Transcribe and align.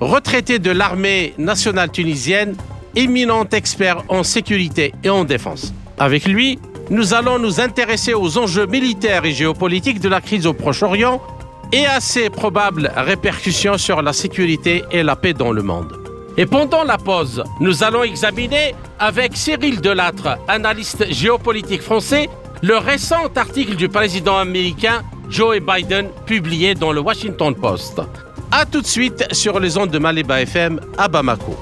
retraité 0.00 0.58
de 0.58 0.70
l'armée 0.70 1.34
nationale 1.38 1.90
tunisienne, 1.90 2.56
éminent 2.96 3.44
expert 3.52 4.04
en 4.08 4.22
sécurité 4.22 4.92
et 5.02 5.10
en 5.10 5.24
défense. 5.24 5.72
Avec 5.98 6.26
lui, 6.26 6.58
nous 6.90 7.14
allons 7.14 7.38
nous 7.38 7.60
intéresser 7.60 8.14
aux 8.14 8.36
enjeux 8.38 8.66
militaires 8.66 9.24
et 9.24 9.32
géopolitiques 9.32 10.00
de 10.00 10.08
la 10.08 10.20
crise 10.20 10.46
au 10.46 10.52
Proche-Orient 10.52 11.22
et 11.72 11.86
à 11.86 12.00
ses 12.00 12.30
probables 12.30 12.92
répercussions 12.96 13.78
sur 13.78 14.02
la 14.02 14.12
sécurité 14.12 14.84
et 14.90 15.02
la 15.02 15.16
paix 15.16 15.32
dans 15.32 15.52
le 15.52 15.62
monde. 15.62 15.92
Et 16.36 16.46
pendant 16.46 16.84
la 16.84 16.98
pause, 16.98 17.42
nous 17.60 17.84
allons 17.84 18.02
examiner 18.02 18.74
avec 18.98 19.36
Cyril 19.36 19.80
Delattre, 19.80 20.36
analyste 20.48 21.10
géopolitique 21.12 21.82
français, 21.82 22.28
le 22.62 22.76
récent 22.76 23.28
article 23.36 23.76
du 23.76 23.88
président 23.88 24.36
américain 24.38 25.02
Joe 25.30 25.58
Biden 25.60 26.08
publié 26.26 26.74
dans 26.74 26.92
le 26.92 27.00
Washington 27.00 27.54
Post. 27.54 28.00
A 28.56 28.66
tout 28.66 28.82
de 28.82 28.86
suite 28.86 29.34
sur 29.34 29.58
les 29.58 29.76
ondes 29.76 29.90
de 29.90 29.98
Maliba 29.98 30.40
FM 30.40 30.80
à 30.96 31.08
Bamako. 31.08 31.56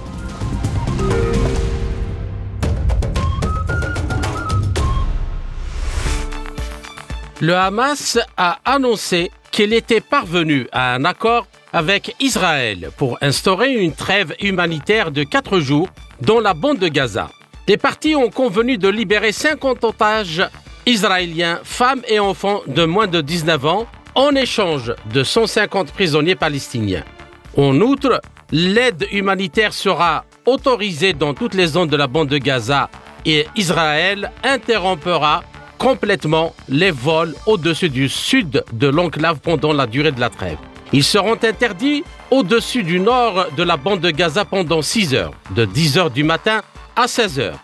Le 7.40 7.54
Hamas 7.56 8.18
a 8.36 8.58
annoncé 8.66 9.30
qu'il 9.50 9.72
était 9.72 10.02
parvenu 10.02 10.68
à 10.70 10.94
un 10.94 11.06
accord 11.06 11.46
avec 11.72 12.14
Israël 12.20 12.90
pour 12.98 13.16
instaurer 13.22 13.72
une 13.72 13.94
trêve 13.94 14.34
humanitaire 14.38 15.12
de 15.12 15.22
quatre 15.22 15.60
jours 15.60 15.88
dans 16.20 16.40
la 16.40 16.52
bande 16.52 16.76
de 16.78 16.88
Gaza. 16.88 17.30
Les 17.68 17.78
partis 17.78 18.14
ont 18.16 18.28
convenu 18.28 18.76
de 18.76 18.88
libérer 18.88 19.32
50 19.32 19.82
otages 19.84 20.42
israéliens, 20.84 21.58
femmes 21.64 22.02
et 22.06 22.20
enfants 22.20 22.60
de 22.66 22.84
moins 22.84 23.06
de 23.06 23.22
19 23.22 23.64
ans, 23.64 23.86
en 24.14 24.34
échange 24.34 24.94
de 25.12 25.24
150 25.24 25.92
prisonniers 25.92 26.34
palestiniens. 26.34 27.04
En 27.56 27.80
outre, 27.80 28.20
l'aide 28.50 29.06
humanitaire 29.12 29.72
sera 29.72 30.24
autorisée 30.46 31.12
dans 31.12 31.34
toutes 31.34 31.54
les 31.54 31.66
zones 31.68 31.88
de 31.88 31.96
la 31.96 32.06
bande 32.06 32.28
de 32.28 32.38
Gaza 32.38 32.90
et 33.24 33.46
Israël 33.56 34.30
interrompra 34.42 35.42
complètement 35.78 36.54
les 36.68 36.90
vols 36.90 37.34
au-dessus 37.46 37.88
du 37.88 38.08
sud 38.08 38.64
de 38.72 38.88
l'enclave 38.88 39.40
pendant 39.40 39.72
la 39.72 39.86
durée 39.86 40.12
de 40.12 40.20
la 40.20 40.30
trêve. 40.30 40.58
Ils 40.92 41.04
seront 41.04 41.38
interdits 41.42 42.04
au-dessus 42.30 42.82
du 42.82 43.00
nord 43.00 43.46
de 43.56 43.62
la 43.62 43.76
bande 43.76 44.00
de 44.00 44.10
Gaza 44.10 44.44
pendant 44.44 44.82
6 44.82 45.14
heures, 45.14 45.32
de 45.54 45.64
10 45.64 45.98
heures 45.98 46.10
du 46.10 46.22
matin 46.22 46.60
à 46.94 47.08
16 47.08 47.40
heures. 47.40 47.58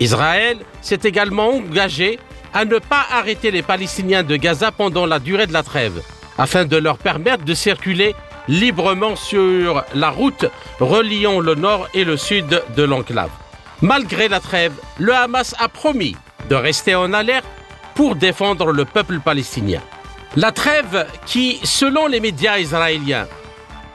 Israël 0.00 0.58
s'est 0.80 1.00
également 1.04 1.50
engagé 1.50 2.18
à 2.54 2.64
ne 2.64 2.78
pas 2.78 3.06
arrêter 3.10 3.50
les 3.50 3.62
Palestiniens 3.62 4.22
de 4.22 4.36
Gaza 4.36 4.72
pendant 4.72 5.06
la 5.06 5.18
durée 5.18 5.46
de 5.46 5.52
la 5.52 5.62
trêve, 5.62 6.02
afin 6.38 6.64
de 6.64 6.76
leur 6.76 6.98
permettre 6.98 7.44
de 7.44 7.54
circuler 7.54 8.14
librement 8.48 9.16
sur 9.16 9.84
la 9.94 10.10
route 10.10 10.46
reliant 10.80 11.40
le 11.40 11.54
nord 11.54 11.88
et 11.94 12.04
le 12.04 12.16
sud 12.16 12.62
de 12.76 12.82
l'enclave. 12.82 13.30
Malgré 13.80 14.28
la 14.28 14.40
trêve, 14.40 14.72
le 14.98 15.14
Hamas 15.14 15.54
a 15.58 15.68
promis 15.68 16.16
de 16.48 16.54
rester 16.54 16.94
en 16.94 17.12
alerte 17.12 17.46
pour 17.94 18.16
défendre 18.16 18.72
le 18.72 18.84
peuple 18.84 19.20
palestinien. 19.20 19.80
La 20.36 20.50
trêve 20.50 21.06
qui, 21.26 21.60
selon 21.62 22.06
les 22.06 22.20
médias 22.20 22.58
israéliens, 22.58 23.26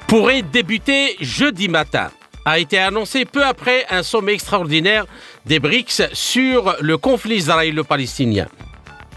pourrait 0.08 0.44
débuter 0.44 1.18
jeudi 1.20 1.68
matin 1.68 2.10
a 2.48 2.60
été 2.60 2.80
annoncée 2.80 3.26
peu 3.26 3.44
après 3.44 3.86
un 3.90 4.04
sommet 4.04 4.34
extraordinaire 4.34 5.06
des 5.48 5.60
BRICS 5.60 6.14
sur 6.14 6.76
le 6.82 6.98
conflit 6.98 7.38
israélo-palestinien. 7.38 8.48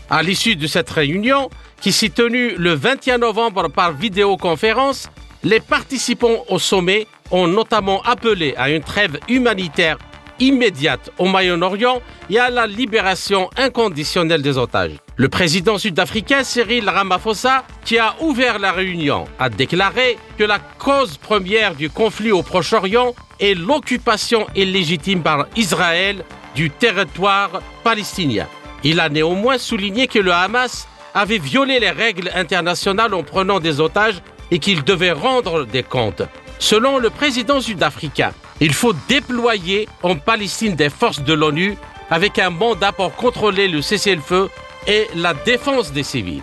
À 0.09 0.23
l'issue 0.23 0.57
de 0.57 0.67
cette 0.67 0.91
réunion, 0.91 1.51
qui 1.81 1.93
s'est 1.93 2.11
tenue 2.11 2.55
le 2.57 2.75
21 2.75 3.19
novembre 3.19 3.69
par 3.69 3.93
vidéoconférence, 3.93 5.09
les 5.43 5.61
participants 5.61 6.45
au 6.49 6.59
sommet 6.59 7.07
ont 7.31 7.47
notamment 7.47 8.03
appelé 8.03 8.55
à 8.57 8.71
une 8.71 8.83
trêve 8.83 9.19
humanitaire 9.29 9.99
immédiate 10.41 11.11
au 11.19 11.27
Moyen-Orient 11.27 12.03
et 12.29 12.39
à 12.39 12.51
la 12.51 12.67
libération 12.67 13.51
inconditionnelle 13.57 14.43
des 14.43 14.59
otages. 14.59 14.93
Le 15.17 15.29
président 15.29 15.79
sud-africain 15.79 16.43
Cyril 16.43 16.89
Ramaphosa, 16.89 17.65
qui 17.85 17.99
a 17.99 18.15
ouvert 18.21 18.59
la 18.59 18.73
réunion, 18.73 19.27
a 19.39 19.51
déclaré 19.51 20.19
que 20.39 20.45
la 20.45 20.59
cause 20.59 21.19
première 21.19 21.75
du 21.75 21.91
conflit 21.91 22.33
au 22.33 22.43
Proche-Orient 22.43 23.15
est 23.39 23.55
l'occupation 23.55 24.47
illégitime 24.57 25.23
par 25.23 25.47
Israël 25.57 26.25
du 26.55 26.71
territoire 26.71 27.63
palestinien. 27.85 28.47
Il 28.83 28.99
a 28.99 29.09
néanmoins 29.09 29.59
souligné 29.59 30.07
que 30.07 30.19
le 30.19 30.33
Hamas 30.33 30.89
avait 31.15 31.39
violé 31.39 31.81
les 31.81 31.91
règles 31.91 32.31
internationales 32.35 33.15
en 33.15 33.23
prenant 33.23 33.61
des 33.61 33.81
otages 33.81 34.23
et 34.51 34.59
qu'il 34.59 34.83
devait 34.85 35.13
rendre 35.13 35.65
des 35.65 35.83
comptes. 35.83 36.23
Selon 36.59 36.99
le 36.99 37.11
président 37.11 37.61
sud-africain, 37.61 38.33
il 38.61 38.75
faut 38.75 38.93
déployer 39.09 39.89
en 40.03 40.17
Palestine 40.17 40.77
des 40.77 40.91
forces 40.91 41.23
de 41.23 41.33
l'ONU 41.33 41.77
avec 42.11 42.39
un 42.39 42.51
mandat 42.51 42.93
pour 42.93 43.15
contrôler 43.15 43.69
le 43.69 43.83
cessez-le-feu 43.83 44.51
et 44.87 45.09
la 45.15 45.35
défense 45.35 45.93
des 45.93 46.03
civils. 46.03 46.43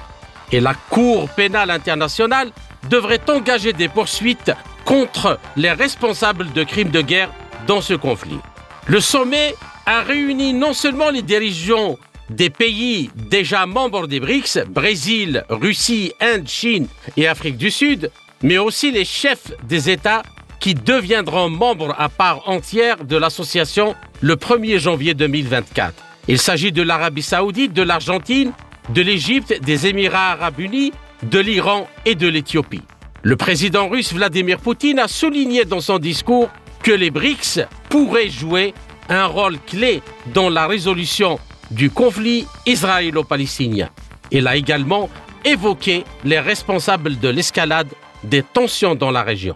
Et 0.52 0.60
la 0.60 0.74
Cour 0.74 1.30
pénale 1.30 1.70
internationale 1.70 2.52
devrait 2.90 3.22
engager 3.30 3.74
des 3.74 3.90
poursuites 3.90 4.52
contre 4.86 5.40
les 5.56 5.72
responsables 5.72 6.52
de 6.54 6.64
crimes 6.64 6.90
de 6.90 7.02
guerre 7.02 7.30
dans 7.68 7.82
ce 7.82 7.94
conflit. 7.94 8.40
Le 8.88 9.02
sommet 9.02 9.56
a 9.86 10.02
réuni 10.02 10.54
non 10.54 10.74
seulement 10.74 11.10
les 11.10 11.22
dirigeants 11.22 11.98
des 12.30 12.50
pays 12.50 13.10
déjà 13.16 13.66
membres 13.66 14.08
des 14.08 14.20
BRICS, 14.20 14.66
Brésil, 14.70 15.46
Russie, 15.50 16.14
Inde, 16.22 16.48
Chine 16.48 16.88
et 17.16 17.28
Afrique 17.28 17.58
du 17.58 17.72
Sud, 17.72 18.12
mais 18.42 18.58
aussi 18.58 18.92
les 18.92 19.06
chefs 19.06 19.52
des 19.64 19.90
États 19.90 20.24
qui 20.60 20.74
deviendront 20.74 21.50
membres 21.50 21.96
à 21.98 22.10
part 22.10 22.48
entière 22.50 23.04
de 23.04 23.18
l'association 23.18 23.96
le 24.22 24.36
1er 24.36 24.80
janvier 24.80 25.14
2024. 25.14 25.94
Il 26.28 26.40
s'agit 26.40 26.72
de 26.72 26.82
l'Arabie 26.82 27.22
saoudite, 27.22 27.74
de 27.74 27.82
l'Argentine, 27.84 28.52
de 28.90 29.02
l'Égypte, 29.02 29.62
des 29.62 29.88
Émirats 29.88 30.32
arabes 30.32 30.60
unis, 30.60 30.92
de 31.24 31.40
l'Iran 31.40 31.88
et 32.06 32.16
de 32.16 32.28
l'Éthiopie. 32.28 32.82
Le 33.24 33.36
président 33.36 33.90
russe 33.90 34.14
Vladimir 34.14 34.60
Poutine 34.60 35.00
a 35.00 35.08
souligné 35.08 35.66
dans 35.66 35.82
son 35.82 36.00
discours 36.00 36.50
que 36.84 36.92
les 36.92 37.12
BRICS 37.12 37.62
pourraient 37.90 38.30
jouer 38.30 38.74
un 39.10 39.26
rôle 39.26 39.58
clé 39.60 40.02
dans 40.34 40.50
la 40.50 40.68
résolution 40.68 41.40
du 41.72 41.90
conflit 41.90 42.46
israélo-palestinien. 42.66 43.90
Il 44.32 44.48
a 44.48 44.56
également 44.56 45.10
évoqué 45.44 46.04
les 46.24 46.40
responsables 46.40 47.20
de 47.20 47.30
l'escalade 47.30 47.88
des 48.24 48.44
tensions 48.44 48.96
dans 48.96 49.12
la 49.12 49.24
région. 49.24 49.56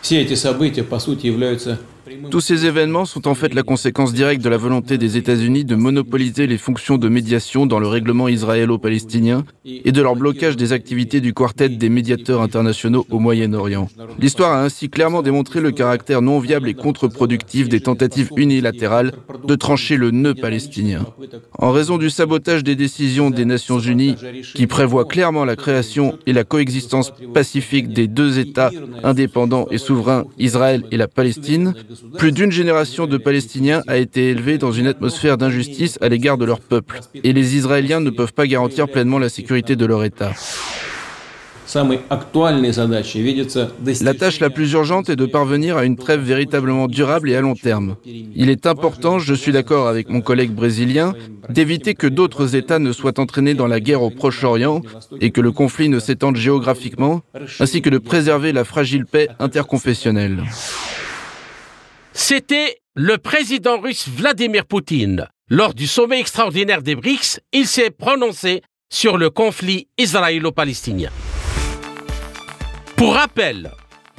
Все 0.00 0.22
эти 0.22 0.34
события, 0.34 0.82
по 0.82 0.98
сути, 0.98 1.26
являются 1.26 1.78
Tous 2.30 2.40
ces 2.40 2.66
événements 2.66 3.04
sont 3.04 3.28
en 3.28 3.34
fait 3.34 3.54
la 3.54 3.62
conséquence 3.62 4.12
directe 4.12 4.42
de 4.42 4.48
la 4.48 4.56
volonté 4.56 4.98
des 4.98 5.16
États-Unis 5.16 5.64
de 5.64 5.74
monopoliser 5.74 6.46
les 6.46 6.58
fonctions 6.58 6.98
de 6.98 7.08
médiation 7.08 7.66
dans 7.66 7.78
le 7.78 7.86
règlement 7.86 8.28
israélo-palestinien 8.28 9.44
et 9.64 9.92
de 9.92 10.02
leur 10.02 10.16
blocage 10.16 10.56
des 10.56 10.72
activités 10.72 11.20
du 11.20 11.34
quartet 11.34 11.68
des 11.68 11.88
médiateurs 11.88 12.40
internationaux 12.40 13.06
au 13.10 13.18
Moyen-Orient. 13.18 13.88
L'histoire 14.18 14.52
a 14.52 14.64
ainsi 14.64 14.88
clairement 14.88 15.22
démontré 15.22 15.60
le 15.60 15.70
caractère 15.70 16.22
non 16.22 16.38
viable 16.38 16.68
et 16.68 16.74
contre-productif 16.74 17.68
des 17.68 17.80
tentatives 17.80 18.30
unilatérales 18.36 19.12
de 19.46 19.54
trancher 19.54 19.96
le 19.96 20.10
nœud 20.10 20.34
palestinien. 20.34 21.06
En 21.58 21.70
raison 21.70 21.98
du 21.98 22.10
sabotage 22.10 22.64
des 22.64 22.76
décisions 22.76 23.30
des 23.30 23.44
Nations 23.44 23.78
Unies 23.78 24.16
qui 24.54 24.66
prévoient 24.66 25.04
clairement 25.04 25.44
la 25.44 25.56
création 25.56 26.18
et 26.26 26.32
la 26.32 26.44
coexistence 26.44 27.12
pacifique 27.34 27.92
des 27.92 28.06
deux 28.06 28.38
États 28.38 28.70
indépendants 29.02 29.66
et 29.70 29.78
souverains, 29.78 30.24
Israël 30.38 30.84
et 30.90 30.96
la 30.96 31.08
Palestine, 31.08 31.74
plus 32.18 32.32
d'une 32.32 32.52
génération 32.52 33.06
de 33.06 33.16
Palestiniens 33.16 33.82
a 33.86 33.96
été 33.96 34.30
élevée 34.30 34.58
dans 34.58 34.72
une 34.72 34.86
atmosphère 34.86 35.36
d'injustice 35.36 35.98
à 36.00 36.08
l'égard 36.08 36.38
de 36.38 36.44
leur 36.44 36.60
peuple, 36.60 37.00
et 37.14 37.32
les 37.32 37.56
Israéliens 37.56 38.00
ne 38.00 38.10
peuvent 38.10 38.32
pas 38.32 38.46
garantir 38.46 38.88
pleinement 38.88 39.18
la 39.18 39.28
sécurité 39.28 39.76
de 39.76 39.86
leur 39.86 40.04
État. 40.04 40.32
La 44.02 44.14
tâche 44.14 44.40
la 44.40 44.50
plus 44.50 44.72
urgente 44.72 45.08
est 45.08 45.16
de 45.16 45.26
parvenir 45.26 45.76
à 45.76 45.84
une 45.84 45.96
trêve 45.96 46.20
véritablement 46.20 46.88
durable 46.88 47.30
et 47.30 47.36
à 47.36 47.40
long 47.40 47.54
terme. 47.54 47.94
Il 48.04 48.50
est 48.50 48.66
important, 48.66 49.20
je 49.20 49.34
suis 49.34 49.52
d'accord 49.52 49.86
avec 49.86 50.08
mon 50.08 50.20
collègue 50.20 50.50
brésilien, 50.50 51.14
d'éviter 51.48 51.94
que 51.94 52.08
d'autres 52.08 52.56
États 52.56 52.80
ne 52.80 52.92
soient 52.92 53.20
entraînés 53.20 53.54
dans 53.54 53.68
la 53.68 53.78
guerre 53.78 54.02
au 54.02 54.10
Proche-Orient 54.10 54.82
et 55.20 55.30
que 55.30 55.40
le 55.40 55.52
conflit 55.52 55.88
ne 55.88 56.00
s'étende 56.00 56.36
géographiquement, 56.36 57.22
ainsi 57.60 57.82
que 57.82 57.90
de 57.90 57.98
préserver 57.98 58.52
la 58.52 58.64
fragile 58.64 59.06
paix 59.06 59.28
interconfessionnelle. 59.38 60.42
C'était 62.12 62.78
le 62.94 63.18
président 63.18 63.78
russe 63.80 64.08
Vladimir 64.08 64.66
Poutine. 64.66 65.28
Lors 65.48 65.74
du 65.74 65.86
sommet 65.86 66.20
extraordinaire 66.20 66.82
des 66.82 66.96
BRICS, 66.96 67.40
il 67.52 67.66
s'est 67.66 67.90
prononcé 67.90 68.62
sur 68.88 69.16
le 69.16 69.30
conflit 69.30 69.88
israélo-palestinien. 69.96 71.10
Pour 72.96 73.14
rappel, 73.14 73.70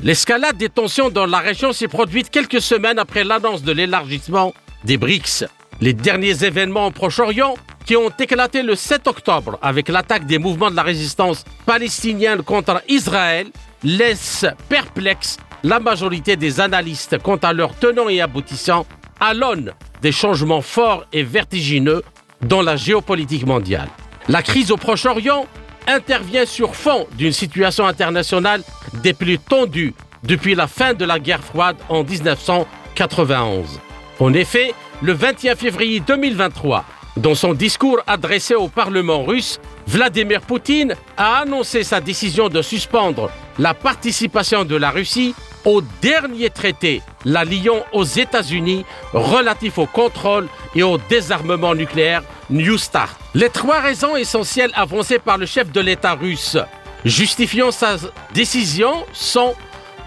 l'escalade 0.02 0.58
des 0.58 0.70
tensions 0.70 1.10
dans 1.10 1.26
la 1.26 1.40
région 1.40 1.74
s'est 1.74 1.90
produite 1.90 2.30
quelques 2.30 2.62
semaines 2.62 2.98
après 2.98 3.26
l'annonce 3.26 3.64
de 3.64 3.74
l'élargissement 3.74 4.54
des 4.86 4.98
BRICS. 4.98 5.46
Les 5.82 5.94
derniers 5.94 6.44
événements 6.46 6.88
au 6.88 6.92
Proche-Orient, 6.92 7.56
qui 7.86 7.98
ont 7.98 8.10
éclaté 8.10 8.64
le 8.64 8.76
7 8.76 9.08
octobre 9.08 9.60
avec 9.62 9.90
l'attaque 9.90 10.26
des 10.26 10.38
mouvements 10.38 10.72
de 10.72 10.76
la 10.76 10.84
résistance 10.84 11.44
palestinienne 11.66 12.42
contre 12.42 12.82
Israël, 12.88 13.48
laissent 13.84 14.46
perplexe 14.70 15.38
la 15.64 15.80
majorité 15.80 16.36
des 16.36 16.60
analystes 16.60 17.18
quant 17.22 17.38
à 17.38 17.54
leur 17.54 17.76
tenant 17.76 18.10
et 18.10 18.22
aboutissant 18.22 18.86
à 19.20 19.34
l'aune 19.34 19.74
des 20.02 20.12
changements 20.12 20.62
forts 20.62 21.06
et 21.14 21.24
vertigineux 21.24 22.04
dans 22.42 22.62
la 22.62 22.76
géopolitique 22.76 23.46
mondiale. 23.46 23.90
La 24.28 24.42
crise 24.42 24.72
au 24.72 24.78
Proche-Orient 24.78 25.46
intervient 25.88 26.46
sur 26.46 26.76
fond 26.76 27.08
d'une 27.18 27.32
situation 27.32 27.86
internationale 27.86 28.64
des 29.04 29.14
plus 29.14 29.38
tendues 29.38 29.94
depuis 30.24 30.56
la 30.56 30.68
fin 30.68 30.94
de 30.94 31.06
la 31.06 31.20
guerre 31.20 31.44
froide 31.44 31.78
en 31.90 32.04
1991. 32.04 33.80
En 34.20 34.34
effet, 34.34 34.74
le 35.02 35.14
21 35.14 35.56
février 35.56 36.00
2023, 36.00 36.86
dans 37.18 37.36
son 37.36 37.54
discours 37.54 38.00
adressé 38.08 38.56
au 38.56 38.68
Parlement 38.68 39.24
russe, 39.24 39.60
Vladimir 39.88 40.42
Poutine 40.42 40.96
a 41.18 41.40
annoncé 41.40 41.84
sa 41.84 42.00
décision 42.00 42.48
de 42.50 42.62
suspendre 42.62 43.32
la 43.60 43.74
participation 43.74 44.64
de 44.64 44.76
la 44.76 44.92
Russie 44.92 45.36
au 45.66 45.82
dernier 46.02 46.50
traité, 46.50 47.02
la 47.26 47.44
Lyon 47.44 47.84
aux 47.94 48.04
États-Unis, 48.04 48.86
relatif 49.14 49.78
au 49.78 49.86
contrôle 49.86 50.48
et 50.76 50.84
au 50.84 50.98
désarmement 50.98 51.76
nucléaire, 51.76 52.24
New 52.50 52.78
Start. 52.78 53.18
Les 53.34 53.50
trois 53.50 53.80
raisons 53.80 54.16
essentielles 54.16 54.72
avancées 54.74 55.20
par 55.20 55.38
le 55.38 55.46
chef 55.46 55.72
de 55.72 55.82
l'État 55.82 56.14
russe 56.14 56.58
justifiant 57.06 57.72
sa 57.72 57.98
décision 58.34 59.06
sont 59.14 59.56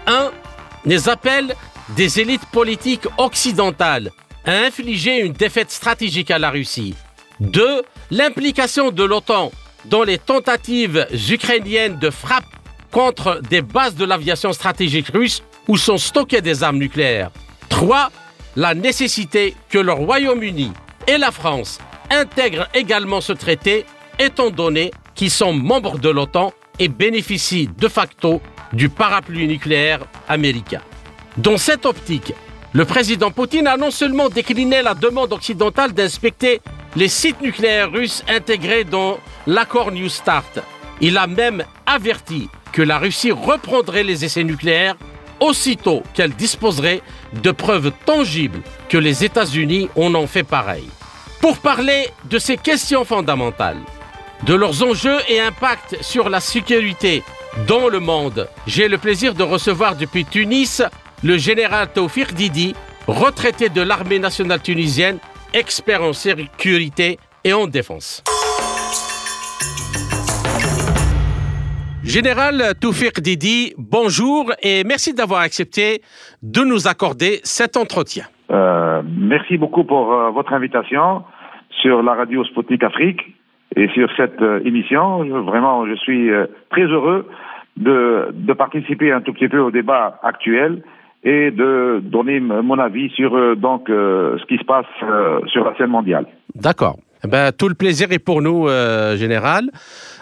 1. 0.07 0.31
Les 0.85 1.09
appels 1.09 1.55
des 1.89 2.19
élites 2.19 2.45
politiques 2.51 3.07
occidentales 3.17 4.11
à 4.45 4.53
infliger 4.53 5.19
une 5.19 5.33
défaite 5.33 5.71
stratégique 5.71 6.31
à 6.31 6.39
la 6.39 6.51
Russie. 6.51 6.95
2. 7.39 7.81
L'implication 8.11 8.91
de 8.91 9.03
l'OTAN 9.03 9.51
dans 9.85 10.03
les 10.03 10.17
tentatives 10.17 11.07
ukrainiennes 11.29 11.97
de 11.99 12.09
frappe 12.09 12.45
contre 12.95 13.41
des 13.49 13.61
bases 13.61 13.95
de 13.95 14.05
l'aviation 14.05 14.53
stratégique 14.53 15.09
russe 15.09 15.43
où 15.67 15.75
sont 15.75 15.97
stockées 15.97 16.39
des 16.39 16.63
armes 16.63 16.77
nucléaires. 16.77 17.29
3. 17.67 18.09
La 18.55 18.73
nécessité 18.73 19.53
que 19.69 19.77
le 19.77 19.91
Royaume-Uni 19.91 20.71
et 21.05 21.17
la 21.17 21.31
France 21.31 21.77
intègrent 22.09 22.69
également 22.73 23.19
ce 23.19 23.33
traité, 23.33 23.85
étant 24.17 24.49
donné 24.49 24.91
qu'ils 25.13 25.29
sont 25.29 25.51
membres 25.51 25.99
de 25.99 26.07
l'OTAN 26.07 26.53
et 26.79 26.87
bénéficient 26.87 27.67
de 27.67 27.89
facto 27.89 28.41
du 28.71 28.87
parapluie 28.87 29.45
nucléaire 29.45 29.99
américain. 30.29 30.81
Dans 31.35 31.57
cette 31.57 31.85
optique, 31.85 32.33
le 32.71 32.85
président 32.85 33.29
Poutine 33.29 33.67
a 33.67 33.75
non 33.75 33.91
seulement 33.91 34.29
décliné 34.29 34.81
la 34.81 34.93
demande 34.93 35.33
occidentale 35.33 35.91
d'inspecter 35.91 36.61
les 36.95 37.09
sites 37.09 37.41
nucléaires 37.41 37.91
russes 37.91 38.23
intégrés 38.29 38.85
dans 38.85 39.17
l'accord 39.47 39.91
New 39.91 40.07
Start, 40.07 40.59
il 41.01 41.17
a 41.17 41.27
même 41.27 41.65
averti 41.85 42.47
que 42.75 42.81
la 42.81 42.99
Russie 42.99 43.31
reprendrait 43.31 44.03
les 44.03 44.25
essais 44.25 44.43
nucléaires 44.43 44.97
aussitôt 45.39 46.03
qu'elle 46.13 46.33
disposerait 46.33 47.01
de 47.41 47.51
preuves 47.51 47.93
tangibles 48.05 48.61
que 48.89 48.97
les 48.97 49.23
États-Unis 49.23 49.89
en 49.95 50.13
ont 50.13 50.27
fait 50.27 50.43
pareil. 50.43 50.83
Pour 51.39 51.57
parler 51.59 52.09
de 52.25 52.37
ces 52.37 52.57
questions 52.57 53.05
fondamentales, 53.05 53.79
de 54.43 54.53
leurs 54.53 54.83
enjeux 54.83 55.19
et 55.29 55.39
impacts 55.39 55.95
sur 56.01 56.27
la 56.27 56.41
sécurité 56.41 57.23
dans 57.65 57.87
le 57.87 58.01
monde, 58.01 58.49
j'ai 58.67 58.89
le 58.89 58.97
plaisir 58.97 59.33
de 59.35 59.43
recevoir 59.43 59.95
depuis 59.95 60.25
Tunis 60.25 60.81
le 61.23 61.37
général 61.37 61.87
Taufir 61.93 62.33
Didi, 62.33 62.75
retraité 63.07 63.69
de 63.69 63.81
l'armée 63.81 64.19
nationale 64.19 64.61
tunisienne, 64.61 65.19
expert 65.53 66.03
en 66.03 66.11
sécurité 66.11 67.19
et 67.45 67.53
en 67.53 67.67
défense. 67.67 68.21
Général 72.05 72.61
Toufik 72.79 73.19
Didi, 73.19 73.73
bonjour 73.79 74.51
et 74.61 74.83
merci 74.83 75.15
d'avoir 75.15 75.41
accepté 75.41 76.01
de 76.43 76.61
nous 76.61 76.87
accorder 76.87 77.39
cet 77.43 77.77
entretien. 77.77 78.25
Euh, 78.51 79.01
merci 79.17 79.57
beaucoup 79.57 79.83
pour 79.83 80.13
euh, 80.13 80.29
votre 80.29 80.53
invitation 80.53 81.23
sur 81.81 82.03
la 82.03 82.13
radio 82.13 82.45
Sputnik 82.45 82.83
Afrique 82.83 83.21
et 83.75 83.87
sur 83.89 84.07
cette 84.15 84.39
euh, 84.41 84.61
émission. 84.63 85.25
Vraiment, 85.43 85.87
je 85.87 85.95
suis 85.95 86.29
très 86.69 86.83
heureux 86.83 87.27
de, 87.75 88.29
de, 88.31 88.53
participer 88.53 89.11
un 89.11 89.21
tout 89.21 89.33
petit 89.33 89.49
peu 89.49 89.59
au 89.59 89.71
débat 89.71 90.19
actuel 90.21 90.83
et 91.23 91.49
de 91.49 92.01
donner 92.03 92.39
mon 92.39 92.77
avis 92.77 93.09
sur 93.09 93.57
donc 93.57 93.87
ce 93.87 94.45
qui 94.45 94.57
se 94.57 94.63
passe 94.63 94.85
sur 95.47 95.65
la 95.65 95.75
scène 95.75 95.89
mondiale. 95.89 96.27
D'accord. 96.53 96.97
Eh 97.23 97.27
ben, 97.27 97.51
tout 97.51 97.67
le 97.67 97.73
plaisir 97.73 98.11
est 98.11 98.23
pour 98.23 98.43
nous, 98.43 98.67
Général. 99.15 99.71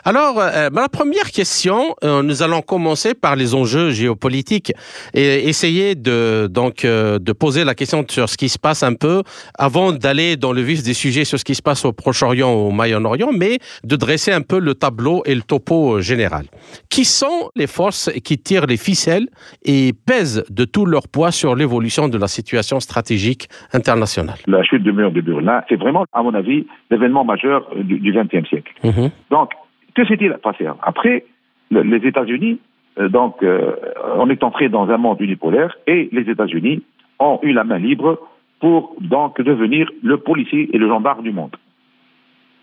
Alors, 0.06 0.38
euh, 0.38 0.70
ma 0.70 0.90
première 0.90 1.32
question, 1.32 1.96
euh, 2.04 2.22
nous 2.24 2.44
allons 2.44 2.62
commencer 2.62 3.14
par 3.14 3.38
les 3.38 3.56
enjeux 3.56 3.92
géopolitiques 3.92 4.74
et 5.14 5.48
essayer 5.48 5.96
de 5.96 6.48
donc 6.48 6.84
euh, 6.84 7.20
de 7.20 7.32
poser 7.32 7.64
la 7.64 7.74
question 7.74 8.04
sur 8.10 8.28
ce 8.28 8.36
qui 8.36 8.50
se 8.50 8.60
passe 8.60 8.84
un 8.84 8.96
peu 8.96 9.24
avant 9.58 9.94
d'aller 9.94 10.36
dans 10.36 10.52
le 10.52 10.62
vif 10.62 10.84
des 10.84 10.94
sujets 10.94 11.24
sur 11.24 11.40
ce 11.40 11.46
qui 11.46 11.56
se 11.56 11.62
passe 11.62 11.86
au 11.86 11.94
Proche-Orient, 11.94 12.52
au 12.52 12.72
Moyen-Orient, 12.72 13.30
mais 13.32 13.60
de 13.86 13.96
dresser 13.96 14.34
un 14.34 14.42
peu 14.42 14.60
le 14.60 14.74
tableau 14.74 15.24
et 15.26 15.36
le 15.36 15.42
topo 15.42 16.02
général. 16.02 16.48
Qui 16.90 17.06
sont 17.06 17.50
les 17.56 17.68
forces 17.68 18.12
qui 18.26 18.38
tirent 18.38 18.66
les 18.66 18.76
ficelles 18.76 19.28
et 19.64 19.94
pèsent 20.06 20.44
de 20.50 20.66
tout 20.66 20.86
leur 20.86 21.08
poids 21.08 21.32
sur 21.32 21.56
l'évolution 21.56 22.10
de 22.10 22.18
la 22.18 22.28
situation 22.28 22.82
stratégique 22.82 23.48
internationale? 23.72 24.36
La 24.48 24.64
chute 24.64 24.84
du 24.84 24.92
mur 24.92 25.14
de 25.14 25.22
Berlin, 25.22 25.62
c'est 25.70 25.78
vraiment, 25.78 26.06
à 26.12 26.22
mon 26.24 26.34
avis, 26.34 26.68
l'événement 26.92 27.24
majeur 27.24 27.70
du 27.78 28.12
XXe 28.12 28.50
siècle. 28.50 28.74
Mm-hmm. 28.84 29.10
Donc, 29.32 29.52
que 29.96 30.06
s'est-il 30.06 30.34
passé 30.42 30.66
Après, 30.82 31.26
les 31.72 32.08
États-Unis, 32.08 32.60
euh, 33.00 33.10
donc, 33.10 33.42
euh, 33.44 33.76
on 34.16 34.30
est 34.30 34.44
entré 34.44 34.70
dans 34.70 34.90
un 34.90 34.98
monde 34.98 35.20
unipolaire 35.22 35.76
et 35.88 36.10
les 36.12 36.30
États-Unis 36.30 36.84
ont 37.20 37.40
eu 37.42 37.52
la 37.54 37.64
main 37.64 37.78
libre 37.78 38.20
pour 38.60 38.96
donc 39.00 39.42
devenir 39.42 39.90
le 40.04 40.18
policier 40.18 40.70
et 40.74 40.78
le 40.78 40.88
gendarme 40.88 41.24
du 41.24 41.32
monde. 41.32 41.56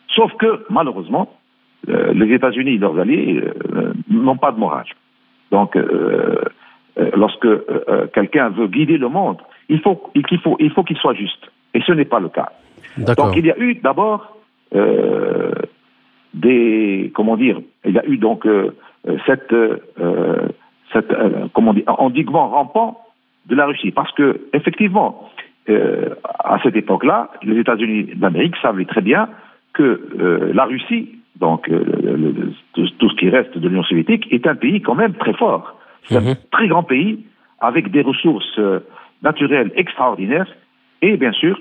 Sauf 0.09 0.33
que, 0.39 0.65
malheureusement, 0.71 1.33
euh, 1.89 2.13
les 2.13 2.35
États-Unis 2.35 2.75
et 2.75 2.79
leurs 2.79 2.99
alliés 2.99 3.43
n'ont 4.09 4.37
pas 4.37 4.53
de 4.53 4.59
morale. 4.59 4.87
Donc, 5.51 5.77
lorsque 7.17 7.49
quelqu'un 8.13 8.51
veut 8.51 8.69
guider 8.69 8.99
le 8.99 9.09
monde, 9.09 9.39
il 9.69 9.81
faut 9.81 10.11
qu'il 10.15 10.39
faut, 10.39 10.57
il 10.61 10.71
faut 10.71 10.85
qu'il 10.85 10.97
soit 10.97 11.15
juste. 11.15 11.51
Et 11.75 11.81
ce 11.81 11.91
n'est 11.91 12.05
pas 12.05 12.21
le 12.21 12.29
cas. 12.29 12.51
Donc, 12.99 13.37
il 13.37 13.47
y 13.47 13.51
a 13.51 13.59
eu 13.59 13.75
d'abord 13.75 14.37
des 16.35 17.13
comment 17.15 17.37
dire 17.37 17.61
il 17.85 17.93
y 17.93 17.99
a 17.99 18.07
eu 18.07 18.17
donc 18.17 18.47
euh, 18.47 18.73
cette, 19.27 19.53
euh, 19.53 20.49
cette 20.93 21.11
euh, 21.13 21.49
comment 21.55 21.75
dire 21.75 21.85
endiguement 21.87 22.49
rampant 22.49 23.01
de 23.47 23.55
la 23.55 23.67
Russie 23.67 23.91
parce 23.91 24.13
que 24.13 24.41
effectivement 24.53 25.29
à 26.43 26.59
cette 26.63 26.75
époque-là 26.75 27.31
les 27.43 27.59
États-Unis 27.61 28.15
d'Amérique 28.17 28.57
savaient 28.61 28.87
très 28.87 29.03
bien 29.03 29.29
que 29.73 30.51
la 30.53 30.65
Russie 30.65 31.11
donc 31.37 31.71
tout, 32.73 32.87
ce 33.09 33.15
qui 33.17 33.29
reste 33.29 33.57
de 33.57 33.69
l'Union 33.69 33.85
soviétique 33.85 34.27
est 34.33 34.49
un 34.49 34.57
pays 34.57 34.81
quand 34.81 34.97
même 34.97 35.15
très 35.15 35.33
fort 35.35 35.79
c'est 36.09 36.17
un 36.17 36.23
mhm. 36.23 36.35
très 36.51 36.67
grand 36.67 36.83
pays 36.83 37.25
avec 37.61 37.91
des 37.93 38.03
ressources 38.03 38.59
naturelles 39.23 39.71
extraordinaires 39.77 40.49
et 41.03 41.17
bien 41.17 41.33
sûr 41.33 41.61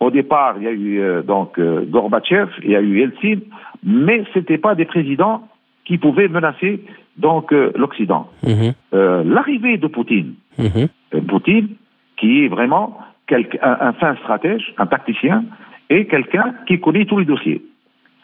au 0.00 0.10
départ, 0.10 0.56
il 0.58 0.64
y 0.64 0.68
a 0.68 0.72
eu 0.72 1.00
euh, 1.00 1.22
donc 1.22 1.58
euh, 1.58 1.84
Gorbatchev, 1.86 2.50
il 2.62 2.70
y 2.70 2.76
a 2.76 2.80
eu 2.80 2.98
Yeltsin, 2.98 3.40
mais 3.82 4.24
ce 4.32 4.38
n'étaient 4.38 4.58
pas 4.58 4.74
des 4.74 4.84
présidents 4.84 5.48
qui 5.84 5.98
pouvaient 5.98 6.28
menacer 6.28 6.84
donc 7.16 7.52
euh, 7.52 7.72
l'Occident. 7.76 8.28
Mhm. 8.42 8.74
L'arrivée 8.92 9.78
de 9.78 9.86
Poutine, 9.86 10.34
mhm. 10.58 10.88
Poutine, 11.26 11.68
qui 12.16 12.44
est 12.44 12.48
vraiment 12.48 12.98
un, 13.30 13.92
fin 13.94 14.16
stratège, 14.16 14.74
un 14.78 14.86
tacticien, 14.86 15.44
et 15.90 16.06
quelqu'un 16.06 16.54
qui 16.66 16.80
connaît 16.80 17.04
tous 17.04 17.18
les 17.18 17.24
dossiers. 17.24 17.62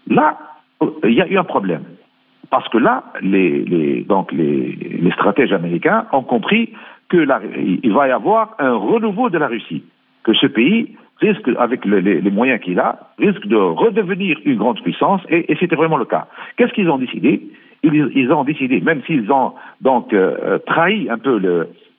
Là, 0.08 0.38
il 1.04 1.12
y 1.12 1.20
a 1.20 1.28
eu 1.28 1.38
un 1.38 1.44
problème. 1.44 1.82
Parce 2.50 2.68
que 2.68 2.78
là, 2.78 3.04
les, 3.20 4.04
donc 4.08 4.32
les, 4.32 5.10
stratèges 5.12 5.52
américains 5.52 6.06
ont 6.12 6.22
compris 6.22 6.72
que 7.08 7.26
il 7.82 7.92
va 7.92 8.08
y 8.08 8.10
avoir 8.10 8.56
un 8.58 8.74
renouveau 8.74 9.30
de 9.30 9.38
la 9.38 9.46
Russie, 9.48 9.84
que 10.24 10.34
ce 10.34 10.46
pays 10.46 10.96
risque, 11.20 11.48
avec 11.58 11.84
les, 11.84 12.22
moyens 12.30 12.60
qu'il 12.60 12.78
a, 12.78 12.98
risque 13.18 13.46
de 13.46 13.56
redevenir 13.56 14.38
une 14.44 14.56
grande 14.56 14.80
puissance, 14.80 15.20
et, 15.28 15.54
c'était 15.60 15.76
vraiment 15.76 15.96
le 15.96 16.04
cas. 16.04 16.26
Qu'est-ce 16.56 16.72
qu'ils 16.72 16.90
ont 16.90 16.98
décidé? 16.98 17.42
Ils, 17.82 18.32
ont 18.32 18.44
décidé, 18.44 18.80
même 18.80 19.02
s'ils 19.06 19.30
ont 19.32 19.54
donc 19.80 20.12
euh, 20.12 20.58
trahi 20.66 21.08
un 21.08 21.18
peu 21.18 21.40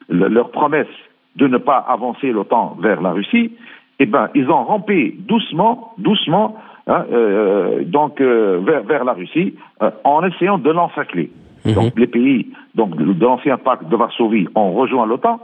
leur 0.09 0.51
promesse 0.51 0.87
de 1.35 1.47
ne 1.47 1.57
pas 1.57 1.77
avancer 1.77 2.31
l'OTAN 2.31 2.77
vers 2.79 3.01
la 3.01 3.11
Russie, 3.11 3.51
eh 3.99 4.05
ben, 4.05 4.29
ils 4.33 4.49
ont 4.49 4.63
rampé 4.63 5.15
doucement, 5.19 5.93
doucement, 5.97 6.55
hein, 6.87 7.05
euh, 7.11 7.83
donc 7.83 8.19
euh, 8.19 8.59
vers, 8.87 9.03
la 9.03 9.13
Russie, 9.13 9.53
euh, 9.81 9.91
en 10.03 10.25
essayant 10.25 10.57
de 10.57 10.71
l'encercler. 10.71 11.29
Mhm. 11.65 11.73
Donc 11.73 11.99
les 11.99 12.07
pays 12.07 12.47
donc, 12.75 12.95
de 12.95 13.23
l'ancien 13.23 13.57
pacte 13.57 13.87
de 13.87 13.95
Varsovie 13.95 14.47
ont 14.55 14.71
rejoint 14.73 15.05
l'OTAN, 15.05 15.39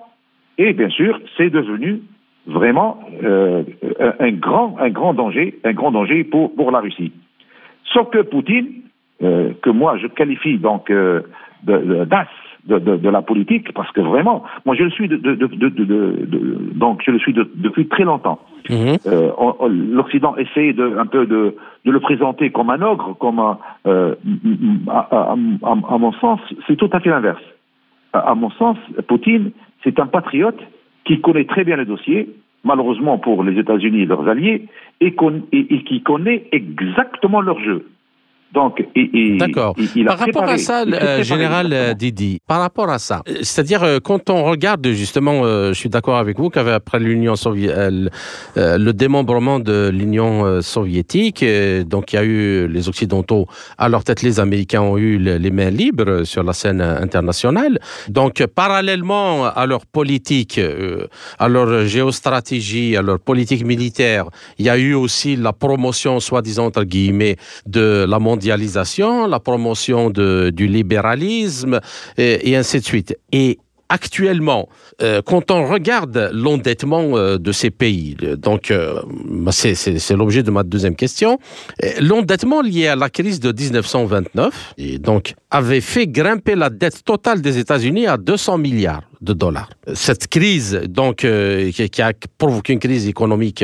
et 0.57 0.73
bien 0.73 0.89
sûr, 0.89 1.19
c'est 1.37 1.51
devenu 1.51 2.01
vraiment 2.47 2.99
un 3.19 4.31
grand, 4.31 4.77
un 4.79 4.89
grand 4.89 5.13
danger, 5.13 5.59
un 5.63 5.73
grand 5.73 5.91
danger 5.91 6.23
pour, 6.23 6.55
pour 6.55 6.71
la 6.71 6.79
Russie. 6.79 7.11
Sauf 7.93 8.09
que 8.09 8.21
Poutine, 8.21 8.67
que 9.19 9.69
moi 9.69 9.97
je 9.97 10.07
qualifie 10.07 10.57
donc 10.57 10.91
d'as 11.63 12.27
de, 12.67 13.09
la 13.09 13.21
politique, 13.21 13.73
parce 13.73 13.91
que 13.91 14.01
vraiment, 14.01 14.43
moi 14.65 14.75
je 14.75 14.83
le 14.83 14.89
suis 14.89 15.07
de, 15.07 15.15
donc 16.75 17.01
je 17.05 17.11
le 17.11 17.19
suis 17.19 17.33
depuis 17.33 17.87
très 17.87 18.03
longtemps. 18.03 18.39
Mhm. 18.69 18.97
Euh, 19.07 19.31
L'Occident 19.69 20.35
essaie 20.35 20.73
de, 20.73 20.97
un 20.97 21.05
peu 21.05 21.25
de, 21.25 21.55
le 21.85 21.99
présenter 21.99 22.49
comme 22.49 22.69
un 22.69 22.81
ogre, 22.81 23.15
comme 23.19 23.39
un, 23.39 23.57
euh, 23.87 24.15
à, 24.89 25.35
mon 25.35 26.11
sens, 26.13 26.39
c'est 26.67 26.75
tout 26.75 26.89
à 26.91 26.99
fait 26.99 27.09
l'inverse. 27.09 27.41
À, 28.13 28.35
mon 28.35 28.49
sens, 28.51 28.77
Poutine, 29.07 29.51
c'est 29.83 29.99
un 29.99 30.07
patriote 30.07 30.59
qui 31.07 31.21
connaît 31.21 31.45
très 31.45 31.63
bien 31.63 31.77
le 31.77 31.85
dossier, 31.85 32.29
malheureusement 32.63 33.17
pour 33.17 33.43
les 33.43 33.57
États-Unis 33.59 34.01
et 34.01 34.05
leurs 34.05 34.27
alliés, 34.27 34.65
et 35.01 35.15
qui 35.15 36.03
connaît 36.03 36.47
exactement 36.51 37.41
leur 37.41 37.59
jeu. 37.61 37.85
Donc, 38.53 38.81
D'accord. 39.37 39.75
Par 40.05 40.19
rapport 40.19 40.43
à 40.43 40.57
ça, 40.57 40.83
euh, 40.83 41.21
général 41.21 41.73
euh, 41.73 41.93
Didi, 41.93 42.39
par 42.47 42.61
rapport 42.61 42.89
à 42.89 42.97
ça, 42.97 43.21
c'est-à-dire 43.41 43.83
euh, 43.83 43.99
quand 44.01 44.29
on 44.29 44.43
regarde 44.43 44.87
justement, 44.87 45.43
je 45.43 45.73
suis 45.73 45.89
d'accord 45.89 46.17
avec 46.17 46.39
vous 46.39 46.49
qu'après 46.49 46.99
l'Union 46.99 47.35
soviétique, 47.35 47.77
le 48.55 48.91
démembrement 48.91 49.59
de 49.59 49.89
l'Union 49.93 50.61
soviétique, 50.61 51.43
donc 51.85 52.13
il 52.13 52.15
y 52.15 52.19
a 52.19 52.23
eu 52.23 52.67
les 52.67 52.87
Occidentaux, 52.87 53.47
à 53.77 53.89
leur 53.89 54.03
tête 54.03 54.21
les 54.21 54.39
Américains 54.39 54.81
ont 54.81 54.97
eu 54.97 55.17
les 55.17 55.51
mains 55.51 55.69
libres 55.69 56.23
sur 56.23 56.43
la 56.43 56.53
scène 56.53 56.81
internationale. 56.81 57.79
Donc 58.09 58.45
parallèlement 58.45 59.45
à 59.45 59.65
leur 59.65 59.85
politique, 59.85 60.59
à 61.39 61.47
leur 61.47 61.85
géostratégie, 61.85 62.95
à 62.95 63.01
leur 63.01 63.19
politique 63.19 63.65
militaire, 63.65 64.25
il 64.57 64.65
y 64.65 64.69
a 64.69 64.77
eu 64.77 64.93
aussi 64.93 65.35
la 65.35 65.53
promotion, 65.53 66.19
soi-disant 66.19 66.67
entre 66.67 66.83
guillemets, 66.83 67.35
de 67.65 68.05
la 68.07 68.19
mondialisation 68.19 68.36
la 69.27 69.39
promotion 69.39 70.09
du 70.09 70.67
libéralisme 70.67 71.79
et, 72.17 72.55
ainsi 72.55 72.79
de 72.79 72.85
suite. 72.85 73.17
Et 73.31 73.59
actuellement, 73.89 74.67
euh, 75.01 75.21
quand 75.25 75.51
on 75.51 75.65
regarde 75.67 76.29
l'endettement 76.33 77.17
euh, 77.17 77.37
de 77.37 77.51
ces 77.51 77.71
pays, 77.71 78.15
donc 78.37 78.71
euh, 78.71 79.01
bah, 79.25 79.51
c'est 79.51 80.11
l'objet 80.11 80.43
de 80.43 80.51
ma 80.51 80.63
deuxième 80.63 80.95
question, 80.95 81.39
l'endettement 81.99 82.61
lié 82.61 82.87
à 82.87 82.95
la 82.95 83.09
crise 83.09 83.39
de 83.39 83.51
1929 83.51 84.73
et 84.77 84.99
donc 84.99 85.35
avait 85.51 85.81
fait 85.81 86.07
grimper 86.07 86.55
la 86.55 86.69
dette 86.69 87.03
totale 87.03 87.41
des 87.41 87.57
États-Unis 87.57 88.07
à 88.07 88.17
200 88.17 88.57
milliards 88.57 89.03
de 89.21 89.33
dollars. 89.33 89.69
Cette 89.93 90.27
crise, 90.27 90.81
donc, 90.87 91.17
qui, 91.17 92.01
a 92.01 92.13
provoqué 92.37 92.73
une 92.73 92.79
crise 92.79 93.07
économique 93.07 93.63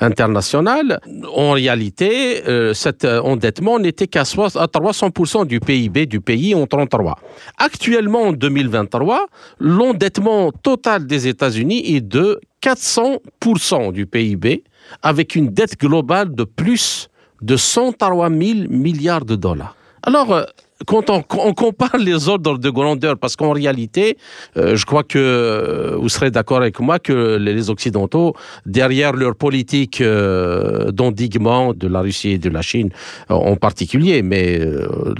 internationale, 0.00 1.00
en 1.34 1.52
réalité, 1.52 2.42
cet 2.74 3.04
endettement 3.04 3.78
n'était 3.78 4.06
qu'à 4.06 4.22
300% 4.22 5.46
du 5.46 5.60
PIB 5.60 6.06
du 6.06 6.20
pays 6.20 6.54
en 6.54 6.66
1933. 6.66 7.18
Actuellement, 7.58 8.22
en 8.22 8.32
2023, 8.32 9.26
l'endettement 9.58 10.50
total 10.52 11.06
des 11.06 11.28
États-Unis 11.28 11.94
est 11.94 12.00
de 12.00 12.40
400% 12.62 13.92
du 13.92 14.06
PIB, 14.06 14.64
avec 15.02 15.34
une 15.34 15.48
dette 15.48 15.78
globale 15.78 16.34
de 16.34 16.44
plus 16.44 17.08
de 17.40 17.56
103 17.56 18.30
000 18.30 18.40
milliards 18.68 19.24
de 19.24 19.36
dollars. 19.36 19.76
Alors, 20.04 20.32
euh, 20.32 20.44
quand 20.86 21.10
on, 21.10 21.22
compare 21.22 21.96
les 21.98 22.28
ordres 22.28 22.58
de 22.58 22.70
grandeur, 22.70 23.16
parce 23.18 23.36
qu'en 23.36 23.52
réalité, 23.52 24.16
euh, 24.56 24.76
je 24.76 24.84
crois 24.86 25.02
que 25.02 25.18
euh, 25.18 25.96
vous 25.98 26.08
serez 26.08 26.30
d'accord 26.30 26.58
avec 26.58 26.80
moi 26.80 26.98
que 26.98 27.36
les 27.36 27.70
Occidentaux, 27.70 28.34
derrière 28.66 29.12
leur 29.12 29.34
politique 29.34 30.00
euh, 30.00 30.90
d'endiguement 30.90 31.72
de 31.74 31.88
la 31.88 32.00
Russie 32.00 32.30
et 32.30 32.38
de 32.38 32.48
la 32.48 32.62
Chine 32.62 32.90
en 33.28 33.56
particulier, 33.56 34.22
mais 34.22 34.60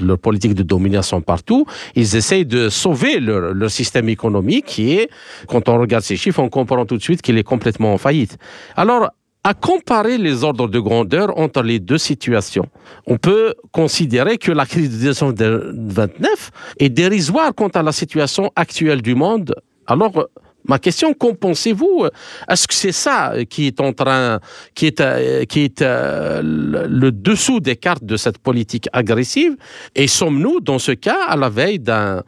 leur 0.01 0.19
politique 0.19 0.55
de 0.55 0.63
domination 0.63 1.21
partout, 1.21 1.67
ils 1.95 2.17
essayent 2.17 2.47
de 2.47 2.69
sauver 2.69 3.21
leur, 3.21 3.55
leur, 3.55 3.71
système 3.71 4.09
économique 4.09 4.67
qui 4.67 4.93
est, 4.93 5.09
quand 5.47 5.69
on 5.69 5.79
regarde 5.79 6.05
ces 6.05 6.17
chiffres, 6.17 6.41
on 6.41 6.49
comprend 6.49 6.85
tout 6.85 6.97
de 6.97 7.03
suite 7.03 7.23
qu'il 7.23 7.39
est 7.39 7.43
complètement 7.43 7.95
en 7.95 7.99
faillite. 7.99 8.37
Alors, 8.77 9.11
à 9.45 9.55
comparer 9.55 10.19
les 10.19 10.45
ordres 10.45 10.69
de 10.69 10.79
grandeur 10.79 11.37
entre 11.39 11.63
les 11.63 11.81
deux 11.81 11.99
situations. 11.99 12.67
On 13.07 13.19
peut 13.19 13.55
considérer 13.73 14.39
que 14.39 14.53
la 14.53 14.67
crise 14.67 14.91
de 14.91 14.97
1929 14.97 16.51
est 16.79 16.89
dérisoire 16.89 17.53
quant 17.55 17.69
à 17.69 17.83
la 17.83 17.93
situation 17.93 18.53
actuelle 18.55 19.03
du 19.03 19.15
monde. 19.15 19.55
Alors, 19.87 20.29
Ma 20.65 20.79
question, 20.79 21.13
qu'en 21.13 21.35
pensez-vous 21.35 22.07
Est-ce 22.49 22.69
que 22.69 22.75
c'est 22.75 22.93
ça 22.93 23.35
qui 23.49 23.67
est 23.67 23.81
en 23.81 23.93
train, 23.93 24.39
qui 24.75 24.87
est, 24.87 25.01
euh, 25.01 25.45
euh, 25.83 26.41
le 26.43 27.11
dessous 27.11 27.61
des 27.61 27.77
cartes 27.77 28.05
de 28.05 28.17
cette 28.17 28.39
politique 28.39 28.89
agressive? 28.93 29.57
Et 29.97 30.07
sommes-nous, 30.07 30.61
dans 30.61 30.79
ce 30.79 30.93
cas, 30.93 31.25
à 31.27 31.37
la 31.37 31.49
veille 31.49 31.79
d'un, 31.79 32.23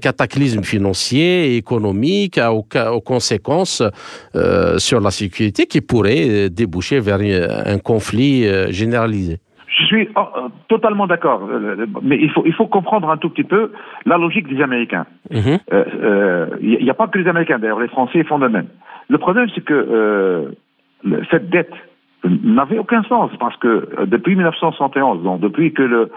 cataclysme 0.00 0.62
financier 0.62 1.56
économique 1.56 2.38
aux, 2.38 3.00
conséquences 3.00 3.82
euh, 4.34 4.78
sur 4.78 5.00
la 5.00 5.10
sécurité 5.10 5.66
qui 5.66 5.80
pourrait 5.80 6.50
déboucher 6.50 7.00
vers 7.00 7.20
un 7.20 7.78
conflit 7.78 8.46
généralisé? 8.72 9.38
Suis 9.86 10.08
oh, 10.16 10.20
euh, 10.20 10.48
totalement 10.68 11.06
d'accord, 11.06 11.48
euh, 11.50 11.86
mais 12.02 12.18
il 12.20 12.30
faut, 12.30 12.42
il 12.44 12.52
faut 12.52 12.66
comprendre 12.66 13.10
un 13.10 13.16
tout 13.16 13.30
petit 13.30 13.44
peu 13.44 13.72
la 14.04 14.18
logique 14.18 14.48
des 14.48 14.62
Américains. 14.62 15.06
Il 15.30 15.38
mhm. 15.38 15.58
n'y 16.60 16.76
euh, 16.88 16.90
a 16.90 16.94
pas 16.94 17.08
que 17.08 17.18
les 17.18 17.28
Américains, 17.28 17.58
d'ailleurs, 17.58 17.80
les 17.80 17.88
Français 17.88 18.24
font 18.24 18.38
de 18.38 18.48
même. 18.48 18.66
Le 19.08 19.18
problème, 19.18 19.48
c'est 19.54 19.64
que 19.64 20.52
cette 21.30 21.48
dette 21.48 21.72
n'avait 22.24 22.78
aucun 22.78 23.04
sens 23.04 23.30
parce 23.38 23.56
que 23.58 24.04
depuis 24.06 24.34
1971, 24.34 25.22
donc 25.22 25.40
depuis 25.40 25.72
que 25.72 25.82
le, 25.82 26.10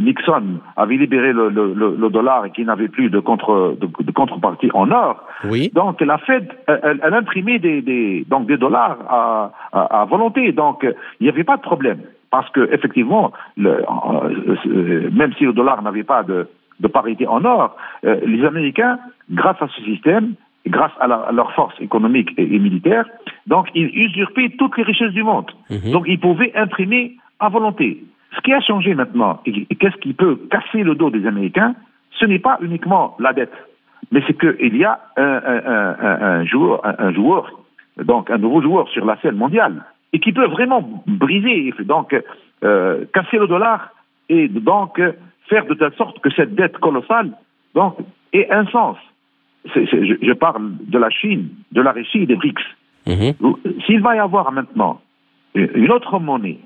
Nixon 0.00 0.60
avait 0.76 0.96
libéré 0.96 1.32
le, 1.32 1.48
le, 1.48 2.10
dollar 2.10 2.44
et 2.44 2.50
qu'il 2.50 2.66
n'avait 2.66 2.88
plus 2.88 3.08
de, 3.08 3.18
contre, 3.18 3.76
de, 3.80 4.12
contrepartie 4.12 4.68
en 4.74 4.90
or, 4.90 5.24
oui. 5.44 5.70
donc 5.72 6.02
la 6.02 6.18
Fed, 6.18 6.48
elle, 6.66 7.00
elle 7.02 7.14
imprimait 7.14 7.58
des, 7.58 7.80
des, 7.80 8.26
donc 8.28 8.46
des 8.46 8.58
dollars 8.58 8.98
à, 9.08 9.52
à, 9.72 10.02
à 10.02 10.04
volonté, 10.04 10.52
donc 10.52 10.86
il 11.20 11.24
n'y 11.24 11.30
avait 11.30 11.44
pas 11.44 11.56
de 11.56 11.62
problème 11.62 12.00
parce 12.32 12.48
que 12.48 12.72
effectivement, 12.72 13.30
le, 13.58 13.84
euh, 13.84 15.10
même 15.12 15.34
si 15.34 15.44
le 15.44 15.52
dollar 15.52 15.82
n'avait 15.82 16.02
pas 16.02 16.22
de, 16.22 16.48
de, 16.80 16.88
parité 16.88 17.26
en 17.28 17.44
or, 17.44 17.76
euh, 18.06 18.18
les 18.24 18.42
Américains, 18.44 18.98
grâce 19.30 19.60
à 19.60 19.68
ce 19.68 19.82
système, 19.82 20.32
grâce 20.66 20.92
à, 20.98 21.06
leur 21.06 21.52
force 21.52 21.78
économique 21.80 22.30
et, 22.38 22.58
militaire, 22.58 23.04
donc 23.46 23.68
ils 23.74 23.90
usurpaient 23.94 24.48
toutes 24.58 24.78
les 24.78 24.82
richesses 24.82 25.12
du 25.12 25.22
monde. 25.22 25.50
Mhm. 25.68 25.92
Donc 25.92 26.04
ils 26.08 26.18
pouvaient 26.18 26.52
imprimer 26.56 27.16
à 27.38 27.50
volonté. 27.50 28.02
Ce 28.34 28.40
qui 28.40 28.54
a 28.54 28.60
changé 28.60 28.94
maintenant, 28.94 29.40
et, 29.44 29.66
qu'est-ce 29.76 29.98
qui 29.98 30.14
peut 30.14 30.36
casser 30.50 30.82
le 30.82 30.94
dos 30.94 31.10
des 31.10 31.26
Américains, 31.26 31.74
ce 32.18 32.24
n'est 32.24 32.38
pas 32.38 32.56
uniquement 32.62 33.14
la 33.18 33.34
dette, 33.34 33.52
mais 34.10 34.22
c'est 34.26 34.38
qu'il 34.40 34.74
y 34.78 34.84
a 34.84 34.98
un, 35.18 35.40
un, 35.54 35.96
un, 36.40 36.44
joueur, 36.46 36.80
un 36.82 37.12
joueur, 37.12 37.52
donc 38.02 38.30
un 38.30 38.38
nouveau 38.38 38.62
joueur 38.62 38.88
sur 38.88 39.04
la 39.04 39.18
scène 39.20 39.36
mondiale 39.36 39.82
et 40.12 40.20
qui 40.20 40.32
peut 40.32 40.46
vraiment 40.46 41.04
briser, 41.06 41.72
donc 41.80 42.14
euh, 42.64 43.04
casser 43.14 43.38
le 43.38 43.46
dollar 43.46 43.90
et 44.28 44.48
donc 44.48 45.00
faire 45.48 45.66
de 45.66 45.74
telle 45.74 45.94
sorte 45.94 46.20
que 46.20 46.30
cette 46.30 46.54
dette 46.54 46.78
colossale 46.78 47.32
donc, 47.74 47.96
ait 48.32 48.50
un 48.50 48.66
sens. 48.66 48.96
je, 49.74 50.32
parle 50.32 50.72
de 50.80 50.98
la 50.98 51.10
Chine, 51.10 51.48
de 51.72 51.80
la 51.80 51.92
Russie 51.92 52.18
et 52.18 52.26
des 52.26 52.36
BRICS. 52.36 52.62
Mhm. 53.06 53.34
S'il 53.86 54.00
va 54.00 54.16
y 54.16 54.18
avoir 54.18 54.52
maintenant 54.52 55.00
une 55.54 55.90
autre 55.90 56.18
monnaie 56.18 56.58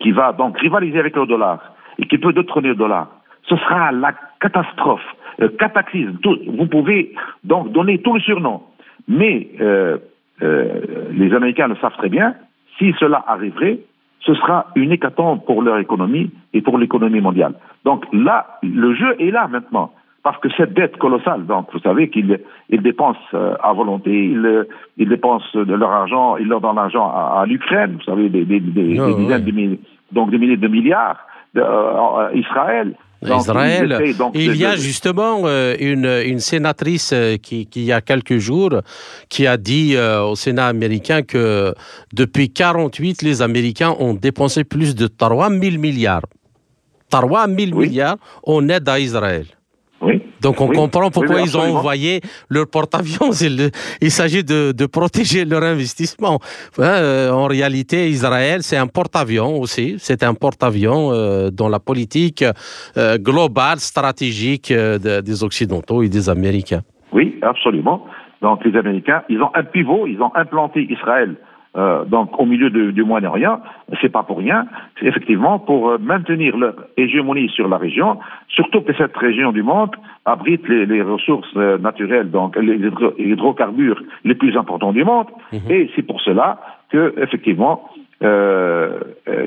qui 0.00 0.12
va 0.12 0.32
donc 0.32 0.58
rivaliser 0.58 0.98
avec 0.98 1.16
le 1.16 1.26
dollar 1.26 1.74
et 1.98 2.06
qui 2.06 2.18
peut 2.18 2.32
détrôner 2.32 2.68
le 2.68 2.74
dollar, 2.74 3.08
ce 3.48 3.56
sera 3.56 3.90
la 3.92 4.12
catastrophe, 4.40 5.04
le 5.38 5.48
cataclysme. 5.48 6.18
vous 6.24 6.66
pouvez 6.66 7.14
donc 7.44 7.72
donner 7.72 7.98
tout 8.02 8.14
le 8.14 8.20
surnom. 8.20 8.62
Mais 9.08 9.48
euh, 9.60 9.98
euh, 10.42 11.08
les 11.12 11.32
Américains 11.34 11.68
le 11.68 11.76
savent 11.76 11.96
très 11.96 12.10
bien, 12.10 12.34
si 12.78 12.94
cela 12.98 13.24
arriverait, 13.26 13.80
ce 14.20 14.34
sera 14.34 14.66
une 14.74 14.92
hécatombe 14.92 15.44
pour 15.44 15.62
leur 15.62 15.78
économie 15.78 16.30
et 16.52 16.60
pour 16.60 16.78
l'économie 16.78 17.20
mondiale. 17.20 17.54
Donc 17.84 18.04
là, 18.12 18.58
le 18.62 18.94
jeu 18.94 19.14
est 19.18 19.30
là 19.30 19.48
maintenant. 19.48 19.92
Parce 20.24 20.38
que 20.40 20.48
cette 20.56 20.74
dette 20.74 20.96
colossale, 20.98 21.46
donc 21.46 21.68
vous 21.72 21.78
savez 21.78 22.10
qu'ils 22.10 22.40
ils 22.68 22.82
dépensent 22.82 23.18
euh, 23.34 23.54
à 23.62 23.72
volonté, 23.72 24.10
ils, 24.10 24.66
ils, 24.98 25.08
dépensent 25.08 25.46
de 25.54 25.74
leur 25.74 25.90
argent, 25.90 26.36
ils 26.36 26.48
leur 26.48 26.60
donnent 26.60 26.76
l'argent 26.76 27.08
à, 27.08 27.40
à 27.40 27.46
l'Ukraine, 27.46 27.96
vous 27.98 28.02
savez, 28.02 28.28
des, 28.28 28.44
des, 28.44 28.60
des, 28.60 29.00
oh, 29.00 29.14
dizaines 29.14 29.44
de 29.44 29.52
milliers, 29.52 29.80
donc 30.12 30.30
des 30.30 30.38
milliers 30.38 30.56
de 30.56 30.68
milliards, 30.68 31.18
de, 31.54 31.62
euh, 31.62 32.30
Israël. 32.34 32.94
Donc, 33.22 33.40
Israël. 33.40 34.14
il 34.34 34.56
y 34.56 34.64
a 34.64 34.76
justement 34.76 35.42
euh, 35.44 35.74
une, 35.80 36.06
une, 36.06 36.38
sénatrice 36.38 37.10
euh, 37.12 37.36
qui, 37.36 37.66
qui, 37.66 37.80
il 37.80 37.86
y 37.86 37.92
a 37.92 38.00
quelques 38.00 38.38
jours, 38.38 38.80
qui 39.28 39.46
a 39.46 39.56
dit 39.56 39.96
euh, 39.96 40.22
au 40.22 40.36
Sénat 40.36 40.68
américain 40.68 41.22
que 41.22 41.74
depuis 42.12 42.50
48, 42.50 43.22
les 43.22 43.42
Américains 43.42 43.96
ont 43.98 44.14
dépensé 44.14 44.62
plus 44.62 44.94
de 44.94 45.08
3 45.08 45.50
000 45.50 45.78
milliards. 45.78 46.26
3 47.10 47.48
000 47.48 47.56
oui. 47.58 47.88
milliards 47.88 48.18
en 48.44 48.68
aide 48.68 48.88
à 48.88 49.00
Israël. 49.00 49.46
Donc 50.42 50.60
on 50.60 50.68
oui. 50.68 50.76
comprend 50.76 51.10
pourquoi 51.10 51.36
oui, 51.36 51.42
ils 51.44 51.56
ont 51.56 51.76
envoyé 51.76 52.20
leur 52.48 52.66
porte-avions. 52.70 53.30
Il, 53.40 53.70
il 54.00 54.10
s'agit 54.10 54.44
de, 54.44 54.72
de, 54.72 54.86
protéger 54.86 55.44
leur 55.44 55.62
investissement. 55.62 56.38
Euh, 56.78 57.30
en 57.30 57.46
réalité, 57.46 58.08
Israël, 58.08 58.62
c'est 58.62 58.76
un 58.76 58.86
porte-avions 58.86 59.60
aussi. 59.60 59.96
C'est 59.98 60.22
un 60.22 60.34
porte-avions 60.34 61.12
euh, 61.12 61.50
dans 61.50 61.68
la 61.68 61.78
politique 61.78 62.44
euh, 62.96 63.16
globale, 63.18 63.78
stratégique 63.78 64.72
de, 64.72 65.20
des 65.20 65.44
Occidentaux 65.44 66.02
et 66.02 66.08
des 66.08 66.28
Américains. 66.28 66.82
Oui, 67.12 67.38
absolument. 67.42 68.06
Donc 68.42 68.64
les 68.64 68.76
Américains, 68.76 69.22
ils 69.28 69.40
ont 69.42 69.50
un 69.54 69.64
pivot, 69.64 70.06
ils 70.06 70.20
ont 70.20 70.32
implanté 70.34 70.86
Israël 70.90 71.36
euh, 71.76 72.04
donc 72.04 72.38
au 72.40 72.46
milieu 72.46 72.70
de, 72.70 72.90
du 72.90 73.04
Moyen-Orient, 73.04 73.60
c'est 74.00 74.08
pas 74.08 74.22
pour 74.22 74.38
rien, 74.38 74.66
c'est 74.98 75.06
effectivement 75.06 75.58
pour 75.58 75.90
euh, 75.90 75.98
maintenir 75.98 76.56
leur 76.56 76.74
hégémonie 76.96 77.48
sur 77.50 77.68
la 77.68 77.76
région, 77.76 78.18
surtout 78.48 78.80
que 78.80 78.94
cette 78.94 79.16
région 79.16 79.52
du 79.52 79.62
monde 79.62 79.94
abrite 80.32 80.68
les, 80.68 80.86
les 80.86 81.02
ressources 81.02 81.48
euh, 81.56 81.78
naturelles, 81.78 82.30
donc 82.30 82.56
les 82.56 82.76
hydro 82.76 83.12
hydrocarbures 83.18 84.02
les 84.24 84.34
plus 84.34 84.56
importants 84.56 84.92
du 84.92 85.04
monde, 85.04 85.26
mmh. 85.52 85.70
et 85.70 85.90
c'est 85.94 86.02
pour 86.02 86.20
cela 86.20 86.60
que 86.90 87.14
effectivement 87.18 87.88
euh, 88.22 88.98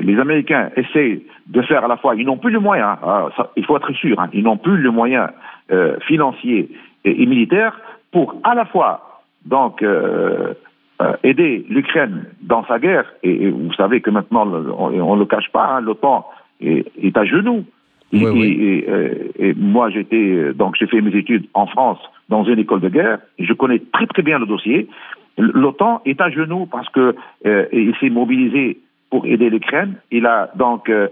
les 0.02 0.18
Américains 0.20 0.70
essaient 0.76 1.22
de 1.48 1.62
faire 1.64 1.84
à 1.84 1.88
la 1.88 1.98
fois, 1.98 2.16
ils 2.16 2.26
n'ont 2.26 2.38
plus 2.38 2.52
le 2.52 2.60
moyen, 2.60 2.98
hein, 3.04 3.30
ça, 3.36 3.52
il 3.56 3.66
faut 3.66 3.76
être 3.78 3.92
sûr, 3.94 4.20
hein, 4.20 4.30
ils 4.34 4.44
n'ont 4.44 4.58
plus 4.58 4.78
le 4.78 4.92
moyen 4.92 5.30
euh, 5.72 5.98
financier 6.08 6.70
et, 7.04 7.24
et, 7.24 7.26
militaire 7.26 7.80
pour 8.12 8.36
à 8.44 8.56
la 8.56 8.66
fois 8.66 9.22
donc 9.46 9.82
euh, 9.82 10.54
euh, 11.02 11.14
aider 11.24 11.66
l'Ukraine 11.70 12.26
dans 12.42 12.64
sa 12.66 12.78
guerre, 12.78 13.06
et, 13.24 13.46
et, 13.46 13.50
vous 13.50 13.74
savez 13.74 14.02
que 14.02 14.12
maintenant, 14.12 14.46
on 14.78 15.16
ne 15.16 15.20
le 15.20 15.26
cache 15.26 15.52
pas, 15.52 15.66
hein, 15.66 15.82
l'OTAN 15.82 16.28
est, 16.62 16.86
est, 17.02 17.18
à 17.18 17.26
genoux. 17.26 17.66
Oui, 18.14 18.24
et, 18.24 18.30
oui. 18.30 18.86
et, 19.40 19.54
moi, 19.54 19.90
j'étais 19.90 20.54
donc 20.54 20.76
j'ai 20.78 20.88
fait 20.88 21.02
mes 21.02 21.16
études 21.16 21.46
en 21.54 21.66
France 21.66 22.00
dans 22.30 22.44
une 22.44 22.60
école 22.60 22.82
de 22.82 22.90
guerre. 22.90 23.20
Et 23.38 23.46
je 23.46 23.54
connais 23.54 23.80
très 23.94 24.08
très 24.08 24.24
bien 24.24 24.40
le 24.40 24.46
dossier. 24.46 24.88
L'OTAN 25.38 26.02
est 26.06 26.20
à 26.20 26.30
genoux 26.30 26.66
parce 26.66 26.90
que 26.90 27.16
euh, 27.46 27.66
il 27.72 27.96
s'est 28.00 28.10
mobilisé 28.10 28.80
pour 29.10 29.26
aider 29.26 29.50
l'Ukraine. 29.50 29.96
Il 30.12 30.26
a 30.26 30.50
donc 30.56 30.90
euh, 30.90 31.08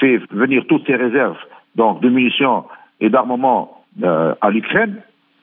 fait 0.00 0.18
venir 0.30 0.64
toutes 0.68 0.86
ses 0.86 0.96
réserves 0.96 1.38
donc 1.76 2.00
de 2.00 2.08
munitions 2.08 2.64
et 3.00 3.08
d'armement 3.08 3.84
euh, 4.02 4.34
à 4.40 4.50
l'Ukraine 4.50 4.96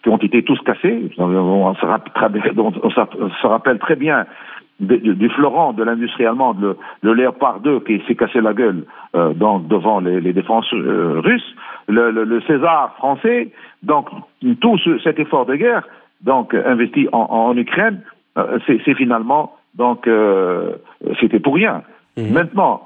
qui 0.03 0.09
ont 0.09 0.17
été 0.17 0.43
tous 0.43 0.59
cassés. 0.61 1.11
On 1.17 1.75
se 1.75 1.85
rappelle, 1.85 2.53
on 2.57 3.29
se 3.29 3.47
rappelle 3.47 3.79
très 3.79 3.95
bien 3.95 4.25
du, 4.81 5.15
du 5.15 5.29
florent 5.29 5.73
de 5.73 5.83
l'industrie 5.83 6.25
allemande, 6.25 6.59
le, 6.59 6.77
le, 7.01 7.13
Léopard 7.13 7.59
2 7.61 7.81
qui 7.81 8.01
s'est 8.07 8.15
cassé 8.15 8.41
la 8.41 8.53
gueule 8.53 8.83
euh, 9.15 9.33
donc 9.33 9.67
devant 9.67 9.99
les, 9.99 10.19
les 10.19 10.33
défenses 10.33 10.71
euh, 10.73 11.21
russes, 11.23 11.55
le, 11.87 12.11
le, 12.11 12.23
le, 12.23 12.41
César 12.41 12.95
français. 12.97 13.51
Donc 13.83 14.09
tout 14.59 14.77
ce, 14.79 14.99
cet 14.99 15.19
effort 15.19 15.45
de 15.45 15.55
guerre, 15.55 15.87
donc 16.21 16.53
investi 16.53 17.07
en, 17.11 17.27
en 17.29 17.55
Ukraine, 17.55 18.01
euh, 18.37 18.59
c'est 18.65 18.95
finalement 18.95 19.55
donc 19.75 20.07
euh, 20.07 20.73
c'était 21.19 21.39
pour 21.39 21.55
rien. 21.55 21.83
Mmh. 22.17 22.33
Maintenant, 22.33 22.81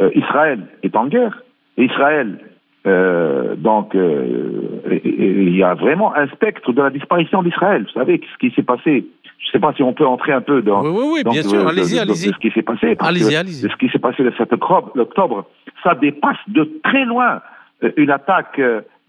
euh, 0.00 0.10
Israël 0.14 0.66
est 0.82 0.94
en 0.94 1.06
guerre. 1.06 1.42
Israël 1.76 2.38
euh, 2.86 3.54
donc, 3.56 3.94
euh, 3.94 5.00
il 5.04 5.54
y 5.56 5.62
a 5.62 5.74
vraiment 5.74 6.14
un 6.14 6.26
spectre 6.28 6.72
de 6.72 6.80
la 6.80 6.90
disparition 6.90 7.42
d'Israël. 7.42 7.82
Vous 7.82 8.00
savez 8.00 8.20
ce 8.32 8.38
qui 8.38 8.54
s'est 8.54 8.62
passé. 8.62 9.04
Je 9.38 9.48
ne 9.48 9.52
sais 9.52 9.58
pas 9.60 9.72
si 9.74 9.82
on 9.82 9.92
peut 9.92 10.06
entrer 10.06 10.32
un 10.32 10.40
peu 10.40 10.62
dans. 10.62 10.82
Oui, 10.82 10.90
oui, 10.92 11.04
oui 11.14 11.24
bien 11.24 11.42
sûr. 11.42 11.66
Allez-y, 11.66 11.98
allez-y. 11.98 12.32
Ce 12.32 12.38
qui 12.38 12.50
s'est 12.50 12.62
passé. 12.62 12.96
Allez-y, 12.98 13.36
allez-y. 13.36 13.68
Ce 13.68 13.76
qui 13.76 13.88
s'est 13.88 13.98
passé 13.98 14.22
le 14.22 14.32
7 14.32 14.52
octobre, 14.52 15.46
ça 15.82 15.94
dépasse 15.94 16.38
de 16.48 16.68
très 16.82 17.04
loin 17.04 17.40
euh, 17.82 17.92
une 17.96 18.10
attaque 18.10 18.60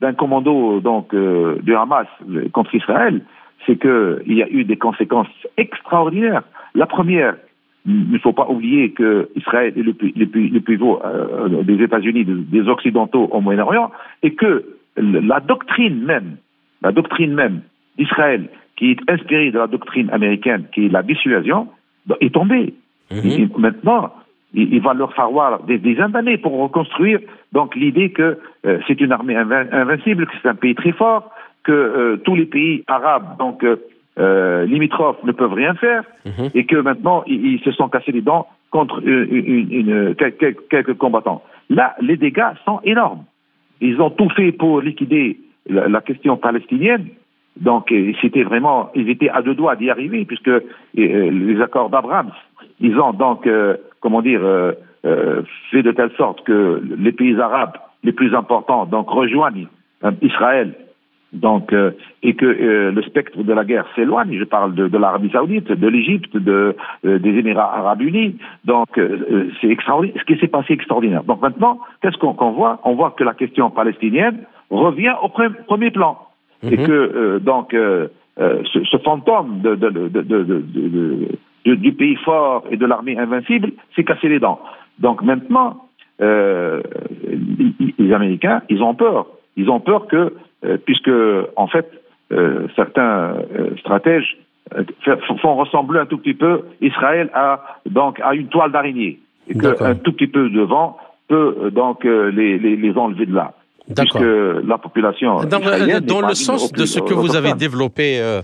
d'un 0.02 0.14
commando 0.14 0.80
donc 0.80 1.14
du 1.14 1.76
Hamas 1.76 2.08
contre 2.54 2.74
Israël. 2.76 3.22
C'est 3.66 3.76
que 3.76 4.22
il 4.26 4.38
y 4.38 4.44
a 4.44 4.50
eu 4.50 4.64
des 4.64 4.78
conséquences 4.78 5.28
extraordinaires. 5.58 6.44
La 6.74 6.86
première, 6.86 7.36
il 7.86 8.12
ne 8.12 8.20
faut 8.20 8.34
pas 8.34 8.48
oublier 8.48 8.92
que 8.92 9.30
Israël 9.36 9.74
est 9.76 9.82
le, 9.82 9.96
le, 10.02 10.26
le 10.26 10.60
pivot 10.60 11.02
euh, 11.04 11.64
des 11.64 11.82
États-Unis, 11.82 12.26
des 12.26 12.68
Occidentaux 12.68 13.30
au 13.32 13.42
Moyen-Orient, 13.42 13.92
et 14.22 14.34
que 14.34 14.66
la 14.98 15.40
doctrine 15.40 16.04
même, 16.04 16.38
la 16.82 16.92
doctrine 16.92 17.34
même 17.34 17.62
d'Israël, 17.98 18.50
qui 18.80 18.92
est 18.92 19.12
inspirée 19.12 19.52
de 19.52 19.60
la 19.60 19.68
doctrine 19.68 20.10
américaine, 20.10 20.64
qui 20.74 20.86
est 20.86 20.90
la 20.98 21.04
dissuasion, 21.04 21.68
est 22.22 22.34
tombée. 22.34 22.74
Mm 23.12 23.18
-hmm. 23.20 23.40
et 23.42 23.46
maintenant, 23.66 24.04
il, 24.54 24.82
va 24.82 24.94
leur 24.94 25.14
falloir 25.14 25.52
des 25.64 25.78
dizaines 25.78 26.12
d'années 26.16 26.38
pour 26.38 26.54
reconstruire 26.66 27.20
donc 27.58 27.76
l'idée 27.76 28.10
que 28.20 28.28
euh, 28.66 28.80
c'est 28.88 29.00
une 29.06 29.12
armée 29.12 29.36
invin 29.36 29.66
invincible, 29.72 30.26
que 30.26 30.36
c'est 30.42 30.50
un 30.50 30.56
pays 30.56 30.76
très 30.76 30.94
fort, 31.02 31.24
que 31.68 31.72
euh, 31.72 32.18
tous 32.26 32.36
les 32.42 32.46
pays 32.56 32.84
arabes 32.88 33.28
donc 33.44 33.58
euh, 33.64 34.66
limitrophes 34.74 35.24
ne 35.30 35.34
peuvent 35.40 35.54
rien 35.64 35.74
faire 35.86 36.04
Mhm. 36.26 36.46
mmh. 36.46 36.50
et 36.58 36.64
que 36.72 36.78
maintenant 36.88 37.20
ils, 37.32 37.42
ils, 37.54 37.62
se 37.68 37.72
sont 37.72 37.90
cassés 37.94 38.12
les 38.20 38.26
dents 38.32 38.46
contre 38.76 38.96
une, 39.06 39.26
une, 39.50 39.68
une, 39.80 40.16
quelques, 40.16 40.68
quelques, 40.74 40.96
combattants. 41.04 41.42
Là, 41.70 41.88
les 42.08 42.18
dégâts 42.26 42.54
sont 42.66 42.80
énormes. 42.94 43.24
Ils 43.88 43.98
ont 44.04 44.12
tout 44.20 44.30
fait 44.38 44.52
pour 44.62 44.74
liquider 44.88 45.26
la, 45.76 45.88
la 45.96 46.02
question 46.02 46.34
palestinienne. 46.38 47.06
Donc, 47.60 47.94
c'était 48.22 48.44
vraiment, 48.44 48.90
ils 48.96 49.10
étaient 49.10 49.30
à 49.30 49.42
deux 49.42 49.56
doigts 49.56 49.76
d'y 49.76 49.90
arriver, 49.90 50.26
puisque 50.26 50.48
euh, 50.48 50.62
les 50.96 51.62
accords 51.62 51.90
d'Abraham, 51.90 52.32
ils 52.80 52.98
ont 53.00 53.14
donc, 53.14 53.48
euh, 53.48 53.76
comment 54.00 54.22
dire, 54.22 54.42
euh, 54.44 54.74
fait 55.72 55.84
de 55.84 55.92
telle 55.92 56.12
sorte 56.18 56.44
que 56.44 56.82
les 56.98 57.12
pays 57.12 57.40
arabes 57.40 57.78
les 58.04 58.14
plus 58.14 58.34
importants 58.34 58.86
donc 58.86 59.10
rejoignent 59.10 59.68
Israël 60.22 60.74
donc, 61.34 61.74
euh, 61.74 61.92
et 62.24 62.34
que 62.34 62.46
euh, 62.46 62.92
le 62.92 63.02
spectre 63.04 63.44
de 63.44 63.54
la 63.54 63.64
guerre 63.64 63.86
s'éloigne, 63.96 64.36
je 64.38 64.44
parle 64.44 64.74
de, 64.74 64.98
l'Arabie 64.98 65.30
Saoudite, 65.30 65.72
de 65.72 65.88
l'Égypte, 65.88 66.36
de, 66.36 66.76
euh, 67.06 67.20
des 67.20 67.30
Émirats 67.30 67.78
Arabes 67.78 68.02
Unis. 68.02 68.36
Donc, 68.66 69.00
c'est 69.62 69.70
extraordinaire. 69.70 70.20
Ce 70.20 70.26
qui 70.26 70.40
s'est 70.40 70.48
passé 70.48 70.74
extraordinaire. 70.74 71.24
Donc 71.24 71.42
maintenant, 71.42 71.80
qu'est-ce 72.02 72.18
qu'on 72.18 72.34
qu 72.34 72.56
voit? 72.56 72.80
On 72.84 72.96
voit 72.96 73.12
que 73.12 73.24
la 73.24 73.34
question 73.34 73.70
palestinienne 73.70 74.40
revient 74.70 75.14
au 75.22 75.30
pre 75.30 75.50
premier 75.68 75.92
plan 75.92 76.18
et 76.64 76.78
que 76.78 77.38
donc 77.40 77.72
ce, 77.72 78.84
ce, 78.84 78.98
fantôme 78.98 79.62
de, 79.62 79.76
de, 79.76 81.28
du 81.66 81.94
pays 81.94 82.16
fort 82.18 82.66
et 82.70 82.78
de 82.78 82.86
l'armée 82.86 83.18
invincible 83.18 83.72
s'est 83.96 84.04
cassé 84.04 84.28
les 84.28 84.40
dents. 84.40 84.60
Donc 85.00 85.22
maintenant, 85.22 85.86
les 86.20 88.14
Américains, 88.14 88.62
ils 88.70 88.84
ont 88.84 88.96
peur. 88.96 89.28
Ils 89.56 89.70
ont 89.70 89.80
peur 89.80 90.08
que 90.08 90.34
euh, 90.66 90.78
puisque 90.86 91.12
en 91.56 91.68
fait 91.68 91.90
euh, 92.34 92.68
certains 92.76 93.34
euh, 93.58 93.78
stratèges 93.78 94.38
font 95.42 95.56
ressembler 95.56 96.00
un 96.00 96.06
tout 96.06 96.18
petit 96.18 96.34
peu 96.34 96.64
Israël 96.82 97.30
à 97.34 97.80
donc 97.90 98.20
à 98.20 98.36
une 98.36 98.50
toile 98.50 98.74
d'araignée 98.74 99.20
et 99.48 99.58
qu'un 99.58 99.96
tout 99.96 100.12
petit 100.12 100.28
peu 100.28 100.50
de 100.50 100.62
vent 100.62 100.98
peut 101.30 101.72
donc 101.74 102.04
les, 102.04 102.60
les, 102.60 102.76
les 102.76 102.98
enlever 102.98 103.26
de 103.26 103.34
là. 103.34 103.54
Puisque 103.96 104.20
la 104.20 104.78
population. 104.78 105.44
Dans, 105.44 105.60
dans 106.02 106.22
le 106.22 106.36
sens 106.36 106.72
de 106.72 106.86
ce 106.86 107.00
que 107.00 107.14
vous 107.14 107.36
avez 107.36 107.54
développé, 107.54 108.20
euh, 108.20 108.42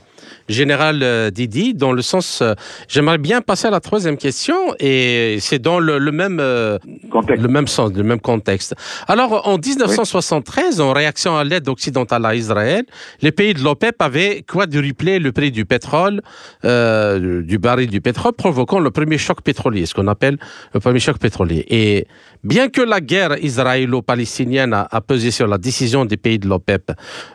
Général 0.50 1.02
euh, 1.04 1.32
Didi, 1.32 1.74
dans 1.74 1.92
le 1.92 2.02
sens. 2.02 2.42
Euh, 2.42 2.54
J'aimerais 2.88 3.18
bien 3.18 3.42
passer 3.42 3.68
à 3.68 3.72
la 3.72 3.80
troisième 3.80 4.18
question, 4.18 4.56
et 4.80 5.38
c'est 5.40 5.60
dans 5.60 5.80
le, 5.80 5.98
le 5.98 6.12
même, 6.12 6.40
euh, 6.40 6.78
le 7.14 7.48
même 7.48 7.68
sens, 7.68 7.92
le 7.94 8.04
même 8.04 8.20
contexte. 8.20 8.76
Alors, 9.08 9.48
en 9.48 9.58
1973, 9.58 10.80
oui. 10.80 10.86
en 10.86 10.94
réaction 10.94 11.38
à 11.38 11.44
l'aide 11.44 11.68
occidentale 11.70 12.26
à 12.26 12.36
Israël, 12.36 12.86
les 13.22 13.32
pays 13.32 13.54
de 13.54 13.62
l'OPEP 13.62 14.02
avaient 14.02 14.44
quadruplé 14.44 15.20
le 15.20 15.32
prix 15.32 15.52
du 15.52 15.66
pétrole, 15.66 16.22
euh, 16.64 17.42
du 17.42 17.58
baril 17.58 17.90
du 17.90 18.02
pétrole, 18.02 18.34
provoquant 18.34 18.80
le 18.80 18.92
premier 18.92 19.18
choc 19.18 19.42
pétrolier, 19.42 19.86
ce 19.86 19.94
qu'on 19.94 20.08
appelle 20.08 20.38
le 20.74 20.80
premier 20.80 21.00
choc 21.00 21.18
pétrolier. 21.18 21.66
Et 21.70 22.08
bien 22.44 22.70
que 22.70 22.82
la 22.82 23.02
guerre 23.02 23.44
israélo-palestinienne 23.44 24.74
a, 24.74 24.88
a 24.90 25.02
pesé 25.02 25.32
sur 25.32 25.48
la 25.48 25.58
décision 25.58 26.06
des 26.06 26.18
pays 26.18 26.40
de 26.40 26.48
l'OPEP, 26.48 26.92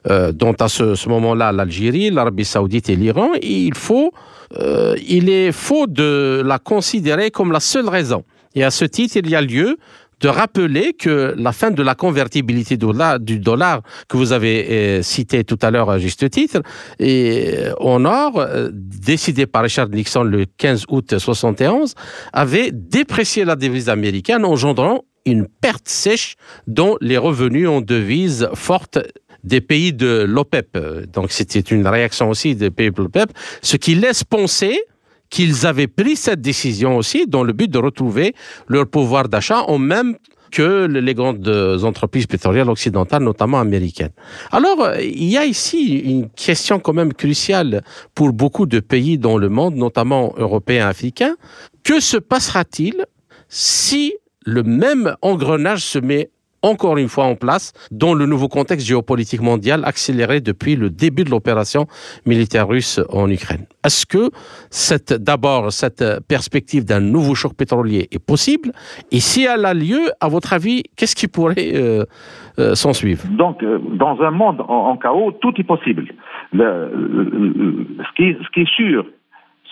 euh, 0.09 0.33
dont 0.33 0.55
à 0.55 0.68
ce, 0.68 0.94
ce 0.94 1.09
moment-là 1.09 1.53
l'Algérie, 1.53 2.11
l'Arabie 2.11 2.44
saoudite 2.44 2.80
l'Iran, 2.88 3.31
il 3.43 3.75
faut, 3.75 4.12
euh, 4.59 4.97
il 5.07 5.29
est 5.29 5.53
faux 5.53 5.87
de 5.87 6.43
la 6.45 6.59
considérer 6.59 7.31
comme 7.31 7.53
la 7.53 7.61
seule 7.61 7.88
raison. 7.88 8.25
Et 8.55 8.64
à 8.64 8.71
ce 8.71 8.85
titre, 8.85 9.16
il 9.16 9.29
y 9.31 9.37
a 9.37 9.40
lieu 9.40 9.77
de 10.21 10.29
rappeler 10.29 10.93
que 10.93 11.35
la 11.38 11.53
fin 11.53 11.71
de 11.71 11.83
la 11.83 11.95
convertibilité 11.95 12.77
du 12.77 13.38
dollar 13.38 13.81
que 14.09 14.16
vous 14.16 14.33
avez 14.33 14.66
euh, 14.71 15.03
cité 15.03 15.45
tout 15.45 15.59
à 15.62 15.71
l'heure 15.71 15.88
à 15.88 15.99
juste 15.99 16.29
titre, 16.29 16.61
et 16.99 17.55
en 17.79 18.05
or, 18.05 18.38
euh, 18.38 18.69
décidé 18.73 19.47
par 19.47 19.62
Richard 19.62 19.88
Nixon 19.88 20.25
le 20.25 20.45
15 20.59 20.85
août 20.88 21.19
71, 21.19 21.95
avait 22.33 22.71
déprécié 22.71 23.45
la 23.45 23.57
devise 23.57 23.88
américaine, 23.88 24.45
engendrant 24.45 25.05
une 25.27 25.47
perte 25.47 25.88
sèche 25.88 26.37
dont 26.66 26.97
les 27.01 27.19
revenus 27.19 27.69
en 27.69 27.81
devise 27.81 28.49
forte 28.55 28.99
des 29.44 29.61
pays 29.61 29.92
de 29.92 30.24
l'OPEP. 30.29 30.79
Donc 31.12 31.33
c'était 31.33 31.61
une 31.61 31.87
réaction 31.87 32.31
aussi 32.31 32.55
des 32.55 32.70
pays 32.70 32.90
de 32.90 33.03
l'OPEP, 33.03 33.33
ce 33.62 33.76
qui 33.76 33.94
laisse 33.94 34.24
penser 34.24 34.81
qu'ils 35.29 35.66
avaient 35.66 35.87
pris 35.87 36.16
cette 36.16 36.40
décision 36.40 36.96
aussi 36.96 37.26
dans 37.26 37.44
le 37.44 37.53
but 37.53 37.70
de 37.70 37.79
retrouver 37.79 38.35
leur 38.68 38.87
pouvoir 38.87 39.29
d'achat 39.29 39.62
en 39.62 39.79
même 39.79 40.16
que 40.50 40.87
les 40.87 41.14
grandes 41.14 41.46
entreprises 41.85 42.26
pétrolières 42.26 42.68
occidentales, 42.68 43.22
notamment 43.22 43.61
américaines. 43.61 44.11
Alors, 44.50 44.94
il 45.00 45.29
y 45.29 45.38
a 45.38 45.44
ici 45.46 46.00
une 46.00 46.29
question 46.31 46.81
quand 46.81 46.92
même 46.92 47.12
cruciale 47.12 47.85
pour 48.16 48.33
beaucoup 48.33 48.66
de 48.66 48.81
pays 48.81 49.16
dans 49.16 49.38
le 49.38 49.48
monde, 49.48 49.76
notamment 49.76 50.35
européens, 50.37 50.88
africains. 50.88 51.37
Que 51.85 52.00
se 52.00 52.16
passera-t-il 52.16 53.07
si 53.48 54.14
le 54.44 54.64
même 54.64 55.14
engrenage 55.22 55.85
se 55.85 56.00
met 56.00 56.31
encore 56.62 56.99
une 56.99 57.09
fois 57.09 57.25
en 57.25 57.35
place 57.35 57.73
dans 57.90 58.14
le 58.14 58.27
nouveau 58.27 58.49
contexte 58.49 58.87
géopolitique 58.87 59.40
mondial 59.40 59.83
accéléré 59.85 60.40
depuis 60.40 60.77
le 60.77 60.90
début 60.90 61.25
de 61.25 61.31
l'opération 61.31 61.87
militaire 62.27 62.68
russe 62.68 63.01
en 63.11 63.31
Ukraine. 63.31 63.66
Est-ce 63.85 64.07
que 64.07 64.31
cette, 64.70 65.12
d'abord 65.12 65.73
cette 65.73 66.05
perspective 66.29 66.85
d'un 66.85 67.01
nouveau 67.01 67.35
choc 67.35 67.55
pétrolier 67.55 68.09
est 68.12 68.25
possible? 68.25 68.73
Et 69.11 69.20
si 69.20 69.44
elle 69.44 69.64
a 69.64 69.75
lieu, 69.75 70.11
à 70.20 70.29
votre 70.29 70.53
avis, 70.53 70.83
qu'est-ce 70.96 71.16
qui 71.16 71.29
pourrait 71.29 71.73
euh, 71.75 72.05
euh, 72.59 72.75
s'en 72.75 72.92
suivre? 72.92 73.23
Donc, 73.31 73.62
euh, 73.62 73.79
dans 73.94 74.20
un 74.20 74.31
monde 74.31 74.62
en, 74.68 74.96
chaos, 74.96 75.33
tout 75.40 75.55
est 75.59 75.64
possible. 75.64 76.07
ce, 76.53 78.14
qui, 78.16 78.37
ce 78.42 78.51
qui 78.53 78.61
est 78.61 78.75
sûr, 78.75 79.07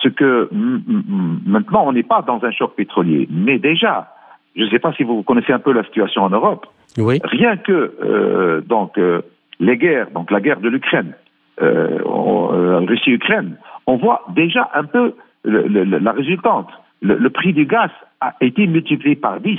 c'est 0.03 0.15
que 0.15 0.49
maintenant, 0.53 1.85
on 1.87 1.93
n'est 1.93 2.03
pas 2.03 2.23
dans 2.23 2.43
un 2.45 2.51
choc 2.51 2.75
pétrolier, 2.77 3.29
mais 3.31 3.59
déjà, 3.59 4.15
je 4.57 4.63
ne 4.63 4.69
sais 4.71 4.79
pas 4.79 4.93
si 4.93 5.03
vous 5.03 5.23
connaissez 5.23 5.53
un 5.53 5.59
peu 5.59 5.73
la 5.73 5.85
situation 5.85 6.23
en 6.23 6.31
Europe. 6.31 6.67
Oui. 6.97 7.21
Rien 7.25 7.57
que 7.57 7.95
euh, 8.03 8.61
donc 8.63 8.97
euh, 8.99 9.21
les 9.61 9.77
guerres, 9.77 10.11
donc 10.13 10.31
la 10.31 10.41
guerre 10.41 10.61
de 10.61 10.69
l'Ukraine, 10.69 11.13
euh, 11.61 11.99
Russie-Ukraine, 12.05 13.57
on 13.87 13.97
voit 13.97 14.25
déjà 14.35 14.71
un 14.75 14.85
peu 14.85 15.15
la 15.45 16.13
résultante. 16.13 16.69
Le, 17.01 17.29
prix 17.31 17.53
du 17.53 17.65
gaz 17.65 17.91
a 18.21 18.35
été 18.41 18.67
multiplié 18.67 19.17
par 19.17 19.41
10, 19.41 19.59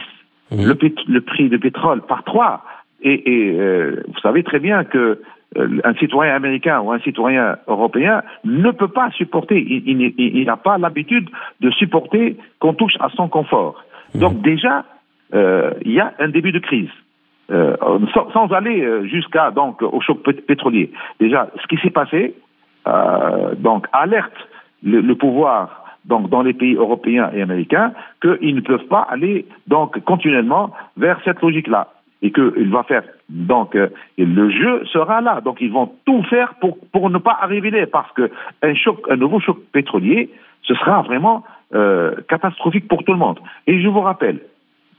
mhm. 0.51 0.75
le, 1.07 1.21
prix 1.21 1.49
du 1.49 1.59
pétrole 1.59 2.01
par 2.01 2.23
3. 2.23 2.63
Et, 3.01 3.31
et 3.31 3.51
vous 4.07 4.19
savez 4.21 4.43
très 4.43 4.59
bien 4.59 4.83
que 4.83 5.21
un 5.55 5.93
citoyen 5.95 6.35
américain 6.35 6.79
ou 6.81 6.91
un 6.91 6.99
citoyen 6.99 7.57
européen 7.67 8.21
ne 8.43 8.71
peut 8.71 8.89
pas 8.89 9.09
supporter, 9.11 9.57
il 9.59 10.45
n'a 10.45 10.57
pas 10.57 10.77
l'habitude 10.77 11.29
de 11.61 11.71
supporter 11.71 12.37
qu'on 12.59 12.73
touche 12.73 12.97
à 12.99 13.09
son 13.15 13.29
confort. 13.29 13.83
Donc 14.15 14.41
déjà, 14.41 14.85
il 15.33 15.91
y 15.91 15.99
a 15.99 16.13
un 16.19 16.29
début 16.29 16.51
de 16.51 16.59
crise. 16.59 16.89
Euh, 17.51 17.75
sans, 18.13 18.51
aller 18.53 18.81
euh, 18.81 19.05
jusqu'à 19.05 19.51
donc 19.51 19.81
au 19.81 19.99
choc 20.01 20.21
pétrolier. 20.47 20.91
Déjà, 21.19 21.49
ce 21.61 21.67
qui 21.67 21.81
s'est 21.81 21.89
passé, 21.89 22.35
euh, 22.87 23.55
donc 23.55 23.87
alerte 23.91 24.33
le, 24.83 25.01
le, 25.01 25.15
pouvoir 25.15 25.83
donc 26.05 26.29
dans 26.29 26.43
les 26.43 26.53
pays 26.53 26.75
européens 26.75 27.31
et 27.33 27.41
américains 27.41 27.93
qu'ils 28.21 28.55
ne 28.55 28.61
peuvent 28.61 28.85
pas 28.85 29.07
aller 29.09 29.45
donc 29.67 29.99
continuellement 30.05 30.71
vers 30.95 31.19
cette 31.25 31.41
logique-là 31.41 31.87
et 32.21 32.31
qu'il 32.31 32.69
va 32.69 32.83
faire 32.83 33.03
donc 33.29 33.75
euh, 33.75 33.87
le 34.17 34.49
jeu 34.49 34.83
sera 34.85 35.21
là. 35.21 35.41
Donc 35.41 35.61
ils 35.61 35.71
vont 35.71 35.91
tout 36.05 36.23
faire 36.23 36.55
pour 36.55 36.77
pour 36.91 37.09
ne 37.09 37.17
pas 37.17 37.37
arriver 37.41 37.71
là 37.71 37.85
parce 37.87 38.11
que 38.13 38.29
un 38.61 38.73
choc, 38.75 38.99
un 39.09 39.15
nouveau 39.15 39.39
choc 39.39 39.57
pétrolier, 39.71 40.29
ce 40.63 40.73
sera 40.75 41.01
vraiment 41.01 41.43
euh, 41.73 42.15
catastrophique 42.27 42.87
pour 42.87 43.03
tout 43.03 43.13
le 43.13 43.19
monde. 43.19 43.39
Et 43.67 43.81
je 43.81 43.87
vous 43.87 44.01
rappelle, 44.01 44.39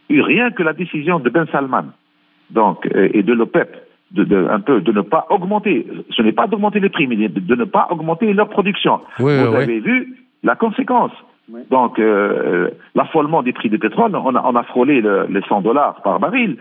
rien 0.09 0.51
que 0.51 0.63
la 0.63 0.73
décision 0.73 1.19
de 1.19 1.29
Ben 1.31 1.47
Salman, 1.53 1.87
donc 2.51 2.87
euh, 2.95 3.09
et 3.13 3.23
de 3.23 3.33
l'OPEP, 3.33 3.77
de, 4.13 4.25
de, 4.25 4.49
un 4.51 4.61
peu 4.61 4.81
de 4.81 4.93
ne 4.93 5.03
pas 5.03 5.27
augmenter, 5.31 5.87
ce 6.11 6.23
n'est 6.23 6.33
pas 6.33 6.47
d'augmenter 6.47 6.81
les 6.81 6.89
prix, 6.89 7.07
mais 7.07 7.17
de, 7.17 7.55
ne 7.55 7.65
pas 7.65 7.89
augmenter 7.91 8.33
leur 8.33 8.49
production. 8.49 9.01
vous 9.19 9.29
avez 9.29 9.81
vu 9.81 10.17
la 10.43 10.57
conséquence. 10.57 11.13
Donc, 11.69 11.99
euh, 11.99 12.71
l'affolement 12.95 13.43
des 13.43 13.53
prix 13.53 13.69
du 13.69 13.79
pétrole, 13.79 14.15
on 14.15 14.37
a, 14.37 14.43
on 14.47 14.55
a 14.55 14.63
frôlé 14.63 15.01
le, 15.01 15.27
les 15.29 15.41
100 15.43 15.63
dollars 15.63 16.01
par 16.03 16.21
baril. 16.21 16.57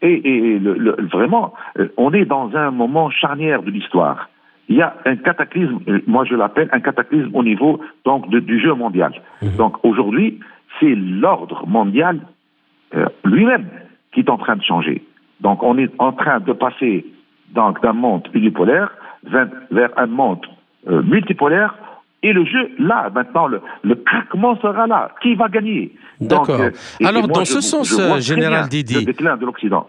Et, 0.00 0.14
et 0.14 0.58
le, 0.58 0.96
vraiment, 1.12 1.54
on 1.96 2.12
est 2.12 2.24
dans 2.24 2.50
un 2.56 2.72
moment 2.72 3.08
charnière 3.08 3.62
de 3.62 3.70
l'histoire 3.70 4.28
il 4.68 4.76
y 4.76 4.82
a 4.82 4.96
un 5.04 5.16
cataclysme, 5.16 5.80
euh, 5.88 6.00
moi 6.06 6.24
je 6.24 6.34
l'appelle 6.34 6.68
un 6.72 6.80
cataclysme 6.80 7.30
au 7.34 7.42
niveau 7.42 7.80
donc 8.04 8.28
du 8.30 8.60
jeu 8.60 8.74
mondial. 8.74 9.12
Mhm. 9.42 9.56
Donc 9.56 9.76
aujourd'hui, 9.84 10.40
c'est 10.80 10.94
l'ordre 10.94 11.66
mondial 11.66 12.20
euh, 12.94 13.06
lui-même 13.24 13.66
qui 14.12 14.20
est 14.20 14.30
en 14.30 14.38
train 14.38 14.56
de 14.56 14.62
changer. 14.62 15.02
Donc 15.42 15.62
on 15.62 15.76
est 15.78 15.90
en 15.98 16.12
train 16.12 16.40
de 16.40 16.52
passer 16.52 17.04
donc 17.50 17.82
d'un 17.82 17.92
monde 17.92 18.26
unipolaire 18.32 18.90
vers, 19.24 19.90
un 19.96 20.06
monde 20.06 20.44
euh, 20.88 21.02
multipolaire 21.02 21.74
et 22.24 22.32
le 22.32 22.44
jeu, 22.44 22.70
là, 22.78 23.10
maintenant, 23.12 23.48
le, 23.48 23.60
le 23.82 23.96
craquement 23.96 24.56
sera 24.60 24.86
là. 24.86 25.10
Qui 25.20 25.34
va 25.34 25.48
gagner? 25.48 25.92
D'accord. 26.20 26.60
Alors, 27.04 27.26
dans 27.26 27.44
ce 27.44 27.60
sens, 27.60 28.00
Général 28.20 28.68
Didi. 28.68 28.94
Le 28.94 29.04
déclin 29.06 29.36
de 29.36 29.44
l'Occident. 29.44 29.88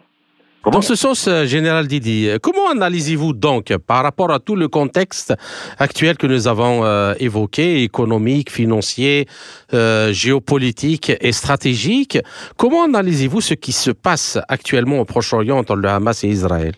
Dans 0.71 0.81
ce 0.81 0.95
sens, 0.95 1.27
euh, 1.27 1.45
Général 1.45 1.87
Didi, 1.87 2.29
comment 2.41 2.69
analysez-vous 2.71 3.33
donc 3.33 3.75
par 3.85 4.01
rapport 4.01 4.31
à 4.31 4.39
tout 4.39 4.55
le 4.55 4.69
contexte 4.69 5.33
actuel 5.77 6.15
que 6.15 6.25
nous 6.25 6.47
avons 6.47 6.85
euh, 6.85 7.13
évoqué, 7.19 7.83
économique, 7.83 8.49
financier, 8.49 9.27
euh, 9.73 10.13
géopolitique 10.13 11.11
et 11.19 11.33
stratégique, 11.33 12.17
comment 12.55 12.85
analysez-vous 12.85 13.41
ce 13.41 13.55
qui 13.55 13.73
se 13.73 13.91
passe 13.91 14.39
actuellement 14.47 14.99
au 14.99 15.05
Proche-Orient 15.05 15.57
entre 15.57 15.75
le 15.75 15.89
Hamas 15.89 16.23
et 16.23 16.29
Israël? 16.29 16.73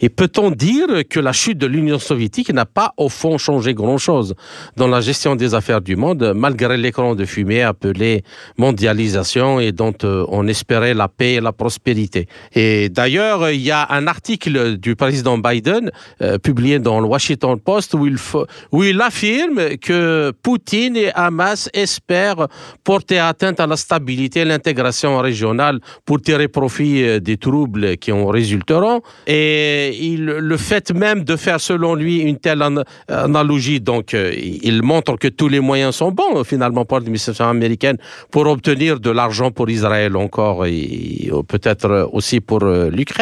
Et 0.00 0.10
peut-on 0.10 0.52
dire 0.52 0.86
que 1.10 1.18
la 1.18 1.32
chute 1.32 1.58
de 1.58 1.66
l'Union 1.66 1.98
soviétique 1.98 2.52
n'a 2.52 2.66
pas 2.66 2.92
au 2.96 3.08
fond 3.08 3.36
changé 3.36 3.74
grand-chose 3.74 4.36
dans 4.76 4.86
la 4.86 5.00
gestion 5.00 5.34
des 5.34 5.54
affaires 5.54 5.80
du 5.80 5.96
monde, 5.96 6.32
malgré 6.36 6.76
l'écran 6.76 7.16
de 7.16 7.24
fumée 7.24 7.62
appelé 7.62 8.22
mondialisation 8.58 9.58
et 9.58 9.72
dont 9.72 9.96
on 10.04 10.46
espérait 10.46 10.94
la 10.94 11.08
paix 11.08 11.34
et 11.34 11.40
la 11.40 11.52
prospérité? 11.52 12.28
Et 12.54 12.88
d'ailleurs, 12.90 13.23
il 13.52 13.60
y 13.60 13.70
a 13.70 13.86
un 13.90 14.06
article 14.06 14.76
du 14.76 14.96
président 14.96 15.38
Biden 15.38 15.90
euh, 16.22 16.38
publié 16.38 16.78
dans 16.78 17.00
le 17.00 17.06
Washington 17.06 17.58
Post 17.58 17.94
où 17.94 18.82
il, 18.84 19.00
affirme 19.00 19.76
que 19.78 20.32
Poutine 20.42 20.96
et 20.96 21.10
Hamas 21.14 21.68
espèrent 21.72 22.48
porter 22.82 23.18
atteinte 23.18 23.60
à 23.60 23.66
la 23.66 23.76
stabilité 23.76 24.40
et 24.40 24.44
l'intégration 24.44 25.18
régionale 25.18 25.80
pour 26.04 26.20
tirer 26.20 26.48
profit 26.48 27.02
euh, 27.02 27.20
des 27.20 27.36
troubles 27.36 27.96
qui 27.96 28.12
en 28.12 28.26
résulteront. 28.26 29.00
Et 29.26 30.16
le 30.18 30.56
fait 30.56 30.92
même 30.92 31.24
de 31.24 31.36
faire, 31.36 31.60
selon 31.60 31.94
lui, 31.94 32.18
une 32.18 32.38
telle 32.38 32.62
analogie, 33.08 33.80
donc 33.80 34.14
euh, 34.14 34.32
il 34.36 34.82
montre 34.82 35.16
que 35.16 35.28
tous 35.28 35.48
les 35.48 35.60
moyens 35.60 35.96
sont 35.96 36.12
bons, 36.12 36.44
finalement, 36.44 36.84
pour 36.84 36.98
l'administration 36.98 37.48
américaine 37.48 37.98
pour 38.30 38.46
obtenir 38.46 39.00
de 39.00 39.10
l'argent 39.10 39.50
pour 39.50 39.68
Israël 39.70 40.16
encore 40.16 40.66
et 40.66 41.30
peut-être 41.48 42.08
aussi 42.12 42.40
pour 42.40 42.60
l'Ukraine. 42.64 43.13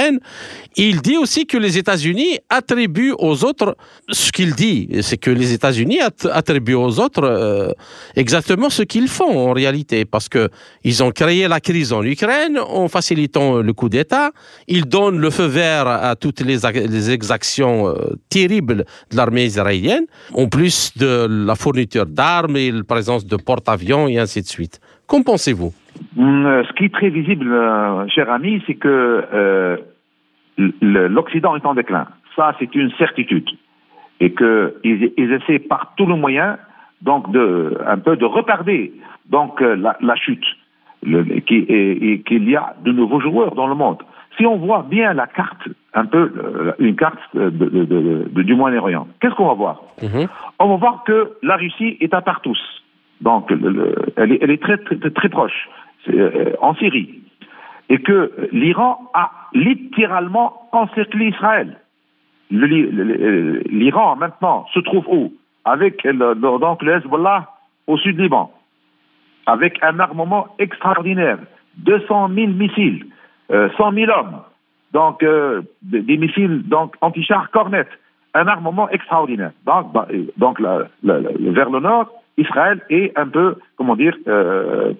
Il 0.77 1.03
dit 1.03 1.19
aussi 1.19 1.47
que 1.47 1.59
les 1.59 1.77
États-Unis 1.77 2.39
attribuent 2.49 3.15
aux 3.19 3.45
autres 3.45 3.77
ce 4.09 4.33
qu'il 4.33 4.55
dit, 4.55 4.89
c'est 5.03 5.19
que 5.19 5.31
les 5.31 5.53
États-Unis 5.53 6.01
attribuent 6.31 6.75
aux 6.75 6.99
autres 6.99 7.25
euh, 7.25 7.73
exactement 8.17 8.71
ce 8.71 8.83
qu'ils 8.83 9.09
font 9.09 9.51
en 9.51 9.53
réalité, 9.53 10.05
parce 10.05 10.29
que 10.29 10.49
ils 10.85 11.03
ont 11.03 11.11
créé 11.11 11.47
la 11.49 11.61
crise 11.61 11.93
en 11.93 12.03
Ukraine 12.03 12.59
en 12.59 12.89
facilitant 12.89 13.57
le 13.59 13.73
coup 13.73 13.89
d'État. 13.89 14.31
Ils 14.67 14.87
donnent 14.87 15.19
le 15.19 15.31
feu 15.31 15.47
vert 15.47 15.87
à 15.87 16.17
toutes 16.17 16.41
les, 16.41 17.11
exactions 17.11 17.89
euh, 17.89 18.17
terribles 18.29 18.85
de 19.11 19.17
l'armée 19.17 19.45
israélienne, 19.45 20.07
en 20.33 20.49
plus 20.49 20.93
de 20.97 21.27
la 21.29 21.55
fourniture 21.55 22.07
d'armes 22.07 22.57
et 22.57 22.71
la 22.71 22.85
présence 22.85 23.27
de 23.27 23.37
porte-avions 23.37 24.09
et 24.09 24.19
ainsi 24.19 24.41
de 24.43 24.49
suite. 24.49 24.81
Qu'en 25.07 25.23
pensez-vous? 25.23 25.73
Ce 26.17 26.73
qui 26.75 26.85
est 26.87 26.95
très 26.95 27.11
visible, 27.11 27.49
cher 28.09 28.31
ami, 28.31 28.63
c'est 28.67 28.75
que 28.75 29.79
l'Occident 30.59 31.57
est 31.57 31.67
en 31.67 31.75
déclin. 31.75 32.07
Ça, 32.37 32.55
c'est 32.59 32.75
une 32.75 32.91
certitude. 32.93 33.49
Et 34.21 34.33
qu'ils 34.35 35.13
ils 35.17 35.33
essaient 35.33 35.59
par 35.59 35.93
tous 35.97 36.07
les 36.07 36.17
moyens, 36.17 36.57
donc, 37.03 37.31
de, 37.33 37.79
un 37.87 37.99
peu 37.99 38.17
de 38.17 38.25
retarder 38.25 38.93
donc, 39.29 39.61
euh, 39.61 39.75
la, 39.75 39.97
la 40.01 40.15
chute. 40.15 40.45
et, 41.05 42.23
qu'il 42.27 42.49
y 42.49 42.57
a 42.57 42.75
de 42.85 42.93
nouveaux 42.93 43.21
joueurs 43.21 43.55
dans 43.55 43.67
le 43.67 43.75
monde. 43.75 43.99
Si 44.37 44.47
on 44.47 44.57
voit 44.57 44.87
bien 44.89 45.13
la 45.13 45.27
carte, 45.27 45.69
un 45.95 46.07
peu 46.07 46.33
euh, 46.37 46.73
une 46.79 46.97
carte 46.97 47.19
de, 47.35 47.49
de, 47.51 47.85
de, 48.31 48.43
du 48.43 48.55
Moyen-Orient, 48.55 49.07
qu'est-ce 49.21 49.35
qu'on 49.35 49.49
va 49.49 49.55
voir? 49.55 49.83
Mm-hmm. 50.01 50.29
On 50.61 50.69
va 50.69 50.77
voir 50.77 51.05
que 51.05 51.33
la 51.43 51.57
Russie 51.57 51.99
est 52.01 52.15
à 52.15 52.23
part 52.23 52.41
tous. 52.41 52.61
Donc, 53.21 53.53
elle, 54.17 54.33
est, 54.33 54.39
elle, 54.43 54.51
est, 54.51 54.63
très, 54.63 54.79
très, 54.79 55.11
très 55.11 55.29
proche. 55.29 55.69
En 56.61 56.75
Syrie, 56.75 57.21
et 57.88 57.99
que 57.99 58.49
l'Iran 58.53 59.11
a 59.15 59.31
littéralement 59.55 60.69
encerclé 60.73 61.27
Israël. 61.27 61.77
L'Iran 62.51 64.17
maintenant 64.17 64.67
se 64.73 64.81
trouve 64.81 65.07
où? 65.09 65.33
Avec 65.65 66.03
le, 66.05 66.35
donc 66.35 66.83
le 66.83 66.97
Hezbollah 66.97 67.49
au 67.87 67.97
sud 67.99 68.19
Liban, 68.19 68.53
avec 69.47 69.83
un 69.83 69.99
armement 70.01 70.49
extraordinaire, 70.59 71.38
200 71.79 72.31
000 72.35 72.49
missiles, 72.49 73.07
100 73.49 73.55
euh, 73.55 73.69
000 73.95 74.11
hommes, 74.11 74.41
donc 74.93 75.23
euh, 75.23 75.62
des, 75.83 76.17
missiles 76.17 76.62
donc 76.69 76.95
anti-chars 77.01 77.51
Cornet, 77.51 77.87
un 78.35 78.47
armement 78.47 78.88
extraordinaire. 78.91 79.53
Donc, 79.67 79.93
bah, 79.93 80.09
vers 81.03 81.71
le 81.71 81.81
nord, 81.81 82.12
Israël 82.38 82.81
est 82.88 83.17
un 83.19 83.29
peu, 83.29 83.57
comment 83.77 83.97
dire, 83.97 84.17
euh, 84.27 84.93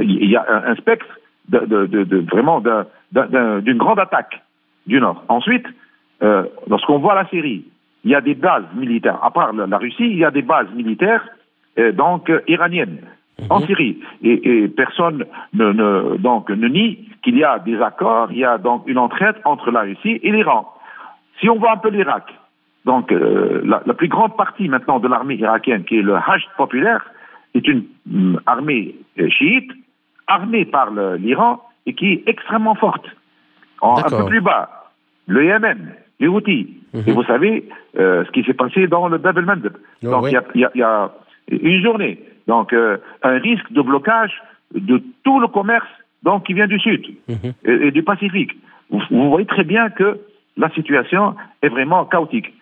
il 0.00 0.30
y 0.30 0.36
a 0.36 0.44
un, 0.66 0.74
spectre 0.76 1.06
de, 1.48 1.60
de, 1.60 2.04
de, 2.04 2.18
vraiment 2.30 2.60
d'une 2.60 3.78
grande 3.78 3.98
attaque 3.98 4.42
du 4.86 5.00
nord. 5.00 5.24
Ensuite, 5.28 5.66
lorsqu'on 6.68 6.98
voit 6.98 7.14
la 7.14 7.26
Syrie, 7.28 7.64
il 8.04 8.10
y 8.10 8.14
a 8.14 8.20
des 8.20 8.34
bases 8.34 8.64
militaires. 8.74 9.18
À 9.22 9.30
part 9.30 9.52
la, 9.52 9.78
Russie, 9.78 10.08
il 10.10 10.18
y 10.18 10.24
a 10.24 10.30
des 10.30 10.42
bases 10.42 10.70
militaires 10.74 11.26
donc 11.94 12.30
iraniennes 12.46 12.98
en 13.50 13.60
mhm. 13.60 13.66
Syrie. 13.66 13.98
Et, 14.22 14.68
personne 14.68 15.24
ne, 15.54 16.16
donc, 16.18 16.50
ne 16.50 16.68
nie 16.68 17.08
qu'il 17.22 17.36
y 17.36 17.44
a 17.44 17.58
des 17.58 17.80
accords, 17.80 18.32
il 18.32 18.38
y 18.38 18.44
a 18.44 18.58
donc 18.58 18.82
une 18.86 18.98
entraide 18.98 19.36
entre 19.44 19.70
la 19.70 19.80
Russie 19.80 20.20
et 20.22 20.30
l'Iran. 20.30 20.68
Si 21.40 21.48
on 21.48 21.56
voit 21.56 21.72
un 21.72 21.76
peu 21.76 21.88
l'Irak, 21.88 22.24
donc 22.84 23.12
euh, 23.12 23.62
la, 23.64 23.94
plus 23.94 24.08
grande 24.08 24.36
partie 24.36 24.68
maintenant 24.68 24.98
de 24.98 25.08
l'armée 25.08 25.36
irakienne, 25.36 25.84
qui 25.84 25.98
est 25.98 26.02
le 26.02 26.16
Hajj 26.16 26.46
populaire, 26.56 27.04
est 27.54 27.66
une 27.66 27.84
mm, 28.06 28.38
armée 28.46 28.94
euh, 29.18 29.28
chiite, 29.28 29.70
armée 30.26 30.64
par 30.64 30.90
l'Iran 31.18 31.62
et 31.86 31.94
qui 31.94 32.12
est 32.12 32.22
extrêmement 32.26 32.74
forte. 32.74 33.06
un 33.82 34.02
peu 34.08 34.26
plus 34.26 34.40
bas, 34.40 34.90
le 35.26 35.44
Yémen, 35.44 35.94
les 36.20 36.28
Houthis. 36.28 36.68
Mhm. 36.94 37.02
Et 37.06 37.12
vous 37.12 37.24
savez 37.24 37.68
euh, 37.98 38.24
ce 38.24 38.30
qui 38.30 38.44
s'est 38.44 38.54
passé 38.54 38.86
dans 38.86 39.08
le 39.08 39.18
Bab 39.18 39.38
el-Mandeb. 39.38 39.72
Oh, 40.04 40.10
donc 40.10 40.28
il 40.54 40.68
y, 40.74 40.82
a 40.82 41.10
une 41.50 41.82
journée, 41.82 42.22
donc 42.46 42.72
euh, 42.72 42.98
un 43.22 43.38
risque 43.38 43.70
de 43.72 43.82
blocage 43.82 44.32
de 44.74 45.02
tout 45.24 45.40
le 45.40 45.48
commerce 45.48 45.88
donc, 46.22 46.46
qui 46.46 46.54
vient 46.54 46.68
du 46.68 46.78
Sud 46.78 47.04
mhm. 47.28 47.52
et, 47.64 47.90
du 47.90 48.02
Pacifique. 48.02 48.52
Vous, 48.90 49.30
voyez 49.30 49.46
très 49.46 49.64
bien 49.64 49.90
que 49.90 50.20
la 50.56 50.70
situation 50.70 51.34
est 51.62 51.68
vraiment 51.68 52.04
chaotique. 52.04 52.52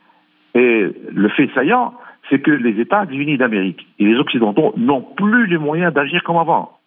Et 0.54 0.86
le 1.12 1.28
fait 1.28 1.50
saillant, 1.54 1.94
c'est 2.28 2.40
que 2.40 2.50
les 2.50 2.80
États-Unis 2.80 3.38
d'Amérique 3.38 3.86
et 3.98 4.04
les 4.04 4.16
Occidentaux 4.16 4.72
n'ont 4.76 5.02
plus 5.02 5.46
les 5.46 5.58
moyens 5.58 5.92
d'agir 5.92 6.22
comme 6.22 6.36
avant. 6.36 6.78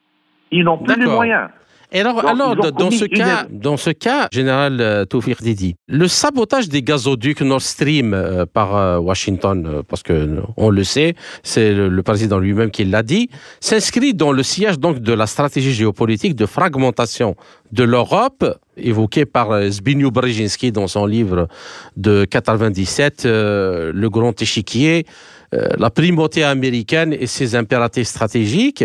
Ils 0.51 0.63
n'ont 0.63 0.77
plus 0.77 0.99
les 0.99 1.07
moyens. 1.07 1.49
Et 1.95 1.99
alors, 1.99 2.25
alors 2.25 2.55
dans, 2.55 2.89
ce 2.89 3.05
cas, 3.05 3.45
dans 3.51 3.77
ce 3.77 3.91
cas, 3.91 4.27
général 4.31 4.81
euh, 4.81 5.05
Toufir 5.05 5.37
Didi, 5.39 5.75
le 5.87 6.07
sabotage 6.07 6.67
des 6.67 6.81
gazoducs 6.81 7.41
Nord 7.41 7.61
Stream 7.61 8.15
euh, 8.15 8.47
par 8.51 8.75
euh, 8.75 8.97
Washington, 8.97 9.83
parce 9.87 10.01
que 10.01 10.41
on 10.57 10.71
le 10.71 10.83
sait, 10.83 11.13
c'est 11.43 11.71
le, 11.71 12.01
président 12.01 12.39
lui-même 12.39 12.71
qui 12.71 12.83
l'a 12.83 13.03
dit, 13.03 13.29
s'inscrit 13.59 14.15
dans 14.15 14.31
le 14.31 14.41
sillage 14.41 14.79
donc 14.79 15.01
de 15.01 15.13
la 15.13 15.27
stratégie 15.27 15.71
géopolitique 15.71 16.35
de 16.35 16.47
fragmentation 16.47 17.35
de 17.71 17.83
l'Europe 17.83 18.43
évoquée 18.75 19.25
par 19.27 19.61
Zbigniew 19.69 20.09
Brzezinski 20.09 20.71
dans 20.71 20.87
son 20.87 21.05
livre 21.05 21.47
de 21.95 22.25
97, 22.25 23.25
Le 23.25 24.07
Grand 24.09 24.39
Échiquier, 24.41 25.05
la 25.51 25.91
primauté 25.91 26.43
américaine 26.43 27.13
et 27.13 27.27
ses 27.27 27.55
impératifs 27.55 28.07
stratégiques 28.07 28.83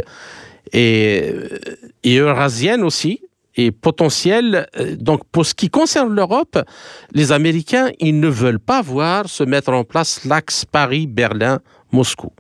et, 0.73 1.33
et 2.05 2.17
eurasienne 2.17 2.83
aussi, 2.83 3.21
et 3.57 3.73
potentielle. 3.73 4.69
Donc, 4.99 5.23
pour 5.31 5.45
ce 5.45 5.55
qui 5.55 5.69
concerne 5.69 6.15
l'Europe, 6.15 6.59
les 7.13 7.33
Américains, 7.33 7.91
ils 7.99 8.19
ne 8.19 8.29
veulent 8.29 8.61
pas 8.61 8.81
voir 8.81 9.29
se 9.29 9.45
mettre 9.45 9.73
en 9.73 9.85
place 9.85 10.25
l'axe 10.25 10.65
Paris-Berlin-Moscou. 10.65 12.33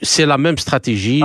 C'est 0.00 0.26
la 0.26 0.38
même 0.38 0.56
stratégie 0.56 1.20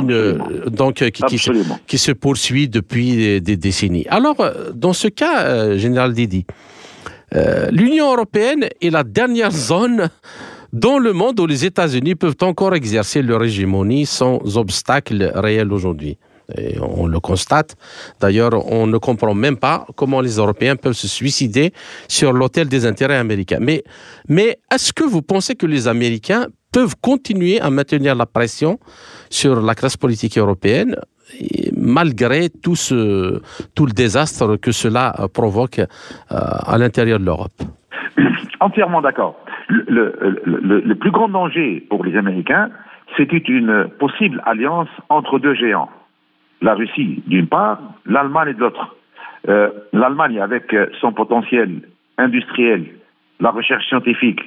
donc, 0.65 0.95
qui, 1.11 1.37
qui, 1.85 1.97
se, 1.97 2.11
poursuit 2.11 2.67
depuis 2.67 3.39
des, 3.41 3.57
décennies. 3.57 4.07
Alors, 4.09 4.37
dans 4.73 4.93
ce 4.93 5.07
cas, 5.07 5.43
euh, 5.43 5.77
Général 5.77 6.13
Didi, 6.13 6.47
euh, 7.35 7.69
l'Union 7.71 8.11
européenne 8.11 8.69
est 8.81 8.89
la 8.89 9.03
dernière 9.03 9.51
zone 9.71 10.09
dans 10.73 10.99
le 10.99 11.13
monde 11.13 11.39
où 11.39 11.45
les 11.45 11.65
États-Unis 11.65 12.15
peuvent 12.15 12.37
encore 12.41 12.75
exercer 12.75 13.21
leur 13.21 13.43
hégémonie 13.43 14.05
sans 14.05 14.57
obstacle 14.57 15.31
réel 15.35 15.71
aujourd'hui. 15.71 16.17
Et 16.57 16.77
on 16.79 17.07
le 17.07 17.19
constate. 17.19 17.75
D'ailleurs, 18.21 18.53
on 18.71 18.87
ne 18.87 18.97
comprend 18.97 19.33
même 19.33 19.57
pas 19.57 19.85
comment 19.97 20.21
les 20.21 20.37
Européens 20.37 20.77
peuvent 20.77 20.93
se 20.93 21.07
suicider 21.07 21.73
sur 22.07 22.31
l'autel 22.31 22.69
des 22.69 22.85
intérêts 22.85 23.17
américains. 23.17 23.59
Mais, 23.59 23.83
mais 24.29 24.57
est-ce 24.73 24.93
que 24.93 25.03
vous 25.03 25.21
pensez 25.21 25.55
que 25.55 25.65
les 25.65 25.89
Américains 25.89 26.47
peuvent 26.71 26.95
continuer 27.01 27.59
à 27.59 27.69
maintenir 27.69 28.15
la 28.15 28.25
pression 28.25 28.79
sur 29.29 29.61
la 29.61 29.75
classe 29.75 29.97
politique 29.97 30.37
européenne 30.37 30.95
malgré 31.75 32.49
tout, 32.49 32.77
ce, 32.77 33.41
tout 33.75 33.85
le 33.85 33.91
désastre 33.91 34.55
que 34.55 34.71
cela 34.71 35.13
provoque 35.33 35.79
euh, 35.79 35.85
à 36.29 36.77
l'intérieur 36.77 37.19
de 37.19 37.25
l'Europe? 37.25 37.61
Entièrement 38.61 39.01
d'accord 39.01 39.35
le, 39.67 40.13
le, 40.45 40.95
plus 40.95 41.11
grand 41.11 41.29
danger 41.29 41.85
pour 41.89 42.03
les 42.03 42.15
Américains, 42.17 42.69
c'était 43.15 43.37
une 43.37 43.87
possible 43.99 44.41
alliance 44.45 44.89
entre 45.09 45.39
deux 45.39 45.53
géants. 45.53 45.89
La 46.61 46.73
Russie 46.73 47.23
d'une 47.27 47.47
part, 47.47 47.79
l'Allemagne 48.05 48.53
de 48.53 48.59
l'autre. 48.59 48.95
Euh, 49.47 49.69
L'Allemagne 49.93 50.39
avec 50.41 50.75
son 50.99 51.13
potentiel 51.13 51.81
industriel, 52.17 52.85
la 53.39 53.51
recherche 53.51 53.87
scientifique 53.87 54.41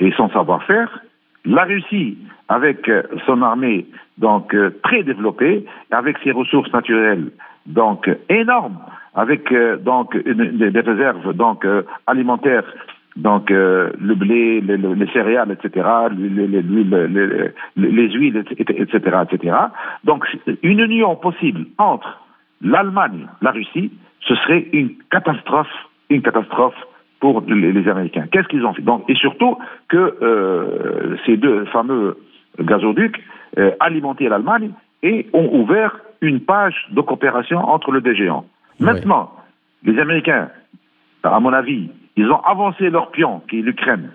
et 0.00 0.12
son 0.12 0.30
savoir-faire, 0.30 1.00
la 1.44 1.64
Russie 1.64 2.16
avec 2.48 2.90
son 3.26 3.42
armée 3.42 3.86
donc 4.18 4.54
euh, 4.54 4.70
très 4.82 5.02
développée, 5.02 5.66
avec 5.90 6.16
ses 6.24 6.30
ressources 6.30 6.72
naturelles 6.72 7.30
donc 7.66 8.08
énormes, 8.30 8.78
avec 9.14 9.50
euh, 9.52 9.76
donc 9.76 10.16
des 10.16 10.80
réserves 10.80 11.34
donc 11.34 11.66
alimentaires 12.06 12.64
donc 13.16 13.50
euh, 13.50 13.90
le 13.98 14.14
blé, 14.14 14.60
les 14.60 15.12
céréales, 15.12 15.50
etc., 15.50 15.86
les, 16.16 16.28
les, 17.76 18.10
huiles, 18.12 18.44
etc., 18.50 19.16
etc. 19.30 19.56
Donc 20.04 20.24
une 20.62 20.80
union 20.80 21.16
possible 21.16 21.66
entre 21.78 22.20
l'Allemagne, 22.60 23.26
la 23.40 23.52
Russie, 23.52 23.90
ce 24.20 24.34
serait 24.36 24.68
une 24.72 24.90
catastrophe, 25.10 25.72
une 26.10 26.22
catastrophe 26.22 26.76
pour 27.20 27.42
les, 27.48 27.88
Américains. 27.88 28.26
Qu'est-ce 28.30 28.48
qu'ils 28.48 28.64
ont 28.66 28.74
fait? 28.74 28.82
Donc 28.82 29.08
et 29.08 29.14
surtout 29.14 29.56
que 29.88 30.16
euh, 30.22 31.16
ces 31.24 31.36
deux 31.38 31.64
fameux 31.66 32.18
gazoducs 32.60 33.20
euh, 33.58 33.70
alimentaient 33.80 34.28
l'Allemagne 34.28 34.72
et 35.02 35.26
ont 35.32 35.48
ouvert 35.52 35.96
une 36.20 36.40
page 36.40 36.74
de 36.90 37.00
coopération 37.00 37.58
entre 37.58 37.92
les 37.92 38.00
deux 38.00 38.14
géants. 38.14 38.44
Maintenant, 38.78 39.32
les 39.84 39.98
Américains, 39.98 40.48
à 41.22 41.40
mon 41.40 41.52
avis, 41.52 41.88
ils 42.16 42.30
ont 42.30 42.40
avancé 42.40 42.90
leur 42.90 43.10
pion, 43.10 43.42
qui 43.48 43.58
est 43.58 43.62
l'Ukraine. 43.62 44.10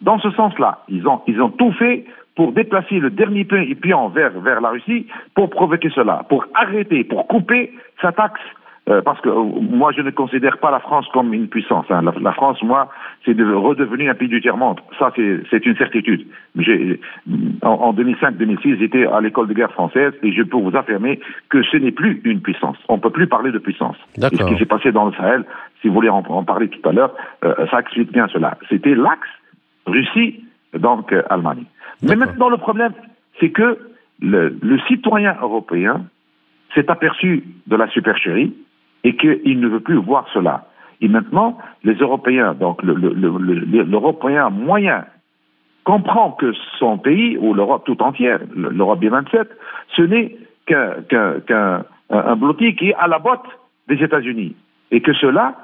Dans 0.00 0.18
ce 0.18 0.30
sens-là, 0.32 0.80
ils 0.88 1.06
ont, 1.06 1.20
ils 1.26 1.40
ont 1.40 1.50
tout 1.50 1.72
fait 1.72 2.04
pour 2.34 2.52
déplacer 2.52 2.98
le 2.98 3.10
dernier 3.10 3.44
pion 3.44 4.08
vers, 4.08 4.32
vers 4.40 4.60
la 4.60 4.70
Russie 4.70 5.06
pour 5.34 5.50
provoquer 5.50 5.90
cela, 5.90 6.24
pour 6.28 6.46
arrêter, 6.54 7.04
pour 7.04 7.26
couper 7.28 7.72
sa 8.00 8.10
taxe 8.12 8.40
euh, 8.88 9.00
parce 9.00 9.20
que 9.20 9.28
euh, 9.28 9.42
moi, 9.60 9.92
je 9.92 10.02
ne 10.02 10.10
considère 10.10 10.58
pas 10.58 10.72
la 10.72 10.80
France 10.80 11.06
comme 11.12 11.32
une 11.32 11.46
puissance. 11.46 11.86
Hein. 11.88 12.02
La, 12.20 12.32
France, 12.32 12.60
moi, 12.64 12.90
c'est 13.24 13.34
de, 13.34 13.44
redevenu 13.44 14.10
un 14.10 14.14
pays 14.14 14.26
du 14.28 14.40
tiers-monde. 14.40 14.80
Ça, 14.98 15.12
c'est 15.14 15.66
une 15.66 15.76
certitude. 15.76 16.26
En, 17.62 17.68
en 17.68 17.92
2005-2006, 17.94 18.80
j'étais 18.80 19.06
à 19.06 19.20
l'école 19.20 19.46
de 19.46 19.54
guerre 19.54 19.70
française 19.70 20.12
et 20.24 20.32
je 20.32 20.42
peux 20.42 20.56
vous 20.56 20.76
affirmer 20.76 21.20
que 21.48 21.62
ce 21.62 21.76
n'est 21.76 21.92
plus 21.92 22.20
une 22.24 22.40
puissance. 22.40 22.76
On 22.88 22.96
ne 22.96 23.00
peut 23.00 23.10
plus 23.10 23.28
parler 23.28 23.52
de 23.52 23.58
puissance. 23.58 23.96
Et 24.16 24.20
ce 24.20 24.44
qui 24.48 24.58
s'est 24.58 24.66
passé 24.66 24.90
dans 24.90 25.06
le 25.06 25.12
Sahel, 25.12 25.44
si 25.80 25.86
vous 25.86 25.94
voulez 25.94 26.08
en, 26.08 26.22
parler 26.42 26.68
tout 26.68 26.88
à 26.88 26.92
l'heure, 26.92 27.14
euh, 27.44 27.54
ça 27.70 27.78
explique 27.78 28.10
bien 28.12 28.26
cela. 28.32 28.58
C'était 28.68 28.96
l'axe 28.96 29.28
Russie, 29.86 30.42
donc 30.76 31.14
Allemagne. 31.30 31.64
Mais 32.02 32.16
maintenant, 32.16 32.48
le 32.48 32.56
problème, 32.56 32.92
c'est 33.38 33.50
que 33.50 33.78
le, 34.20 34.56
le 34.60 34.78
citoyen 34.88 35.36
européen 35.40 36.04
s'est 36.74 36.90
aperçu 36.90 37.44
de 37.66 37.76
la 37.76 37.88
supercherie, 37.88 38.52
et 39.04 39.16
qu'il 39.16 39.60
ne 39.60 39.68
veut 39.68 39.80
plus 39.80 39.96
voir 39.96 40.26
cela. 40.32 40.66
Et 41.00 41.08
maintenant, 41.08 41.58
les 41.82 41.94
Européens, 41.94 42.54
donc 42.54 42.82
l'Européen 42.82 44.50
moyen, 44.50 45.04
comprend 45.84 46.30
que 46.32 46.52
son 46.78 46.98
pays, 46.98 47.36
ou 47.38 47.54
l'Europe 47.54 47.82
tout 47.84 48.00
entière, 48.02 48.38
l'Europe 48.54 49.00
des 49.00 49.08
27, 49.08 49.48
ce 49.96 50.02
n'est 50.02 50.36
qu'un 50.66 51.84
un 52.10 52.36
blottis 52.36 52.76
qui 52.76 52.90
est 52.90 52.94
à 52.94 53.08
la 53.08 53.18
botte 53.18 53.46
des 53.88 54.02
États-Unis. 54.02 54.54
Et 54.90 55.00
que 55.00 55.12
cela 55.14 55.54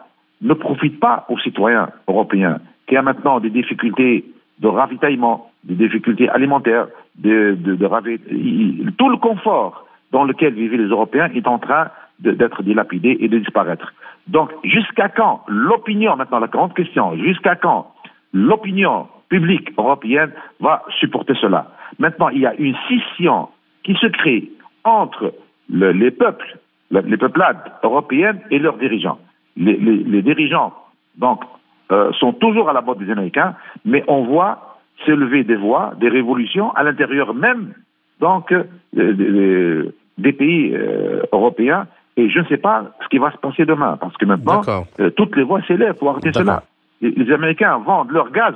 ne 0.40 0.54
profite 0.54 0.98
pas 0.98 1.26
aux 1.28 1.38
citoyens 1.38 1.90
européens, 2.08 2.58
qui 2.86 2.96
a 2.96 3.02
maintenant 3.02 3.38
des 3.38 3.50
difficultés 3.50 4.24
de 4.58 4.66
ravitaillement, 4.66 5.50
des 5.64 5.74
difficultés 5.74 6.28
alimentaires, 6.28 6.88
de, 7.16 7.56
de, 7.58 7.74
de 7.74 8.90
tout 8.90 9.08
le 9.08 9.16
confort 9.18 9.86
dans 10.10 10.24
lequel 10.24 10.54
vivaient 10.54 10.78
les 10.78 10.88
Européens 10.88 11.30
est 11.34 11.46
en 11.46 11.58
train 11.58 11.90
d'être 12.20 12.62
dilapidé 12.62 13.16
et 13.20 13.28
de 13.28 13.38
disparaître. 13.38 13.92
Donc, 14.26 14.50
jusqu'à 14.64 15.08
quand 15.08 15.42
l'opinion, 15.46 16.16
maintenant 16.16 16.40
la 16.40 16.48
grande 16.48 16.74
question, 16.74 17.16
jusqu'à 17.16 17.56
quand 17.56 17.92
l'opinion 18.32 19.06
publique 19.28 19.70
européenne 19.78 20.32
va 20.60 20.82
supporter 20.98 21.34
cela? 21.40 21.70
Maintenant, 21.98 22.28
il 22.28 22.40
y 22.40 22.46
a 22.46 22.54
une 22.54 22.76
scission 22.86 23.48
qui 23.84 23.94
se 23.94 24.06
crée 24.06 24.50
entre 24.84 25.32
les 25.70 26.10
peuples, 26.10 26.58
les 26.90 27.16
peuplades 27.16 27.72
européennes 27.82 28.40
et 28.50 28.58
leurs 28.58 28.78
dirigeants. 28.78 29.18
Les, 29.56 30.22
dirigeants, 30.22 30.72
donc, 31.16 31.42
euh, 31.90 32.12
sont 32.12 32.32
toujours 32.32 32.68
à 32.68 32.72
la 32.72 32.80
botte 32.80 32.98
des 32.98 33.10
Américains, 33.10 33.54
mais 33.84 34.04
on 34.08 34.24
voit 34.24 34.78
s'élever 35.04 35.44
des 35.44 35.56
voix, 35.56 35.94
des 35.98 36.08
révolutions 36.08 36.70
à 36.72 36.82
l'intérieur 36.82 37.34
même, 37.34 37.72
donc, 38.20 38.52
euh, 38.52 39.92
des 40.18 40.32
pays 40.32 40.74
euh, 40.74 41.22
européens 41.32 41.86
et 42.18 42.28
je 42.28 42.40
ne 42.40 42.44
sais 42.46 42.56
pas 42.56 42.82
ce 43.00 43.08
qui 43.08 43.18
va 43.18 43.30
se 43.30 43.36
passer 43.36 43.64
demain, 43.64 43.96
parce 43.96 44.16
que 44.16 44.26
maintenant, 44.26 44.60
euh, 44.98 45.10
toutes 45.10 45.36
les 45.36 45.44
voix 45.44 45.62
s'élèvent 45.62 45.94
pour 45.94 46.10
arrêter 46.10 46.32
cela. 46.32 46.64
Les, 47.00 47.32
Américains 47.32 47.78
vendent 47.78 48.10
leur 48.10 48.32
gaz 48.32 48.54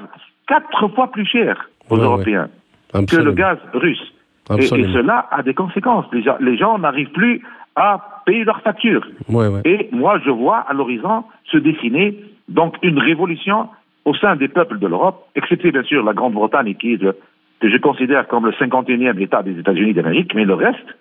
quatre 0.48 0.88
fois 0.88 1.12
plus 1.12 1.24
cher 1.24 1.70
aux 1.88 1.96
Européens 1.96 2.48
que 2.92 3.16
le 3.16 3.30
gaz 3.32 3.58
russe. 3.72 4.02
Et, 4.58 4.66
cela 4.66 5.28
a 5.30 5.44
des 5.44 5.54
conséquences. 5.54 6.06
Les 6.12 6.56
gens, 6.56 6.78
n'arrivent 6.78 7.12
plus 7.12 7.40
à 7.76 8.22
payer 8.26 8.42
leurs 8.42 8.60
factures. 8.62 9.06
et 9.64 9.88
moi, 9.92 10.18
je 10.24 10.30
vois 10.30 10.58
à 10.58 10.72
l'horizon 10.72 11.22
se 11.44 11.56
dessiner 11.56 12.18
donc 12.48 12.76
une 12.82 12.98
révolution 12.98 13.68
au 14.04 14.14
sein 14.16 14.34
des 14.34 14.48
peuples 14.48 14.80
de 14.80 14.88
l'Europe, 14.88 15.24
excepté 15.36 15.70
bien 15.70 15.84
sûr 15.84 16.02
la 16.02 16.12
Grande-Bretagne 16.14 16.74
qui 16.74 16.98
que 16.98 17.70
je 17.70 17.76
considère 17.78 18.26
comme 18.26 18.44
le 18.44 18.52
51e 18.52 19.20
État 19.20 19.44
des 19.44 19.56
États-Unis 19.56 19.94
d'Amérique, 19.94 20.34
mais 20.34 20.44
le 20.44 20.54
reste, 20.54 20.98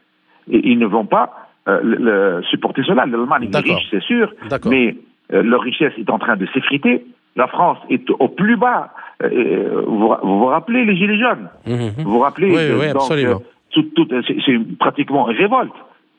ils 0.48 0.78
ne 0.78 0.86
vont 0.86 1.06
pas 1.06 1.51
euh, 1.68 1.80
le, 1.84 2.44
supporter 2.50 2.84
cela. 2.84 3.06
L'Allemagne 3.06 3.50
est 3.54 3.58
riche, 3.58 3.88
c'est 3.92 4.02
sûr, 4.02 4.34
mais 4.66 4.96
euh, 5.32 5.44
leur 5.44 5.62
richesse 5.62 5.94
est 5.98 6.10
en 6.10 6.18
train 6.18 6.36
de 6.36 6.48
s'effriter. 6.54 7.06
La 7.36 7.48
France 7.48 7.78
est 7.90 8.10
au 8.10 8.28
plus 8.28 8.58
bas. 8.58 8.90
Euh, 9.24 9.84
vous, 9.86 10.14
vous, 10.24 10.46
rappelez 10.46 10.86
les 10.86 10.96
Gilets 10.96 11.20
jaunes? 11.20 11.50
Mhm. 11.68 12.04
Vous 12.04 12.12
vous 12.12 12.20
rappelez 12.20 12.50
Oui, 12.50 12.88
absolument. 12.88 13.42
c'est 13.74 14.78
pratiquement 14.80 15.30
une 15.30 15.38
révolte. 15.38 15.74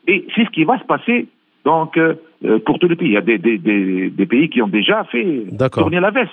Et 0.07 0.27
c'est 0.35 0.45
ce 0.45 0.51
qui 0.51 0.65
va 0.65 0.79
se 0.79 0.85
passer 0.85 1.27
donc 1.65 1.99
pour 2.65 2.79
tous 2.79 2.89
les 2.89 2.97
pays. 2.97 3.09
Il 3.09 3.15
y 3.15 3.17
a 3.17 3.21
des, 3.21 3.39
des, 3.39 3.59
des, 3.59 4.27
pays 4.27 4.49
qui 4.49 4.63
ont 4.63 4.69
déjà 4.69 5.05
fait 5.05 5.45
tourner 5.73 6.01
la 6.01 6.11
veste. 6.11 6.31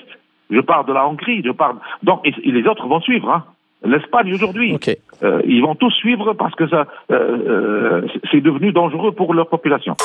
Je 0.49 0.59
parle 0.59 0.87
de 0.87 0.93
la 0.93 1.07
Hongrie, 1.07 1.43
je 1.43 1.51
parle. 1.51 1.77
Donc, 2.03 2.21
et, 2.25 2.33
les 2.43 2.65
autres 2.67 2.87
vont 2.87 3.01
suivre. 3.01 3.29
Hein. 3.29 3.43
L'Espagne 3.83 4.33
aujourd'hui, 4.33 4.77
euh, 5.23 5.41
ils 5.45 5.61
vont 5.61 5.75
tous 5.75 5.91
suivre 5.91 6.33
parce 6.33 6.55
que 6.55 6.67
ça, 6.69 6.87
euh, 7.11 7.15
euh, 7.15 8.07
c'est 8.31 8.41
devenu 8.41 8.71
dangereux 8.71 9.11
pour 9.11 9.33
leur 9.33 9.49
population. 9.49 9.95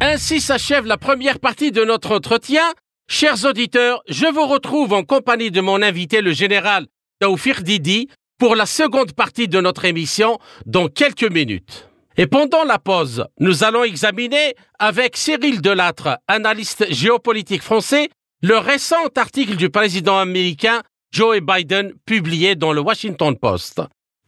Ainsi 0.00 0.40
s'achève 0.40 0.86
la 0.86 0.96
première 0.96 1.40
partie 1.40 1.72
de 1.72 1.84
notre 1.84 2.14
entretien. 2.14 2.62
Chers 3.08 3.44
auditeurs, 3.44 4.02
je 4.08 4.26
vous 4.26 4.46
retrouve 4.46 4.92
en 4.92 5.02
compagnie 5.02 5.50
de 5.50 5.60
mon 5.60 5.82
invité, 5.82 6.20
le 6.20 6.32
général 6.32 6.86
Taoufir 7.20 7.62
Didi, 7.62 8.08
pour 8.38 8.54
la 8.54 8.66
seconde 8.66 9.12
partie 9.12 9.48
de 9.48 9.60
notre 9.60 9.84
émission 9.84 10.38
dans 10.66 10.88
quelques 10.88 11.30
minutes. 11.30 11.88
Et 12.16 12.26
pendant 12.26 12.64
la 12.64 12.78
pause, 12.78 13.26
nous 13.40 13.64
allons 13.64 13.82
examiner 13.82 14.54
avec 14.78 15.16
Cyril 15.16 15.60
Delattre, 15.60 16.18
analyste 16.28 16.86
géopolitique 16.92 17.62
français, 17.62 18.08
le 18.42 18.58
récent 18.58 19.08
article 19.16 19.56
du 19.56 19.70
président 19.70 20.18
américain 20.18 20.82
Joe 21.14 21.38
Biden 21.40 21.92
publié 22.06 22.56
dans 22.56 22.72
le 22.72 22.80
Washington 22.80 23.36
Post. 23.36 23.80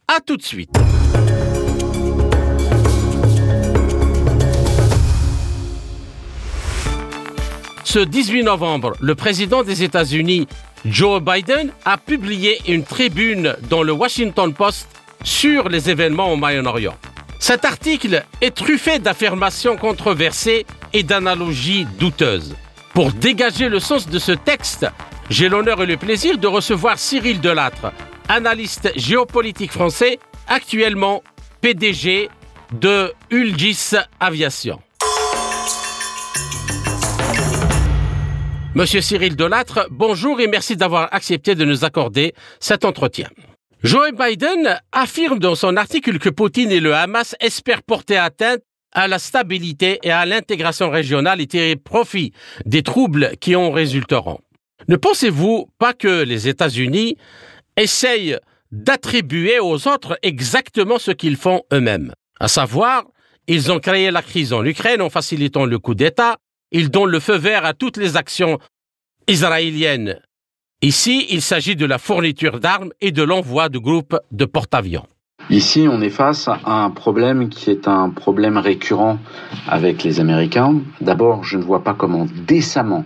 A 0.07 0.21
tout 0.25 0.37
de 0.37 0.41
suite. 0.41 0.69
Ce 7.83 7.99
18 7.99 8.43
novembre, 8.43 8.93
le 9.01 9.15
président 9.15 9.63
des 9.63 9.83
États-Unis, 9.83 10.47
Joe 10.85 11.21
Biden, 11.21 11.73
a 11.83 11.97
publié 11.97 12.61
une 12.69 12.85
tribune 12.85 13.57
dans 13.69 13.83
le 13.83 13.91
Washington 13.91 14.53
Post 14.53 14.87
sur 15.25 15.67
les 15.67 15.89
événements 15.89 16.31
au 16.31 16.37
Moyen-Orient. 16.37 16.95
Cet 17.41 17.65
article 17.65 18.23
est 18.39 18.55
truffé 18.55 18.99
d'affirmations 18.99 19.75
controversées 19.75 20.65
et 20.93 21.03
d'analogies 21.03 21.85
douteuses. 21.99 22.55
Pour 22.93 23.11
dégager 23.11 23.67
le 23.67 23.81
sens 23.81 24.07
de 24.07 24.19
ce 24.19 24.31
texte, 24.31 24.87
j'ai 25.29 25.49
l'honneur 25.49 25.81
et 25.81 25.85
le 25.85 25.97
plaisir 25.97 26.37
de 26.37 26.47
recevoir 26.47 26.97
Cyril 26.99 27.41
Delattre, 27.41 27.91
analyste 28.29 28.91
géopolitique 28.95 29.71
français, 29.71 30.19
actuellement 30.47 31.23
PDG 31.61 32.29
de 32.73 33.13
Ulgis 33.29 33.93
Aviation. 34.19 34.79
Monsieur 38.73 39.01
Cyril 39.01 39.35
Delattre, 39.35 39.87
bonjour 39.89 40.39
et 40.39 40.47
merci 40.47 40.77
d'avoir 40.77 41.13
accepté 41.13 41.55
de 41.55 41.65
nous 41.65 41.83
accorder 41.83 42.33
cet 42.59 42.85
entretien. 42.85 43.27
Joe 43.83 44.11
Biden 44.11 44.79
affirme 44.91 45.39
dans 45.39 45.55
son 45.55 45.77
article 45.77 46.19
que 46.19 46.29
Poutine 46.29 46.71
et 46.71 46.79
le 46.79 46.93
Hamas 46.93 47.35
espèrent 47.39 47.83
porter 47.83 48.17
atteinte 48.17 48.61
à 48.91 49.07
la 49.07 49.19
stabilité 49.19 49.99
et 50.03 50.11
à 50.11 50.25
l'intégration 50.25 50.89
régionale 50.89 51.41
et 51.41 51.47
tirer 51.47 51.75
profit 51.75 52.33
des 52.65 52.83
troubles 52.83 53.31
qui 53.39 53.55
en 53.55 53.71
résulteront. 53.71 54.39
Ne 54.87 54.95
pensez-vous 54.95 55.69
pas 55.79 55.93
que 55.93 56.23
les 56.23 56.47
États-Unis 56.47 57.17
essayent 57.75 58.37
d'attribuer 58.71 59.59
aux 59.59 59.87
autres 59.87 60.17
exactement 60.21 60.99
ce 60.99 61.11
qu'ils 61.11 61.37
font 61.37 61.63
eux-mêmes? 61.73 62.13
À 62.39 62.47
savoir, 62.47 63.03
ils 63.47 63.71
ont 63.71 63.79
créé 63.79 64.11
la 64.11 64.21
crise 64.21 64.53
en 64.53 64.63
Ukraine 64.63 65.01
en 65.01 65.09
facilitant 65.09 65.65
le 65.65 65.79
coup 65.79 65.95
d'État, 65.95 66.37
ils 66.71 66.89
donnent 66.89 67.09
le 67.09 67.19
feu 67.19 67.37
vert 67.37 67.65
à 67.65 67.73
toutes 67.73 67.97
les 67.97 68.17
actions 68.17 68.59
israéliennes. 69.27 70.19
Ici, 70.81 71.25
il 71.29 71.41
s'agit 71.41 71.75
de 71.75 71.85
la 71.85 71.97
fourniture 71.97 72.59
d'armes 72.59 72.91
et 73.01 73.11
de 73.11 73.23
l'envoi 73.23 73.69
de 73.69 73.79
groupes 73.79 74.17
de 74.31 74.45
porte-avions. 74.45 75.07
Ici, 75.49 75.87
on 75.89 76.01
est 76.01 76.09
face 76.09 76.47
à 76.49 76.59
un 76.65 76.91
problème 76.91 77.49
qui 77.49 77.71
est 77.71 77.87
un 77.87 78.09
problème 78.09 78.57
récurrent 78.57 79.17
avec 79.67 80.03
les 80.03 80.19
Américains. 80.19 80.81
D'abord, 80.99 81.43
je 81.43 81.57
ne 81.57 81.63
vois 81.63 81.83
pas 81.83 81.93
comment 81.93 82.27
décemment 82.45 83.05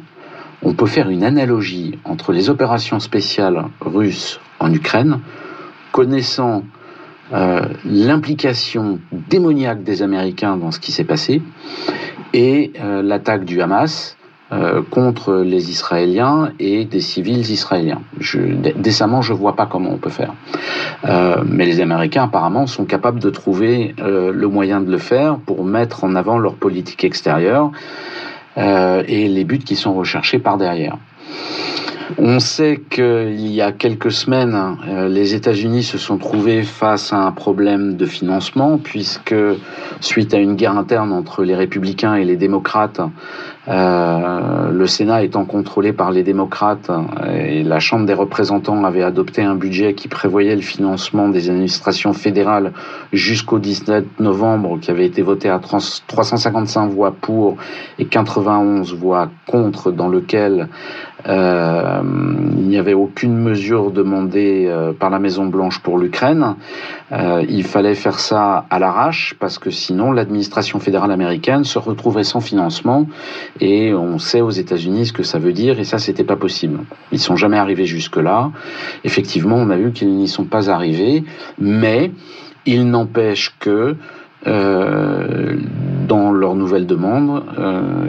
on 0.64 0.74
peut 0.74 0.86
faire 0.86 1.10
une 1.10 1.24
analogie 1.24 2.00
entre 2.06 2.34
les 2.34 2.50
opérations 2.50 3.00
spéciales 3.00 3.66
russes 3.82 4.40
en 4.60 4.72
Ukraine, 4.74 5.20
connaissant 5.92 6.64
euh, 7.34 7.62
l'implication 7.86 9.00
démoniaque 9.12 9.84
des 9.84 10.02
Américains 10.02 10.58
dans 10.58 10.72
ce 10.72 10.80
qui 10.80 10.92
s'est 10.92 11.04
passé, 11.04 11.42
et 12.34 12.74
euh, 12.80 13.02
l'attaque 13.02 13.46
du 13.46 13.62
Hamas, 13.62 14.18
euh, 14.52 14.82
contre 14.82 15.36
les 15.36 15.72
Israéliens 15.72 16.52
et 16.60 16.84
des 16.84 17.00
civils 17.00 17.50
israéliens. 17.52 18.02
Je, 18.20 18.40
décemment, 18.76 19.22
je 19.22 19.32
vois 19.32 19.56
pas 19.56 19.66
comment 19.66 19.92
on 19.92 19.98
peut 19.98 20.10
faire. 20.10 20.34
Mais 21.46 21.66
les 21.66 21.80
Américains, 21.80 22.26
apparemment, 22.26 22.68
sont 22.68 22.84
capables 22.84 23.20
de 23.20 23.30
trouver 23.30 23.96
le 23.98 24.48
moyen 24.48 24.82
de 24.82 24.92
le 24.92 24.98
faire 24.98 25.38
pour 25.38 25.64
mettre 25.64 26.04
en 26.04 26.16
avant 26.16 26.38
leur 26.38 26.56
politique 26.56 27.04
extérieure 27.06 27.72
et 28.58 29.28
les 29.28 29.44
buts 29.44 29.60
qui 29.60 29.76
sont 29.76 29.94
recherchés 29.94 30.40
par 30.40 30.58
derrière. 30.58 30.98
On 32.18 32.40
sait 32.40 32.82
qu'il 32.90 33.48
y 33.48 33.62
a 33.62 33.72
quelques 33.72 34.12
semaines, 34.12 34.78
les 35.10 35.36
États-Unis 35.36 35.84
se 35.84 35.98
sont 35.98 36.18
trouvés 36.18 36.64
face 36.64 37.14
à 37.14 37.18
un 37.18 37.32
problème 37.32 37.96
de 37.96 38.06
financement, 38.06 38.78
puisque 38.78 39.36
suite 40.00 40.34
à 40.34 40.38
une 40.38 40.56
guerre 40.56 40.78
interne 40.78 41.14
entre 41.14 41.44
les 41.44 41.56
républicains 41.56 42.16
et 42.16 42.26
les 42.26 42.38
démocrates, 42.38 43.02
euh, 43.68 44.72
le 44.72 44.88
Sénat 44.88 45.24
étant 45.24 45.46
contrôlé 45.46 45.94
par 45.94 46.12
les 46.12 46.24
démocrates 46.24 46.90
et 47.32 47.62
la 47.62 47.80
Chambre 47.80 48.08
des 48.08 48.14
représentants 48.16 48.84
avait 48.84 49.04
adopté 49.04 49.44
un 49.44 49.54
budget 49.54 49.94
qui 49.94 50.08
prévoyait 50.08 50.56
le 50.56 50.64
financement 50.64 51.30
des 51.30 51.50
administrations 51.52 52.14
fédérales 52.14 52.74
jusqu'au 53.14 53.60
17 53.60 54.20
novembre, 54.20 54.80
qui 54.80 54.90
avait 54.90 55.06
été 55.06 55.22
voté 55.22 55.48
à 55.48 55.60
355 55.60 56.88
voix 56.90 57.12
pour 57.12 57.58
et 58.00 58.06
91 58.06 58.96
voix 58.96 59.30
contre, 59.46 59.92
dans 59.92 60.08
lequel 60.08 60.68
euh, 61.28 62.02
il 62.58 62.68
n'y 62.68 62.78
avait 62.78 62.94
aucune 62.94 63.38
mesure 63.38 63.92
demandée 63.92 64.66
euh, 64.68 64.94
par 64.94 65.10
la 65.10 65.20
Maison 65.20 65.46
Blanche 65.46 65.80
pour 65.80 65.98
l'Ukraine. 65.98 66.56
Euh, 67.12 67.44
il 67.48 67.64
fallait 67.64 67.96
faire 67.96 68.20
ça 68.20 68.66
à 68.70 68.80
l'arrache 68.80 69.36
parce 69.40 69.60
que 69.60 69.70
sinon 69.70 70.12
l'administration 70.12 70.80
fédérale 70.80 71.12
américaine 71.12 71.64
se 71.64 71.80
retrouverait 71.80 72.24
sans 72.24 72.40
financement 72.40 73.08
et 73.60 73.94
on 73.94 74.18
sait 74.18 74.42
aux 74.42 74.50
États-Unis 74.50 75.08
ce 75.08 75.14
que 75.14 75.24
ça 75.24 75.40
veut 75.40 75.54
dire 75.54 75.80
et 75.80 75.84
ça 75.84 76.00
c'était 76.00 76.24
pas 76.24 76.38
possible. 76.38 76.80
Ils 77.12 77.20
sont 77.20 77.36
jamais 77.36 77.58
arrivés 77.58 77.86
jusque 77.86 78.18
là. 78.18 78.52
Effectivement, 79.04 79.58
on 79.58 79.70
a 79.70 79.78
vu 79.78 79.92
qu'ils 79.92 80.14
n'y 80.16 80.28
sont 80.28 80.46
pas 80.46 80.70
arrivés, 80.70 81.24
mais 81.60 82.12
il 82.66 82.90
n'empêche 82.90 83.56
que 83.60 83.96
dans 86.12 86.34
leur 86.34 86.56
nouvelle 86.56 86.86
demande, 86.86 87.42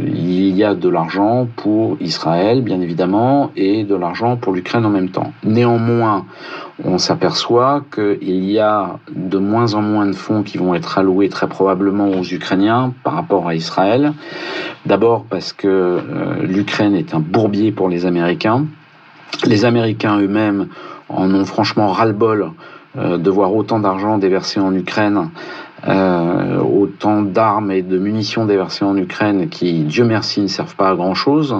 il 0.05 0.57
y 0.57 0.65
a 0.65 0.75
de 0.75 0.89
l'argent 0.89 1.47
pour 1.55 1.97
Israël, 2.01 2.61
bien 2.61 2.81
évidemment, 2.81 3.53
et 3.55 3.85
de 3.85 3.95
l'argent 3.95 4.37
pour 4.37 4.53
l'Ukraine 4.53 4.85
en 4.85 4.91
même 4.91 5.11
temps. 5.11 5.33
Néanmoins, 5.45 6.27
on 6.85 6.99
s'aperçoit 6.99 7.85
qu'il 7.95 8.51
y 8.51 8.59
a 8.59 8.99
de 9.15 9.39
moins 9.39 9.75
en 9.75 9.83
moins 9.83 10.07
de 10.07 10.17
fonds 10.17 10.43
qui 10.43 10.59
vont 10.59 10.75
être 10.75 10.99
alloués 10.99 11.29
très 11.29 11.47
probablement 11.47 12.09
aux 12.09 12.25
Ukrainiens 12.25 12.93
par 13.05 13.15
rapport 13.15 13.47
à 13.47 13.55
Israël. 13.55 14.15
D'abord 14.85 15.25
parce 15.31 15.53
que 15.53 15.69
euh, 15.69 16.43
l'Ukraine 16.43 16.97
est 16.97 17.15
un 17.15 17.21
bourbier 17.21 17.71
pour 17.71 17.89
les 17.89 18.05
Américains. 18.05 18.67
Les 19.45 19.65
Américains 19.65 20.19
eux-mêmes 20.19 20.67
en 21.09 21.33
ont 21.33 21.45
franchement 21.45 21.93
ras-le-bol 21.93 22.51
euh, 22.99 23.17
de 23.17 23.31
voir 23.31 23.55
autant 23.55 23.79
d'argent 23.79 24.19
déversé 24.19 24.59
en 24.61 24.75
Ukraine 24.75 25.31
euh, 25.89 26.59
autant 26.59 27.23
d'armes 27.23 27.73
et 27.73 27.83
de 27.83 27.99
munitions 27.99 28.47
déversées 28.47 28.85
en 28.85 28.97
Ukraine 28.97 29.49
qui, 29.49 29.83
Dieu 29.85 30.05
merci, 30.05 30.41
ne 30.41 30.47
servent 30.47 30.77
pas 30.77 30.91
à 30.91 30.95
grand-chose, 30.95 31.57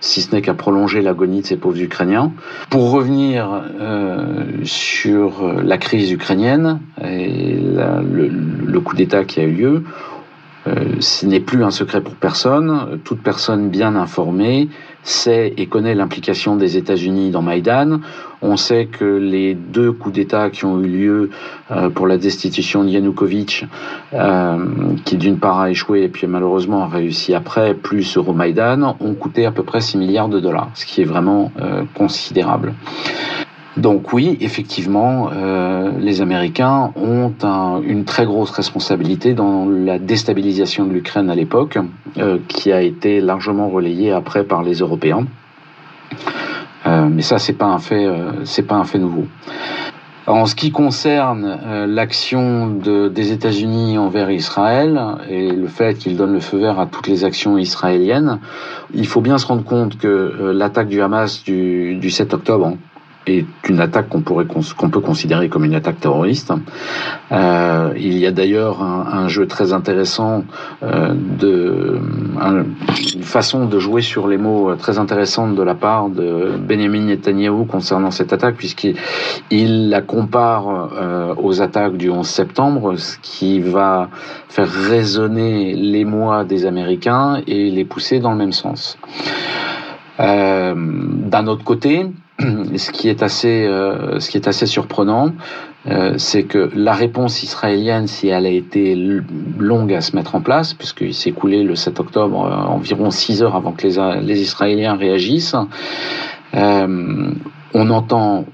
si 0.00 0.22
ce 0.22 0.34
n'est 0.34 0.42
qu'à 0.42 0.54
prolonger 0.54 1.02
l'agonie 1.02 1.40
de 1.40 1.46
ces 1.46 1.56
pauvres 1.56 1.80
Ukrainiens. 1.80 2.32
Pour 2.70 2.90
revenir 2.92 3.62
euh, 3.80 4.44
sur 4.62 5.42
la 5.62 5.78
crise 5.78 6.12
ukrainienne 6.12 6.80
et 7.02 7.58
le, 7.60 8.80
coup 8.80 8.94
d'État 8.94 9.24
qui 9.24 9.40
a 9.40 9.44
eu 9.44 9.52
lieu, 9.52 9.84
euh, 10.66 10.96
ce 11.00 11.26
n'est 11.26 11.40
plus 11.40 11.64
un 11.64 11.70
secret 11.70 12.00
pour 12.00 12.14
personne. 12.14 13.00
Toute 13.04 13.22
personne 13.22 13.68
bien 13.68 13.96
informée 13.96 14.68
sait 15.04 15.54
et 15.56 15.66
connaît 15.66 15.94
l'implication 15.94 16.56
des 16.56 16.76
États-Unis 16.76 17.30
dans 17.30 17.42
Maïdan. 17.42 18.00
On 18.42 18.56
sait 18.56 18.86
que 18.86 19.04
les 19.04 19.54
deux 19.54 19.92
coups 19.92 20.14
d'État 20.14 20.50
qui 20.50 20.64
ont 20.64 20.80
eu 20.80 20.88
lieu 20.88 21.30
euh, 21.70 21.88
pour 21.88 22.06
la 22.06 22.18
destitution 22.18 22.84
de 22.84 22.88
Yanukovych, 22.90 23.64
euh, 24.12 24.58
qui 25.04 25.16
d'une 25.16 25.38
part 25.38 25.60
a 25.60 25.70
échoué 25.70 26.02
et 26.02 26.08
puis 26.08 26.26
malheureusement 26.26 26.82
a 26.82 26.88
réussi 26.88 27.34
après, 27.34 27.74
plus 27.74 28.16
Euromaïdan, 28.16 28.96
ont 29.00 29.14
coûté 29.14 29.46
à 29.46 29.52
peu 29.52 29.62
près 29.62 29.80
6 29.80 29.98
milliards 29.98 30.28
de 30.28 30.40
dollars, 30.40 30.70
ce 30.74 30.84
qui 30.84 31.02
est 31.02 31.06
vraiment 31.06 31.52
considérable. 31.94 32.74
Donc 33.76 34.12
oui, 34.12 34.36
effectivement, 34.40 35.30
euh, 35.32 35.90
les 35.98 36.22
Américains 36.22 36.92
ont 36.94 37.32
une 37.82 38.04
très 38.04 38.24
grosse 38.24 38.50
responsabilité 38.50 39.34
dans 39.34 39.66
la 39.68 39.98
déstabilisation 39.98 40.86
de 40.86 40.92
l'Ukraine 40.92 41.28
à 41.28 41.34
l'époque, 41.34 41.78
euh, 42.18 42.38
qui 42.46 42.70
a 42.72 42.82
été 42.82 43.20
largement 43.20 43.68
relayée 43.68 44.12
après 44.12 44.44
par 44.44 44.62
les 44.62 44.74
Européens. 44.74 45.26
Euh, 46.86 47.08
mais 47.10 47.22
ça, 47.22 47.38
c'est 47.38 47.54
pas 47.54 47.66
un 47.66 47.78
fait, 47.78 48.06
c'est 48.44 48.62
pas 48.62 48.76
un 48.76 48.84
fait 48.84 48.98
nouveau. 48.98 49.26
En 50.26 50.46
ce 50.46 50.54
qui 50.54 50.70
concerne 50.70 51.86
l'action 51.86 52.70
des 52.70 53.32
États-Unis 53.32 53.98
envers 53.98 54.30
Israël 54.30 54.98
et 55.28 55.50
le 55.50 55.66
fait 55.66 55.98
qu'ils 55.98 56.16
donnent 56.16 56.32
le 56.32 56.40
feu 56.40 56.58
vert 56.58 56.80
à 56.80 56.86
toutes 56.86 57.08
les 57.08 57.24
actions 57.24 57.58
israéliennes, 57.58 58.38
il 58.94 59.06
faut 59.06 59.20
bien 59.20 59.36
se 59.36 59.46
rendre 59.46 59.64
compte 59.64 59.98
que 59.98 60.52
l'attaque 60.54 60.88
du 60.88 61.02
Hamas 61.02 61.44
du, 61.44 61.96
du 61.96 62.08
7 62.08 62.32
octobre 62.32 62.74
est 63.26 63.46
une 63.68 63.80
attaque 63.80 64.08
qu'on 64.08 64.20
pourrait 64.20 64.46
qu'on 64.46 64.90
peut 64.90 65.00
considérer 65.00 65.48
comme 65.48 65.64
une 65.64 65.74
attaque 65.74 66.00
terroriste. 66.00 66.52
Euh, 67.32 67.92
il 67.96 68.18
y 68.18 68.26
a 68.26 68.30
d'ailleurs 68.30 68.82
un, 68.82 69.28
jeu 69.28 69.46
très 69.46 69.72
intéressant 69.72 70.44
euh, 70.82 71.14
de 71.14 71.98
une 73.14 73.22
façon 73.22 73.66
de 73.66 73.78
jouer 73.78 74.02
sur 74.02 74.28
les 74.28 74.36
mots 74.36 74.74
très 74.76 74.98
intéressante 74.98 75.54
de 75.54 75.62
la 75.62 75.74
part 75.74 76.08
de 76.08 76.52
Benjamin 76.58 77.04
Netanyahu 77.06 77.66
concernant 77.66 78.10
cette 78.10 78.32
attaque 78.32 78.56
puisqu'il 78.56 78.96
il 79.50 79.88
la 79.88 80.02
compare 80.02 80.90
euh, 80.92 81.34
aux 81.38 81.62
attaques 81.62 81.96
du 81.96 82.10
11 82.10 82.26
septembre, 82.26 82.96
ce 82.96 83.16
qui 83.22 83.60
va 83.60 84.08
faire 84.48 84.70
résonner 84.70 85.74
les 85.74 86.04
mois 86.04 86.44
des 86.44 86.66
Américains 86.66 87.40
et 87.46 87.70
les 87.70 87.84
pousser 87.84 88.20
dans 88.20 88.32
le 88.32 88.38
même 88.38 88.52
sens. 88.52 88.98
Euh, 90.20 90.74
D'un 90.76 91.46
autre 91.46 91.64
côté, 91.64 92.06
ce 92.40 92.90
qui 92.90 93.08
est 93.08 93.22
assez, 93.22 93.66
euh, 93.66 94.20
ce 94.20 94.30
qui 94.30 94.36
est 94.36 94.46
assez 94.46 94.66
surprenant, 94.66 95.32
euh, 95.86 96.14
c'est 96.16 96.44
que 96.44 96.70
la 96.74 96.92
réponse 96.92 97.42
israélienne, 97.42 98.06
si 98.06 98.28
elle 98.28 98.46
a 98.46 98.50
été 98.50 98.96
longue 99.58 99.92
à 99.92 100.00
se 100.00 100.16
mettre 100.16 100.34
en 100.34 100.40
place, 100.40 100.72
puisqu'il 100.74 101.14
s'est 101.14 101.30
écoulé 101.30 101.62
le 101.62 101.74
7 101.74 102.00
octobre 102.00 102.38
environ 102.38 103.10
6 103.10 103.42
heures 103.42 103.56
avant 103.56 103.72
que 103.72 103.86
les, 103.86 104.20
les 104.22 104.40
Israéliens 104.40 104.94
réagissent, 104.94 105.56
on 106.54 107.84
n'entend 107.84 108.46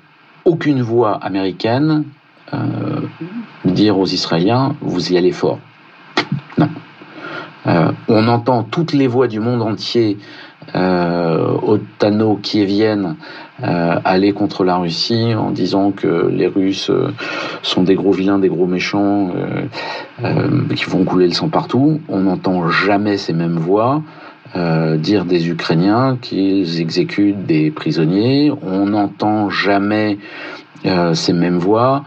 aucune 0.45 0.83
voix 0.83 1.23
américaine 1.23 2.05
dire 3.65 3.99
aux 3.99 4.07
Israéliens, 4.07 4.75
vous 4.81 5.13
y 5.13 5.17
allez 5.17 5.31
fort. 5.31 5.61
Non. 6.59 6.69
on 8.09 8.27
entend 8.27 8.65
toutes 8.65 8.93
les 8.93 9.07
voix 9.07 9.29
du 9.29 9.39
monde 9.39 9.63
entier 9.63 10.19
euh, 10.75 11.21
qui 12.43 12.65
viennent 12.65 13.17
euh, 13.63 13.99
aller 14.05 14.33
contre 14.33 14.65
la 14.65 14.77
Russie 14.77 15.35
en 15.35 15.51
disant 15.51 15.93
que 15.93 16.29
les 16.29 16.47
Russes 16.47 16.91
euh, 16.91 17.13
sont 17.63 17.83
des 17.83 17.95
gros 17.95 18.13
vilains, 18.13 18.39
des 18.39 18.49
gros 18.49 18.67
méchants, 18.67 19.31
euh, 19.35 19.63
euh, 20.25 20.75
qui 20.75 20.85
vont 20.85 21.05
couler 21.05 21.27
le 21.27 21.33
sang 21.33 21.49
partout. 21.49 22.01
On 22.09 22.21
n'entend 22.21 22.69
jamais 22.69 23.17
ces 23.17 23.33
mêmes 23.33 23.59
voix. 23.59 24.03
dire 24.97 25.25
des 25.25 25.49
Ukrainiens 25.49 26.19
qu'ils 26.21 26.81
exécutent 26.81 27.47
des 27.47 27.71
prisonniers. 27.71 28.51
On 28.63 28.87
n'entend 28.87 29.49
jamais 29.49 30.19
ces 31.13 31.33
mêmes 31.33 31.59
voix 31.59 32.03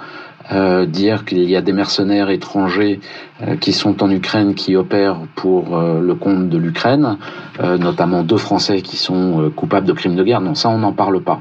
euh, 0.53 0.85
dire 0.85 1.25
qu'il 1.25 1.49
y 1.49 1.55
a 1.55 1.61
des 1.61 1.73
mercenaires 1.73 2.29
étrangers 2.29 2.99
euh, 3.41 3.55
qui 3.55 3.73
sont 3.73 4.03
en 4.03 4.11
Ukraine, 4.11 4.53
qui 4.53 4.75
opèrent 4.75 5.21
pour 5.35 5.75
euh, 5.75 5.99
le 5.99 6.13
compte 6.15 6.49
de 6.49 6.57
l'Ukraine, 6.57 7.17
notamment 7.59 8.23
deux 8.23 8.37
Français 8.37 8.81
qui 8.81 8.97
sont 8.97 9.51
coupables 9.55 9.85
de 9.85 9.93
crimes 9.93 10.15
de 10.15 10.23
guerre. 10.23 10.41
Non, 10.41 10.55
ça, 10.55 10.69
on 10.69 10.79
n'en 10.79 10.91
parle 10.91 11.21
pas. 11.21 11.39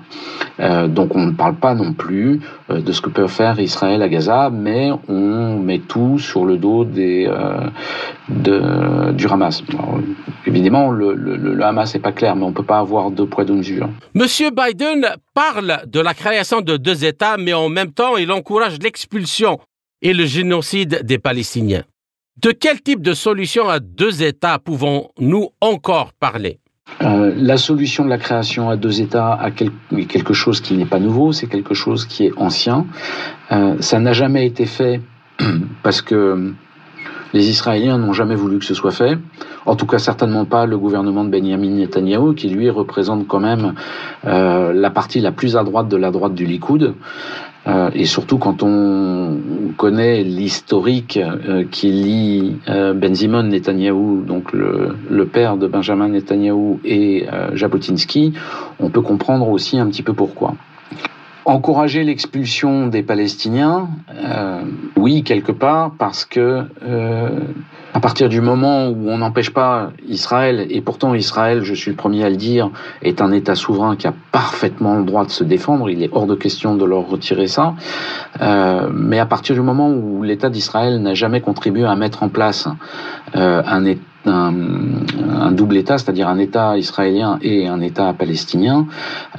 donc, 0.89 1.17
on 1.17 1.25
ne 1.25 1.33
parle 1.33 1.55
pas 1.55 1.75
non 1.75 1.95
plus 1.95 2.41
de 2.69 2.93
ce 2.93 3.01
que 3.01 3.09
peut 3.09 3.27
faire 3.29 3.59
Israël 3.59 4.03
à 4.03 4.09
Gaza, 4.11 4.51
mais 4.51 4.91
on 5.09 5.59
met 5.59 5.79
tout 5.79 6.19
sur 6.19 6.45
le 6.45 6.59
dos 6.59 6.85
des, 6.85 7.27
de, 8.29 9.13
du 9.13 9.27
Hamas. 9.27 9.63
évidemment, 10.47 10.91
le, 10.91 11.15
le, 11.15 11.65
Hamas 11.65 11.95
n'est 11.95 12.01
pas 12.01 12.13
clair, 12.13 12.37
mais 12.37 12.45
on 12.45 12.51
ne 12.51 12.55
peut 12.55 12.63
pas 12.63 12.79
avoir 12.79 13.11
deux 13.11 13.27
poids, 13.27 13.45
deux 13.45 13.55
mesures. 13.55 13.89
Monsieur 14.15 14.51
Biden 14.51 15.07
parle 15.35 15.81
de 15.87 16.01
la 16.01 16.13
création 16.15 16.61
de 16.61 16.77
deux 16.77 17.05
États, 17.05 17.37
mais 17.39 17.55
en 17.55 17.69
même 17.69 17.93
temps, 17.93 18.17
il 18.17 18.31
encourage 18.31 18.79
et 20.03 20.13
le 20.13 20.27
génocide 20.27 21.03
des 21.05 21.19
Palestiniens. 21.19 21.85
De 22.41 22.51
quel 22.51 22.81
type 22.81 23.03
de 23.03 23.15
solution 23.15 23.69
à 23.69 23.79
deux 23.79 24.23
États 24.23 24.59
pouvons-nous 24.59 25.51
encore 25.61 26.13
parler? 26.15 26.59
Euh, 27.03 27.33
la 27.37 27.57
solution 27.57 28.05
de 28.05 28.11
la 28.11 28.19
création 28.19 28.69
à 28.69 28.77
deux 28.77 29.01
États 29.01 29.33
a 29.35 29.51
quelque 29.51 30.35
chose 30.35 30.61
qui 30.61 30.75
n'est 30.75 30.87
pas 30.87 30.99
nouveau, 30.99 31.33
c'est 31.33 31.47
quelque 31.47 31.75
chose 31.75 32.05
qui 32.07 32.27
est 32.27 32.33
ancien. 32.37 32.87
Euh, 33.51 33.77
ça 33.81 33.99
n'a 33.99 34.13
jamais 34.13 34.47
été 34.47 34.67
fait 34.67 35.01
parce 35.83 36.03
que 36.03 36.55
les 37.33 37.49
Israéliens 37.49 37.99
n'ont 37.99 38.13
jamais 38.13 38.35
voulu 38.35 38.59
que 38.59 38.65
ce 38.65 38.75
soit 38.75 38.91
fait. 38.91 39.19
En 39.65 39.77
tout 39.77 39.87
cas, 39.87 39.99
certainement 39.99 40.45
pas 40.45 40.67
le 40.67 40.77
gouvernement 40.77 41.25
de 41.25 41.31
Benjamin 41.31 41.71
Netanyahu, 41.71 42.35
qui 42.35 42.49
lui 42.49 42.69
représente 42.69 43.27
quand 43.27 43.41
même 43.41 43.75
euh, 44.27 44.73
la 44.73 44.91
partie 44.91 45.21
la 45.21 45.33
plus 45.33 45.57
à 45.57 45.65
droite 45.65 45.89
de 45.89 45.97
la 45.97 46.11
droite 46.11 46.35
du 46.35 46.45
Likoud. 46.45 46.95
Euh, 47.67 47.91
et 47.95 48.07
surtout 48.07 48.39
quand 48.39 48.63
on 48.65 49.39
connaît 49.77 50.25
l'historique 50.25 51.17
euh, 51.17 51.65
qui 51.71 51.93
lie 51.93 52.57
euh, 52.69 52.93
Benzimon 52.93 53.45
Netanyahu, 53.45 54.25
donc 54.27 54.53
le, 54.53 54.97
le, 55.09 55.27
père 55.27 55.57
de 55.57 55.69
Benjamin 55.69 56.09
Netanyahu, 56.09 56.81
et 56.85 57.27
euh, 57.33 57.55
Jabotinsky, 57.55 58.33
on 58.81 58.91
peut 58.91 59.01
comprendre 59.01 59.49
aussi 59.49 59.79
un 59.79 59.87
petit 59.87 60.03
peu 60.03 60.13
pourquoi. 60.13 60.55
Encourager 61.45 62.03
l'expulsion 62.05 62.87
des 62.87 63.03
Palestiniens, 63.03 63.89
oui, 64.97 65.25
quelque 65.25 65.51
part, 65.51 65.91
parce 65.99 66.25
que 66.25 66.63
à 67.95 68.01
partir 68.01 68.29
du 68.29 68.41
moment 68.41 68.89
où 68.89 69.09
on 69.09 69.19
n'empêche 69.19 69.51
pas 69.51 69.91
Israël, 70.09 70.67
et 70.71 70.81
pourtant 70.81 71.15
Israël, 71.15 71.63
je 71.63 71.75
suis 71.75 71.91
le 71.91 71.97
premier 71.97 72.25
à 72.25 72.31
le 72.31 72.37
dire, 72.37 72.71
est 73.03 73.21
un 73.21 73.33
État 73.33 73.55
souverain 73.55 73.97
qui 73.97 74.07
a 74.07 74.15
parfaitement 74.33 74.97
le 74.99 75.05
droit 75.05 75.25
de 75.25 75.31
se 75.31 75.45
défendre, 75.45 75.91
il 75.91 76.03
est 76.03 76.11
hors 76.13 76.27
de 76.27 76.35
question 76.35 76.75
de 76.77 76.85
leur 76.85 77.07
retirer 77.09 77.47
ça, 77.47 77.75
euh, 78.41 78.89
mais 78.93 79.19
à 79.19 79.27
partir 79.27 79.55
du 79.55 79.61
moment 79.61 79.91
où 79.91 80.23
l'État 80.23 80.49
d'Israël 80.49 81.03
n'a 81.03 81.15
jamais 81.15 81.41
contribué 81.41 81.85
à 81.85 81.95
mettre 81.97 82.23
en 82.23 82.29
place 82.29 82.69
euh, 83.37 83.63
un 83.67 83.85
un, 84.25 84.55
un, 85.41 85.53
double 85.53 85.77
État, 85.77 85.99
c'est-à-dire 85.99 86.29
un 86.29 86.39
État 86.39 86.77
israélien 86.79 87.39
et 87.43 87.67
un 87.67 87.81
État 87.81 88.13
palestinien, 88.13 88.87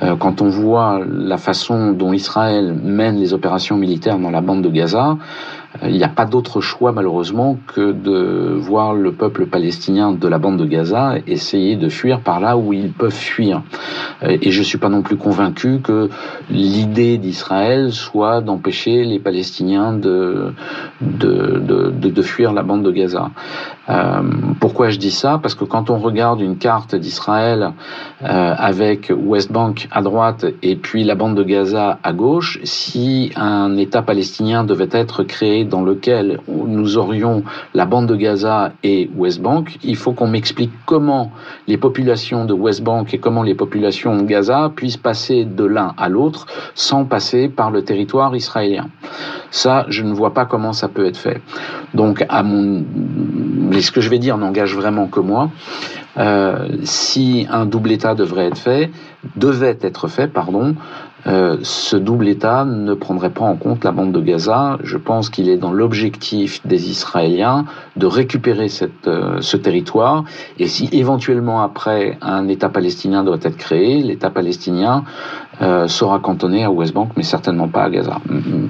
euh, 0.01 0.15
quand 0.15 0.41
on 0.41 0.49
voit 0.49 1.01
la 1.07 1.37
façon 1.37 1.93
dont 1.93 2.13
Israël 2.13 2.75
mène 2.83 3.17
les 3.17 3.33
opérations 3.33 3.77
militaires 3.77 4.19
dans 4.19 4.31
la 4.31 4.41
bande 4.41 4.61
de 4.61 4.69
Gaza, 4.69 5.17
il 5.81 5.95
n'y 5.95 6.03
a 6.03 6.09
pas 6.09 6.25
d'autre 6.25 6.61
choix 6.61 6.91
malheureusement 6.91 7.57
que 7.73 7.91
de 7.91 8.55
voir 8.57 8.93
le 8.93 9.11
peuple 9.11 9.47
palestinien 9.47 10.11
de 10.11 10.27
la 10.27 10.37
bande 10.37 10.57
de 10.57 10.65
Gaza 10.65 11.15
essayer 11.25 11.75
de 11.75 11.89
fuir 11.89 12.19
par 12.19 12.39
là 12.39 12.57
où 12.57 12.73
ils 12.73 12.91
peuvent 12.91 13.11
fuir. 13.11 13.63
Et 14.21 14.51
je 14.51 14.59
ne 14.59 14.63
suis 14.63 14.77
pas 14.77 14.89
non 14.89 15.01
plus 15.01 15.17
convaincu 15.17 15.79
que 15.81 16.09
l'idée 16.49 17.17
d'Israël 17.17 17.91
soit 17.91 18.41
d'empêcher 18.41 19.03
les 19.03 19.19
Palestiniens 19.19 19.93
de, 19.93 20.53
de, 21.01 21.59
de, 21.59 22.09
de, 22.09 22.21
fuir 22.21 22.53
la 22.53 22.63
bande 22.63 22.83
de 22.83 22.91
Gaza. 22.91 23.31
Euh, 23.89 24.21
pourquoi 24.59 24.89
je 24.89 24.97
dis 24.97 25.11
ça? 25.11 25.39
Parce 25.41 25.55
que 25.55 25.65
quand 25.65 25.89
on 25.89 25.97
regarde 25.97 26.39
une 26.39 26.57
carte 26.57 26.95
d'Israël 26.95 27.73
euh, 28.21 28.55
avec 28.57 29.11
West 29.15 29.51
Bank 29.51 29.87
à 29.91 30.01
droite 30.01 30.45
et 30.61 30.75
puis 30.75 31.03
la 31.03 31.15
bande 31.15 31.35
de 31.35 31.43
Gaza 31.43 31.99
à 32.01 32.13
gauche, 32.13 32.59
si 32.63 33.31
un 33.35 33.75
État 33.77 34.01
palestinien 34.01 34.63
devait 34.63 34.89
être 34.91 35.23
créé 35.23 35.62
dans 35.65 35.81
lequel 35.81 36.39
nous 36.47 36.97
aurions 36.97 37.43
la 37.73 37.85
bande 37.85 38.07
de 38.07 38.15
Gaza 38.15 38.73
et 38.83 39.09
West 39.15 39.41
Bank, 39.41 39.77
il 39.83 39.95
faut 39.95 40.13
qu'on 40.13 40.27
m'explique 40.27 40.71
comment 40.85 41.31
les 41.67 41.77
populations 41.77 42.45
de 42.45 42.53
West 42.53 42.83
Bank 42.83 43.13
et 43.13 43.17
comment 43.17 43.43
les 43.43 43.55
populations 43.55 44.17
de 44.17 44.23
Gaza 44.23 44.71
puissent 44.75 44.97
passer 44.97 45.45
de 45.45 45.63
l'un 45.63 45.93
à 45.97 46.09
l'autre 46.09 46.47
sans 46.75 47.05
passer 47.05 47.49
par 47.49 47.71
le 47.71 47.83
territoire 47.83 48.35
israélien. 48.35 48.89
Ça, 49.51 49.85
je 49.89 50.03
ne 50.03 50.13
vois 50.13 50.33
pas 50.33 50.45
comment 50.45 50.73
ça 50.73 50.87
peut 50.87 51.05
être 51.05 51.17
fait. 51.17 51.41
Donc, 51.93 52.25
ce 52.29 53.91
que 53.91 54.01
je 54.01 54.09
vais 54.09 54.19
dire 54.19 54.37
n'engage 54.37 54.75
vraiment 54.75 55.07
que 55.07 55.19
moi. 55.19 55.49
Euh, 56.17 56.67
si 56.83 57.47
un 57.49 57.65
double 57.65 57.91
État 57.91 58.13
devrait 58.13 58.45
être 58.45 58.57
fait, 58.57 58.91
devait 59.35 59.77
être 59.81 60.07
fait, 60.07 60.27
pardon, 60.27 60.75
euh, 61.25 61.57
ce 61.63 61.95
double 61.95 62.27
État 62.27 62.65
ne 62.65 62.93
prendrait 62.93 63.29
pas 63.29 63.45
en 63.45 63.55
compte 63.55 63.83
la 63.83 63.91
bande 63.91 64.11
de 64.11 64.19
Gaza. 64.19 64.77
Je 64.83 64.97
pense 64.97 65.29
qu'il 65.29 65.49
est 65.49 65.57
dans 65.57 65.71
l'objectif 65.71 66.65
des 66.65 66.89
Israéliens 66.89 67.65
de 67.95 68.05
récupérer 68.05 68.67
cette, 68.67 69.07
euh, 69.07 69.39
ce 69.41 69.57
territoire. 69.57 70.25
Et 70.59 70.67
si 70.67 70.89
éventuellement 70.91 71.61
après 71.61 72.17
un 72.21 72.47
État 72.47 72.69
palestinien 72.69 73.23
doit 73.23 73.39
être 73.41 73.57
créé, 73.57 74.01
l'État 74.01 74.29
palestinien 74.29 75.03
euh, 75.61 75.87
sera 75.87 76.19
cantonné 76.19 76.63
à 76.63 76.71
West 76.71 76.93
Bank, 76.93 77.11
mais 77.15 77.23
certainement 77.23 77.67
pas 77.67 77.83
à 77.83 77.89
Gaza. 77.89 78.19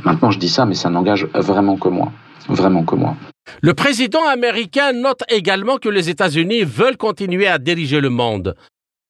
Maintenant, 0.03 0.31
je 0.31 0.39
dis 0.39 0.49
ça, 0.49 0.65
mais 0.65 0.75
ça 0.75 0.89
n'engage 0.89 1.27
vraiment 1.33 1.77
que 1.77 1.89
moi. 1.89 2.11
Vraiment 2.49 2.83
que 2.83 2.95
moi. 2.95 3.15
Le 3.61 3.73
président 3.73 4.25
américain 4.27 4.91
note 4.93 5.23
également 5.29 5.77
que 5.77 5.89
les 5.89 6.09
États-Unis 6.09 6.63
veulent 6.63 6.97
continuer 6.97 7.47
à 7.47 7.57
diriger 7.57 8.01
le 8.01 8.09
monde. 8.09 8.55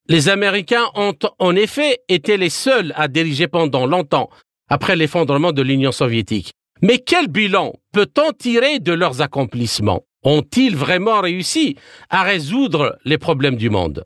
Les 0.10 0.28
Américains 0.28 0.86
ont 0.96 1.14
en 1.40 1.56
effet 1.56 2.00
été 2.10 2.36
les 2.36 2.50
seuls 2.50 2.92
à 2.98 3.08
diriger 3.08 3.48
pendant 3.48 3.86
longtemps 3.86 4.30
après 4.70 4.98
l'effondrement 4.98 5.54
de 5.54 5.62
l'Union 5.62 5.94
soviétique. 5.94 6.52
Mais 6.82 6.98
quel 6.98 7.30
bilan 7.30 7.72
peut-on 7.94 8.34
tirer 8.38 8.80
de 8.80 8.92
leurs 8.92 9.22
accomplissements? 9.22 10.02
Ont-ils 10.26 10.76
vraiment 10.76 11.22
réussi 11.22 11.78
à 12.10 12.24
résoudre 12.24 12.98
les 13.06 13.18
problèmes 13.18 13.56
du 13.56 13.70
monde? 13.70 14.04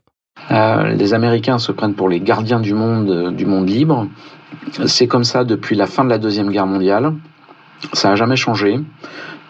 Euh, 0.52 0.94
Les 0.94 1.14
Américains 1.14 1.58
se 1.58 1.72
prennent 1.72 1.94
pour 1.94 2.08
les 2.08 2.20
gardiens 2.20 2.60
du 2.60 2.74
monde, 2.74 3.34
du 3.34 3.44
monde 3.44 3.68
libre. 3.68 4.06
C'est 4.86 5.08
comme 5.08 5.24
ça 5.24 5.42
depuis 5.42 5.74
la 5.74 5.86
fin 5.86 6.04
de 6.04 6.10
la 6.10 6.18
Deuxième 6.18 6.52
Guerre 6.52 6.66
mondiale. 6.66 7.12
Ça 7.92 8.10
n'a 8.10 8.16
jamais 8.16 8.36
changé. 8.36 8.78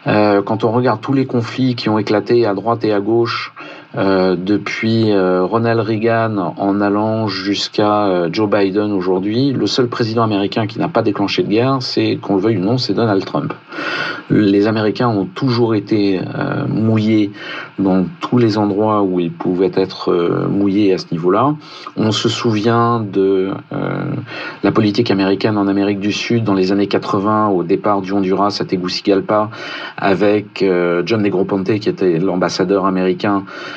Euh, 0.07 0.43
quand 0.43 0.65
on 0.65 0.73
regarde 0.73 1.03
tous 1.03 1.13
les 1.13 1.27
conflits 1.27 1.75
qui 1.75 1.91
ont 1.91 1.99
éclaté 1.99 2.47
à 2.47 2.55
droite 2.55 2.85
et 2.85 2.93
à 2.93 3.01
gauche 3.01 3.53
euh, 3.97 4.37
depuis 4.37 5.13
euh, 5.13 5.45
Ronald 5.45 5.81
Reagan 5.81 6.55
en 6.59 6.81
allant 6.83 7.27
jusqu'à 7.27 8.05
euh, 8.07 8.29
Joe 8.31 8.49
Biden 8.49 8.93
aujourd'hui, 8.93 9.53
le 9.53 9.67
seul 9.67 9.89
président 9.89 10.23
américain 10.23 10.67
qui 10.67 10.79
n'a 10.79 10.89
pas 10.89 11.01
déclenché 11.01 11.43
de 11.43 11.49
guerre, 11.49 11.79
c'est 11.81 12.17
qu'on 12.21 12.35
le 12.35 12.43
veuille 12.43 12.59
ou 12.59 12.65
non, 12.65 12.77
c'est 12.77 12.93
Donald 12.93 13.25
Trump. 13.25 13.55
Les 14.29 14.67
Américains 14.67 15.09
ont 15.09 15.25
toujours 15.25 15.75
été 15.75 16.21
mouillés 16.69 17.31
dans 17.79 18.05
tous 18.21 18.37
les 18.37 18.59
endroits 18.59 19.03
où 19.03 19.21
ils 19.21 19.33
pouvaient 19.33 19.73
être 19.75 20.13
mouillés 20.51 20.93
à 20.93 20.99
ce 20.99 21.07
niveau-là. 21.13 21.55
On 21.97 22.13
se 22.13 22.29
souvient 22.29 23.01
de 23.01 23.53
la 24.63 24.71
politique 24.71 25.11
américaine 25.11 25.57
en 25.57 25.67
Amérique 25.67 25.99
du 25.99 26.13
Sud 26.13 26.45
dans 26.45 26.53
les 26.53 26.73
années 26.73 26.89
80 26.89 27.49
au 27.49 27.63
départ 27.63 28.03
du 28.03 28.13
Honduras 28.13 28.59
à 28.61 28.67
Tegucigalpa 28.67 29.49
avec 29.97 30.63
John 31.07 31.23
Negroponte 31.23 31.79
qui 31.79 31.89
était 31.89 32.19
l'ambassadeur 32.19 32.85
américain 32.85 33.45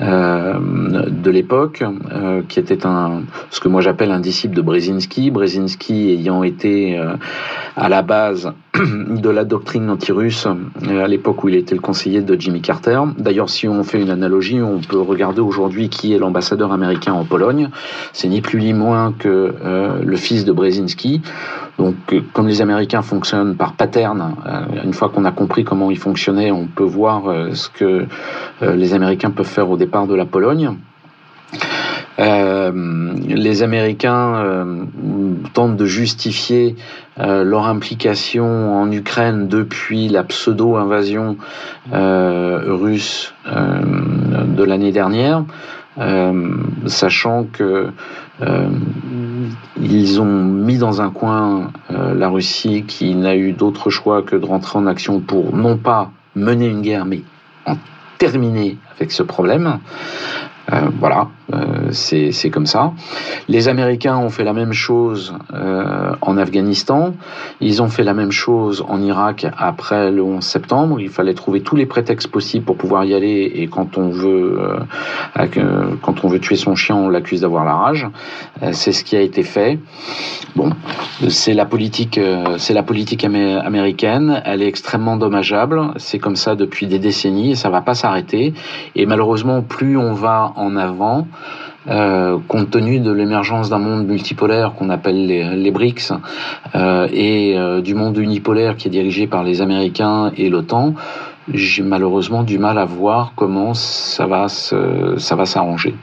de 0.00 1.30
l'époque, 1.30 1.84
euh, 2.12 2.42
qui 2.48 2.58
était 2.58 2.86
un 2.86 3.22
ce 3.50 3.60
que 3.60 3.68
moi 3.68 3.80
j'appelle 3.80 4.10
un 4.10 4.20
disciple 4.20 4.54
de 4.54 4.62
Brzezinski. 4.62 5.30
Brzezinski 5.30 6.10
ayant 6.10 6.42
été 6.42 6.98
euh, 6.98 7.14
à 7.76 7.88
la 7.88 8.02
base 8.02 8.52
de 8.74 9.30
la 9.30 9.44
doctrine 9.44 9.88
anti-russe 9.90 10.48
à 10.88 11.06
l'époque 11.06 11.44
où 11.44 11.48
il 11.48 11.54
était 11.54 11.74
le 11.74 11.80
conseiller 11.80 12.22
de 12.22 12.40
Jimmy 12.40 12.60
Carter. 12.60 13.00
D'ailleurs, 13.18 13.48
si 13.48 13.68
on 13.68 13.84
fait 13.84 14.00
une 14.00 14.10
analogie, 14.10 14.60
on 14.60 14.80
peut 14.80 15.00
regarder 15.00 15.40
aujourd'hui 15.40 15.88
qui 15.88 16.12
est 16.12 16.18
l'ambassadeur 16.18 16.72
américain 16.72 17.12
en 17.12 17.24
Pologne. 17.24 17.70
C'est 18.12 18.28
ni 18.28 18.40
plus 18.40 18.60
ni 18.60 18.72
moins 18.72 19.12
que 19.16 19.54
le 20.04 20.16
fils 20.16 20.44
de 20.44 20.52
Brzezinski. 20.52 21.22
Donc, 21.78 21.96
comme 22.32 22.46
les 22.46 22.62
Américains 22.62 23.02
fonctionnent 23.02 23.56
par 23.56 23.72
pattern, 23.72 24.36
une 24.84 24.92
fois 24.92 25.08
qu'on 25.08 25.24
a 25.24 25.32
compris 25.32 25.64
comment 25.64 25.90
ils 25.90 25.98
fonctionnaient, 25.98 26.50
on 26.50 26.66
peut 26.66 26.84
voir 26.84 27.24
ce 27.52 27.68
que 27.68 28.06
les 28.62 28.94
Américains 28.94 29.30
peuvent 29.30 29.46
faire 29.46 29.70
au 29.70 29.76
départ 29.84 30.06
de 30.06 30.14
la 30.14 30.24
Pologne. 30.24 30.76
Euh, 32.18 33.12
les 33.26 33.62
Américains 33.62 34.36
euh, 34.36 34.84
tentent 35.52 35.76
de 35.76 35.84
justifier 35.84 36.76
euh, 37.18 37.42
leur 37.42 37.66
implication 37.66 38.80
en 38.80 38.90
Ukraine 38.92 39.48
depuis 39.48 40.08
la 40.08 40.22
pseudo-invasion 40.22 41.36
russe 41.92 43.34
de 43.44 44.64
l'année 44.64 44.92
dernière, 44.92 45.44
sachant 46.86 47.44
que 47.44 47.88
ils 49.80 50.20
ont 50.20 50.44
mis 50.44 50.78
dans 50.78 51.02
un 51.02 51.10
coin 51.10 51.70
la 51.90 52.28
Russie 52.28 52.84
qui 52.86 53.14
n'a 53.14 53.36
eu 53.36 53.52
d'autre 53.52 53.90
choix 53.90 54.22
que 54.22 54.36
de 54.36 54.46
rentrer 54.46 54.78
en 54.78 54.86
action 54.86 55.20
pour 55.20 55.54
non 55.54 55.76
pas 55.76 56.10
mener 56.34 56.66
une 56.66 56.80
guerre, 56.80 57.04
mais 57.04 57.22
en 57.66 57.76
terminer 58.30 58.78
avec 58.96 59.12
ce 59.12 59.22
problème. 59.22 59.80
Euh, 60.72 60.88
voilà, 60.98 61.28
euh, 61.52 61.90
c'est 61.90 62.50
comme 62.50 62.66
ça. 62.66 62.92
Les 63.48 63.68
Américains 63.68 64.16
ont 64.16 64.30
fait 64.30 64.44
la 64.44 64.54
même 64.54 64.72
chose 64.72 65.34
euh, 65.52 66.14
en 66.22 66.38
Afghanistan. 66.38 67.14
Ils 67.60 67.82
ont 67.82 67.88
fait 67.88 68.04
la 68.04 68.14
même 68.14 68.32
chose 68.32 68.84
en 68.88 69.00
Irak 69.02 69.46
après 69.58 70.10
le 70.10 70.22
11 70.22 70.42
septembre. 70.42 71.00
Il 71.00 71.10
fallait 71.10 71.34
trouver 71.34 71.60
tous 71.60 71.76
les 71.76 71.86
prétextes 71.86 72.28
possibles 72.28 72.64
pour 72.64 72.76
pouvoir 72.76 73.04
y 73.04 73.14
aller. 73.14 73.52
Et 73.54 73.66
quand 73.66 73.98
on 73.98 74.08
veut, 74.08 74.58
quand 76.02 76.24
on 76.24 76.28
veut 76.28 76.40
tuer 76.40 76.56
son 76.56 76.74
chien, 76.74 76.96
on 76.96 77.08
l'accuse 77.08 77.42
d'avoir 77.42 77.64
la 77.64 77.74
rage. 77.74 78.08
c'est 78.72 78.92
ce 78.92 79.04
qui 79.04 79.16
a 79.16 79.20
été 79.20 79.42
fait. 79.42 79.78
Bon, 80.56 80.70
c'est 81.28 81.54
la 81.54 81.66
politique, 81.66 82.18
c'est 82.56 82.74
la 82.74 82.82
politique 82.82 83.24
américaine. 83.24 84.42
Elle 84.44 84.62
est 84.62 84.68
extrêmement 84.68 85.16
dommageable. 85.16 85.92
C'est 85.96 86.18
comme 86.18 86.36
ça 86.36 86.54
depuis 86.54 86.86
des 86.86 86.98
décennies 86.98 87.52
et 87.52 87.54
ça 87.54 87.70
va 87.70 87.82
pas 87.82 87.94
s'arrêter. 87.94 88.54
Et 88.94 89.06
malheureusement, 89.06 89.62
plus 89.62 89.96
on 89.96 90.12
va 90.12 90.53
en 90.56 90.76
avant, 90.76 91.26
euh, 91.86 92.38
compte 92.48 92.70
tenu 92.70 92.98
de 92.98 93.12
l'émergence 93.12 93.68
d'un 93.68 93.78
monde 93.78 94.06
multipolaire 94.06 94.72
qu'on 94.74 94.88
appelle 94.88 95.26
les, 95.26 95.70
BRICS 95.70 96.12
euh, 96.74 97.06
et 97.12 97.58
euh, 97.58 97.82
du 97.82 97.94
monde 97.94 98.16
unipolaire 98.16 98.76
qui 98.76 98.88
est 98.88 98.90
dirigé 98.90 99.26
par 99.26 99.44
les 99.44 99.60
Américains 99.60 100.32
et 100.36 100.48
l'OTAN, 100.48 100.94
j'ai 101.52 101.82
malheureusement 101.82 102.42
du 102.42 102.58
mal 102.58 102.78
à 102.78 102.86
voir 102.86 103.34
comment 103.36 103.74
ça 103.74 104.26
va 104.26 104.48
s'arranger. 104.48 105.94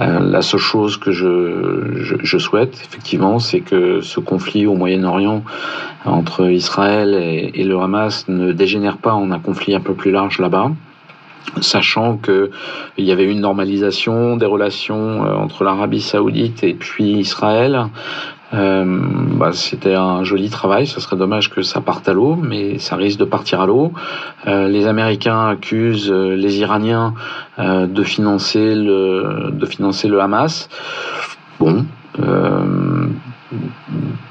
la 0.00 0.42
seule 0.42 0.58
chose 0.58 0.96
que 0.96 1.12
je, 1.12 2.38
souhaite 2.38 2.74
effectivement, 2.82 3.38
c'est 3.38 3.60
que 3.60 4.00
ce 4.00 4.18
conflit 4.18 4.66
au 4.66 4.74
Moyen-Orient 4.74 5.44
entre 6.04 6.50
Israël 6.50 7.14
et 7.14 7.62
le 7.62 7.78
Hamas 7.78 8.26
ne 8.26 8.50
dégénère 8.50 8.96
pas 8.96 9.12
en 9.12 9.30
un 9.30 9.38
conflit 9.38 9.76
un 9.76 9.80
peu 9.80 9.94
plus 9.94 10.10
large 10.10 10.40
là-bas 10.40 10.72
sachant 11.60 12.16
qu'il 12.16 12.50
y 12.98 13.12
avait 13.12 13.24
une 13.24 13.40
normalisation 13.40 14.36
des 14.36 14.46
relations 14.46 15.24
euh, 15.24 15.34
entre 15.34 15.64
l'Arabie 15.64 16.00
saoudite 16.00 16.62
et 16.64 16.74
puis 16.74 17.12
Israël. 17.12 17.86
Euh, 18.52 18.84
bah, 18.84 19.52
c'était 19.52 19.94
un 19.94 20.24
joli 20.24 20.50
travail, 20.50 20.86
ce 20.86 21.00
serait 21.00 21.16
dommage 21.16 21.50
que 21.50 21.62
ça 21.62 21.80
parte 21.80 22.08
à 22.08 22.12
l'eau, 22.12 22.34
mais 22.34 22.78
ça 22.78 22.96
risque 22.96 23.20
de 23.20 23.24
partir 23.24 23.60
à 23.60 23.66
l'eau. 23.66 23.92
Euh, 24.48 24.66
les 24.66 24.88
Américains 24.88 25.48
accusent 25.48 26.10
les 26.10 26.58
Iraniens 26.58 27.14
de 27.58 28.02
financer 28.02 28.74
le 28.74 29.50
de 29.52 29.66
financer 29.66 30.08
le 30.08 30.20
Hamas. 30.20 30.68
Bon, 31.60 31.84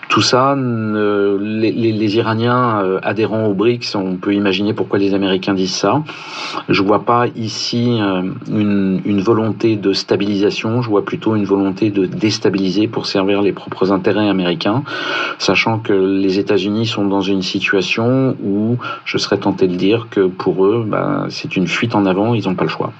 tout 0.10 0.22
ça, 0.22 0.58
les, 0.58 2.18
Iraniens 2.18 2.82
euh, 2.82 3.00
adhérents 3.04 3.46
aux 3.46 3.54
BRICS, 3.54 3.96
on 3.96 4.16
peut 4.16 4.34
imaginer 4.34 4.74
pourquoi 4.74 4.98
les 4.98 5.14
Américains 5.14 5.54
disent 5.54 5.76
ça. 5.76 6.02
Je 6.68 6.82
vois 6.82 7.06
pas 7.06 7.28
ici 7.36 8.00
euh, 8.02 8.24
une, 8.50 9.22
volonté 9.22 9.76
de 9.76 9.94
stabilisation, 9.94 10.82
je 10.82 10.90
vois 10.90 11.06
plutôt 11.06 11.36
une 11.36 11.46
volonté 11.46 11.92
de 11.92 12.08
déstabiliser 12.08 12.88
pour 12.88 13.06
servir 13.06 13.44
les 13.44 13.52
propres 13.52 13.92
intérêts 13.92 14.28
américains, 14.28 14.84
sachant 15.38 15.78
que 15.78 15.94
les 15.94 16.40
États-Unis 16.40 16.88
sont 16.88 17.06
dans 17.06 17.22
une 17.22 17.44
situation 17.44 18.36
où 18.44 18.78
je 19.06 19.18
serais 19.20 19.38
tenté 19.38 19.68
de 19.68 19.76
dire 19.76 20.08
que 20.10 20.22
pour 20.22 20.66
eux, 20.66 20.86
bah, 20.88 21.28
c'est 21.30 21.56
une 21.56 21.68
fuite 21.68 21.94
en 21.94 22.08
avant, 22.08 22.34
ils 22.34 22.48
n'ont 22.48 22.56
pas 22.56 22.64
le 22.64 22.70
choix. 22.70 22.92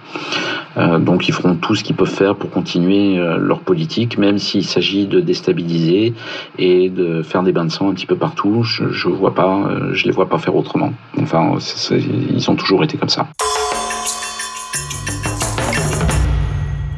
Euh, 0.78 1.00
donc 1.00 1.28
ils 1.28 1.34
feront 1.34 1.56
tout 1.56 1.74
ce 1.74 1.84
qu'ils 1.84 1.96
peuvent 1.96 2.08
faire 2.08 2.36
pour 2.36 2.52
continuer 2.52 3.18
leur 3.40 3.62
politique, 3.62 4.20
même 4.20 4.38
s'il 4.38 4.64
s'agit 4.64 5.08
de 5.08 5.22
déstabiliser 5.22 6.14
et 6.60 6.90
faire 7.24 7.44
des 7.44 7.52
bains 7.52 7.66
de 7.66 7.72
sang 7.72 7.90
un 7.90 7.94
petit 7.94 8.06
peu 8.06 8.16
partout. 8.16 8.64
Je, 8.64 8.90
je 8.90 9.08
vois 9.10 9.34
pas, 9.34 9.58
euh, 9.58 9.94
je 9.94 10.06
les 10.06 10.12
vois 10.12 10.30
pas 10.30 10.38
faire 10.38 10.56
autrement. 10.56 10.94
Enfin, 11.18 11.58
ils 11.92 12.50
ont 12.50 12.56
toujours 12.56 12.84
été 12.84 12.98
comme 12.98 13.10
ça. 13.10 13.28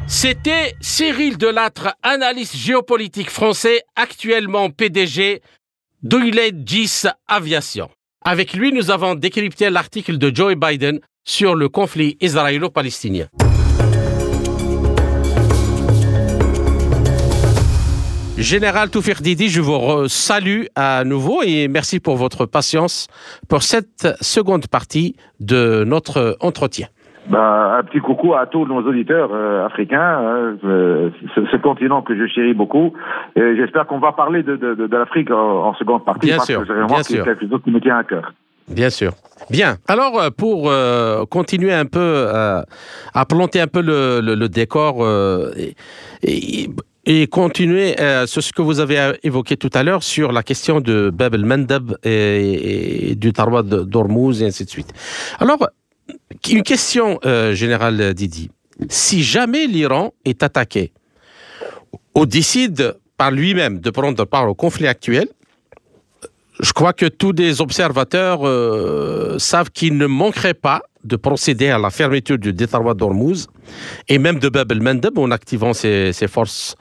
C'était 0.06 0.74
Cyril 0.80 1.36
Delattre, 1.36 1.96
analyste 2.02 2.56
géopolitique 2.56 3.30
français, 3.30 3.80
actuellement 3.96 4.70
PDG 4.70 5.40
d'Oiled 6.02 6.62
10 6.62 7.08
Aviation. 7.26 7.88
Avec 8.24 8.52
lui, 8.52 8.72
nous 8.72 8.90
avons 8.90 9.16
décrypté 9.16 9.68
l'article 9.68 10.18
de 10.18 10.32
Joe 10.32 10.54
Biden 10.54 11.00
sur 11.24 11.54
le 11.56 11.68
conflit 11.68 12.16
israélo-palestinien. 12.20 13.26
Général 18.42 18.90
Toufir 18.90 19.20
Didi, 19.22 19.48
je 19.48 19.60
vous 19.60 20.08
salue 20.08 20.64
à 20.74 21.04
nouveau 21.04 21.42
et 21.44 21.68
merci 21.68 22.00
pour 22.00 22.16
votre 22.16 22.44
patience 22.44 23.06
pour 23.48 23.62
cette 23.62 24.08
seconde 24.20 24.66
partie 24.66 25.14
de 25.38 25.84
notre 25.84 26.36
entretien. 26.40 26.88
Bah, 27.28 27.76
un 27.78 27.84
petit 27.84 28.00
coucou 28.00 28.34
à 28.34 28.46
tous 28.46 28.66
nos 28.66 28.82
auditeurs 28.82 29.30
euh, 29.32 29.64
africains, 29.64 30.00
hein, 30.00 30.56
ce, 30.60 31.56
continent 31.58 32.02
que 32.02 32.16
je 32.16 32.26
chéris 32.26 32.52
beaucoup. 32.52 32.92
Et 33.36 33.54
j'espère 33.54 33.86
qu'on 33.86 34.00
va 34.00 34.10
parler 34.10 34.42
de, 34.42 34.56
de, 34.56 34.96
l'Afrique 34.96 35.30
en, 35.30 35.72
seconde 35.74 36.04
partie. 36.04 36.26
Bien 36.26 36.40
sûr, 36.40 36.64
bien 36.64 37.02
sûr. 37.04 37.24
quelque 37.24 37.48
chose 37.48 37.60
qui 37.62 37.70
me 37.70 37.80
tient 37.80 37.98
à 37.98 38.02
cœur. 38.02 38.32
Bien 38.68 38.90
sûr. 38.90 39.12
Bien. 39.50 39.76
Alors, 39.86 40.20
euh, 40.20 40.30
pour 40.36 40.68
euh, 40.68 41.24
continuer 41.26 41.72
un 41.72 41.86
peu 41.86 42.26
à 43.14 43.24
planter 43.24 43.60
un 43.60 43.68
peu 43.68 43.82
le, 43.82 44.20
le, 44.20 44.48
décor, 44.48 45.06
et, 45.56 45.76
et 46.24 46.68
continuer 47.30 48.00
euh, 48.00 48.26
sur 48.26 48.42
ce 48.42 48.52
que 48.52 48.62
vous 48.62 48.80
avez 48.80 49.14
évoqué 49.22 49.56
tout 49.56 49.70
à 49.74 49.82
l'heure 49.82 50.02
sur 50.02 50.32
la 50.32 50.42
question 50.42 50.80
de 50.80 51.10
Bab 51.12 51.34
el-Mandab 51.34 51.96
et, 52.04 53.14
du 53.16 53.32
Tarwa 53.32 53.62
d'Ormuz 53.62 54.42
et 54.42 54.46
ainsi 54.46 54.64
de 54.64 54.70
suite. 54.70 54.92
Alors, 55.38 55.68
une 56.48 56.62
question 56.62 57.18
euh, 57.24 57.54
générale, 57.54 58.14
Didi. 58.14 58.50
Si 58.88 59.22
jamais 59.22 59.66
l'Iran 59.66 60.12
est 60.24 60.42
attaqué 60.42 60.92
ou 62.14 62.26
décide 62.26 62.94
par 63.16 63.30
lui-même 63.30 63.80
de 63.80 63.90
prendre 63.90 64.24
part 64.24 64.48
au 64.48 64.54
conflit 64.54 64.86
actuel, 64.86 65.28
je 66.60 66.72
crois 66.72 66.92
que 66.92 67.06
tous 67.06 67.32
les 67.32 67.60
observateurs 67.60 68.40
savent 69.40 69.70
qu'il 69.70 69.96
ne 69.96 70.06
manquerait 70.06 70.54
pas 70.54 70.82
de 71.04 71.16
procéder 71.16 71.68
à 71.68 71.78
la 71.78 71.90
fermeture 71.90 72.38
du 72.38 72.52
détroit 72.52 72.94
d'Ormuz 72.94 73.48
et 74.08 74.18
même 74.18 74.38
de 74.38 74.48
Bab 74.48 74.70
el-Mandeb 74.70 75.18
en 75.18 75.30
activant 75.30 75.72
ses, 75.72 76.12
forces 76.28 76.76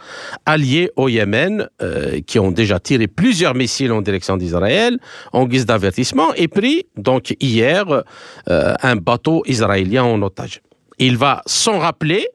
alliées 0.45 0.91
au 0.95 1.09
Yémen 1.09 1.67
euh, 1.81 2.21
qui 2.21 2.37
ont 2.39 2.51
déjà 2.51 2.79
tiré 2.79 3.07
plusieurs 3.07 3.55
missiles 3.55 3.91
en 3.91 4.01
direction 4.01 4.37
d'Israël 4.37 4.99
en 5.33 5.45
guise 5.45 5.65
d'avertissement 5.65 6.33
et 6.35 6.47
pris 6.47 6.85
donc 6.97 7.35
hier 7.39 8.03
euh, 8.49 8.73
un 8.81 8.95
bateau 8.95 9.43
israélien 9.47 10.03
en 10.03 10.21
otage. 10.21 10.61
Il 10.99 11.17
va 11.17 11.41
s'en 11.47 11.79
rappeler 11.79 12.27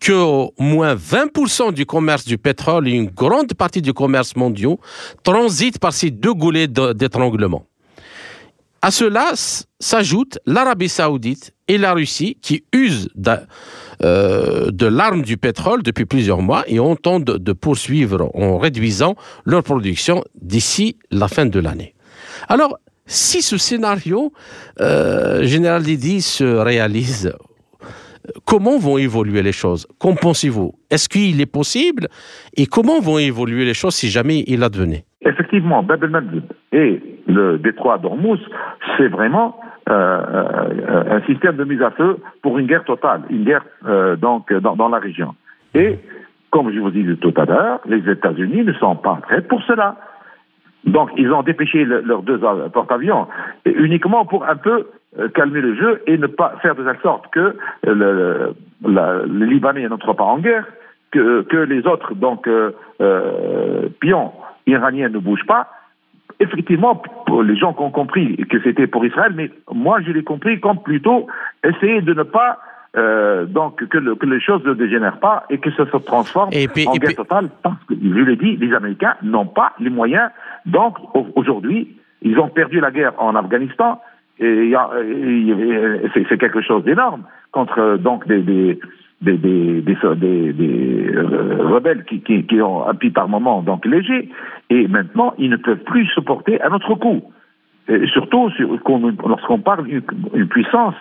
que 0.00 0.12
au 0.12 0.54
moins 0.58 0.94
20% 0.94 1.72
du 1.72 1.86
commerce 1.86 2.24
du 2.24 2.38
pétrole 2.38 2.88
et 2.88 2.92
une 2.92 3.10
grande 3.10 3.54
partie 3.54 3.82
du 3.82 3.92
commerce 3.92 4.34
mondial 4.34 4.76
transitent 5.22 5.78
par 5.78 5.92
ces 5.92 6.10
deux 6.10 6.34
goulets 6.34 6.68
d'étranglement. 6.68 7.66
À 8.82 8.90
cela 8.90 9.32
s'ajoutent 9.78 10.38
l'Arabie 10.46 10.88
saoudite 10.88 11.52
et 11.68 11.76
la 11.76 11.92
Russie 11.92 12.38
qui 12.40 12.64
usent 12.72 13.10
euh, 14.02 14.70
de, 14.70 14.86
l'arme 14.86 15.20
du 15.20 15.36
pétrole 15.36 15.82
depuis 15.82 16.06
plusieurs 16.06 16.40
mois 16.40 16.64
et 16.66 16.80
ont 16.80 16.96
de 16.96 17.52
poursuivre 17.52 18.30
en 18.34 18.56
réduisant 18.56 19.16
leur 19.44 19.62
production 19.62 20.24
d'ici 20.40 20.96
la 21.10 21.28
fin 21.28 21.44
de 21.44 21.60
l'année. 21.60 21.94
Alors, 22.48 22.78
si 23.04 23.42
ce 23.42 23.58
scénario, 23.58 24.32
euh, 24.80 25.44
Général 25.44 25.82
Didi, 25.82 26.22
se 26.22 26.44
réalise, 26.44 27.34
comment 28.46 28.78
vont 28.78 28.98
évoluer 28.98 29.42
les 29.42 29.52
choses? 29.52 29.86
Qu'en 29.98 30.14
pensez-vous? 30.14 30.72
Est-ce 30.90 31.08
qu'il 31.08 31.40
est 31.40 31.52
possible? 31.52 32.08
Et 32.56 32.66
comment 32.66 33.00
vont 33.00 33.18
évoluer 33.18 33.64
les 33.64 33.74
choses 33.74 33.94
si 33.94 34.08
jamais 34.08 34.44
il 34.46 34.62
advenait 34.62 35.04
Effectivement, 35.22 35.82
Bab 35.82 36.02
el 36.04 36.42
et 36.72 37.02
le 37.26 37.58
détroit 37.58 37.98
d'Ormuz, 37.98 38.40
c'est 38.96 39.08
vraiment 39.08 39.60
euh, 39.88 39.92
euh, 39.92 41.16
un 41.16 41.20
système 41.22 41.56
de 41.56 41.64
mise 41.64 41.82
à 41.82 41.90
feu 41.90 42.18
pour 42.42 42.58
une 42.58 42.66
guerre 42.66 42.84
totale, 42.84 43.22
une 43.28 43.44
guerre 43.44 43.64
euh, 43.86 44.16
donc 44.16 44.52
dans, 44.52 44.88
la 44.88 44.98
région. 44.98 45.34
Et 45.74 45.98
comme 46.50 46.72
je 46.72 46.78
vous 46.78 46.90
disais 46.90 47.16
tout 47.16 47.34
à 47.36 47.44
l'heure, 47.44 47.80
les 47.86 48.08
États-Unis 48.10 48.64
ne 48.64 48.72
sont 48.74 48.96
pas 48.96 49.18
prêts 49.22 49.42
pour 49.42 49.62
cela. 49.62 49.96
Donc 50.84 51.10
ils 51.16 51.30
ont 51.32 51.42
dépêché 51.42 51.84
leurs 51.84 52.22
deux 52.22 52.40
porte-avions 52.72 53.26
uniquement 53.66 54.24
pour 54.24 54.46
un 54.46 54.56
peu 54.56 54.86
calmer 55.34 55.60
le 55.60 55.74
jeu 55.74 56.02
et 56.06 56.16
ne 56.18 56.26
pas 56.26 56.54
faire 56.62 56.74
de 56.74 56.84
telle 56.84 57.00
sorte 57.02 57.30
que 57.32 57.56
le, 57.84 58.54
les 58.86 59.46
Libanais 59.46 59.88
n'entrent 59.88 60.14
pas 60.14 60.24
en 60.24 60.38
guerre, 60.38 60.66
que, 61.10 61.42
que 61.42 61.56
les 61.56 61.86
autres 61.86 62.14
donc 62.14 62.48
pions 64.00 64.32
iraniens 64.66 65.08
ne 65.08 65.18
bougent 65.18 65.46
pas, 65.46 65.68
effectivement, 66.40 67.02
les 67.44 67.56
gens 67.56 67.72
qui 67.74 67.82
ont 67.82 67.90
compris 67.90 68.36
que 68.48 68.60
c'était 68.62 68.86
pour 68.86 69.04
Israël, 69.04 69.32
mais 69.34 69.50
moi 69.72 70.00
je 70.00 70.10
l'ai 70.10 70.24
compris 70.24 70.58
comme 70.58 70.82
plutôt 70.82 71.26
essayer 71.64 72.00
de 72.00 72.14
ne 72.14 72.22
pas 72.22 72.58
euh, 72.96 73.44
donc 73.44 73.84
que, 73.86 73.98
les 74.26 74.40
choses 74.40 74.64
ne 74.64 74.74
dégénèrent 74.74 75.20
pas 75.20 75.44
et 75.48 75.58
que 75.58 75.70
ça 75.72 75.84
se 75.86 75.96
transforme 75.98 76.48
en 76.48 76.92
guerre 76.96 77.14
totale 77.14 77.50
parce 77.62 77.82
que 77.84 77.94
je 77.94 78.08
l'ai 78.08 78.36
dit, 78.36 78.56
les 78.56 78.74
Américains 78.74 79.14
n'ont 79.22 79.46
pas 79.46 79.74
les 79.78 79.90
moyens. 79.90 80.30
Donc 80.66 80.96
aujourd'hui, 81.36 81.96
ils 82.22 82.38
ont 82.38 82.48
perdu 82.48 82.80
la 82.80 82.90
guerre 82.90 83.12
en 83.18 83.36
Afghanistan 83.36 84.00
c'est 84.40 86.38
quelque 86.38 86.62
chose 86.62 86.82
d'énorme 86.84 87.24
contre 87.52 87.98
donc 87.98 88.26
des 88.26 88.78
des, 89.20 89.36
des, 89.36 89.82
des, 89.82 90.52
des 90.52 91.10
euh, 91.14 91.58
rebelles 91.68 92.04
qui, 92.04 92.20
qui, 92.22 92.44
qui, 92.44 92.62
ont 92.62 92.84
petit 92.94 93.10
par 93.10 93.28
moment 93.28 93.60
donc 93.62 93.84
léger, 93.84 94.30
et 94.70 94.88
maintenant 94.88 95.34
ils 95.38 95.50
ne 95.50 95.56
peuvent 95.56 95.84
plus 95.84 96.06
supporter 96.06 96.60
un 96.62 96.72
autre 96.72 96.94
coup. 96.94 97.22
Et 97.88 98.06
surtout 98.06 98.50
lorsqu'on 99.26 99.58
parle 99.58 99.84
d'une 99.84 100.48
puissance 100.48 100.94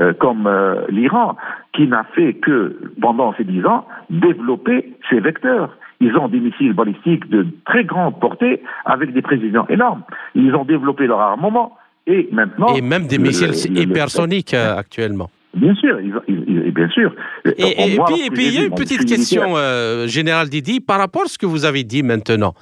euh, 0.00 0.12
comme 0.12 0.46
euh, 0.46 0.82
l'Iran, 0.88 1.36
qui 1.72 1.88
n'a 1.88 2.04
fait 2.14 2.34
que, 2.34 2.78
pendant 3.00 3.34
ces 3.34 3.44
dix 3.44 3.64
ans, 3.66 3.84
développer 4.08 4.94
ses 5.10 5.20
vecteurs. 5.20 5.76
Ils 6.00 6.16
ont 6.16 6.28
des 6.28 6.38
missiles 6.38 6.74
balistiques 6.74 7.28
de 7.28 7.44
très 7.64 7.82
grande 7.82 8.20
portée 8.20 8.62
avec 8.84 9.12
des 9.12 9.22
précisions 9.22 9.66
énormes. 9.68 10.02
Ils 10.36 10.54
ont 10.54 10.64
développé 10.64 11.08
leur 11.08 11.18
armement 11.18 11.72
et 12.08 12.28
maintenant... 12.32 12.74
Et 12.74 12.80
même 12.80 13.06
des 13.06 13.18
missiles 13.18 13.54
hypersoniques 13.76 14.54
actuellement. 14.54 15.30
Bien 15.54 15.74
sûr, 15.74 15.96
bien 15.98 16.88
sûr. 16.90 17.12
Et, 17.46 17.98
puis, 18.30 18.48
il 18.48 18.54
y 18.54 18.58
a 18.58 18.64
une 18.64 18.74
petite 18.74 19.06
question, 19.06 19.54
euh, 19.56 20.06
Général 20.06 20.48
Didi, 20.48 20.80
par 20.80 20.98
rapport 20.98 21.22
à 21.22 21.26
ce 21.26 21.38
que 21.38 21.46
vous 21.46 21.64
avez 21.64 21.84
dit 21.84 22.02
maintenant. 22.02 22.54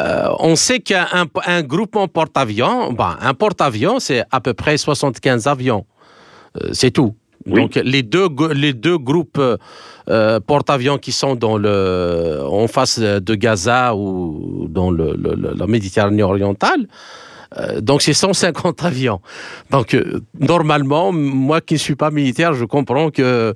Euh, 0.00 0.28
on 0.40 0.56
sait 0.56 0.80
qu'un 0.80 1.06
un 1.46 1.62
groupement 1.62 2.08
porte-avions, 2.08 2.92
ben, 2.92 3.16
un 3.20 3.34
porte-avions, 3.34 4.00
c'est 4.00 4.24
à 4.30 4.40
peu 4.40 4.54
près 4.54 4.78
75 4.78 5.46
avions. 5.46 5.84
Euh, 6.56 6.70
c'est 6.72 6.90
tout. 6.90 7.14
Donc 7.46 7.74
les 7.74 8.02
deux, 8.02 8.28
les 8.54 8.72
deux 8.72 8.96
groupes 8.96 9.40
porte-avions 10.46 10.96
qui 10.96 11.12
sont 11.12 11.34
dans 11.34 11.58
le, 11.58 12.40
en 12.42 12.66
face 12.68 12.98
de 12.98 13.34
Gaza 13.34 13.94
ou 13.94 14.66
dans 14.70 14.90
le, 14.90 15.14
la 15.54 15.66
Méditerranée 15.66 16.22
orientale, 16.22 16.86
euh, 17.58 17.80
donc 17.80 18.02
c'est 18.02 18.12
150 18.12 18.84
avions. 18.84 19.20
Donc 19.70 19.94
euh, 19.94 20.20
normalement, 20.40 21.12
moi 21.12 21.60
qui 21.60 21.74
ne 21.74 21.78
suis 21.78 21.96
pas 21.96 22.10
militaire, 22.10 22.54
je 22.54 22.64
comprends 22.64 23.10
que 23.10 23.54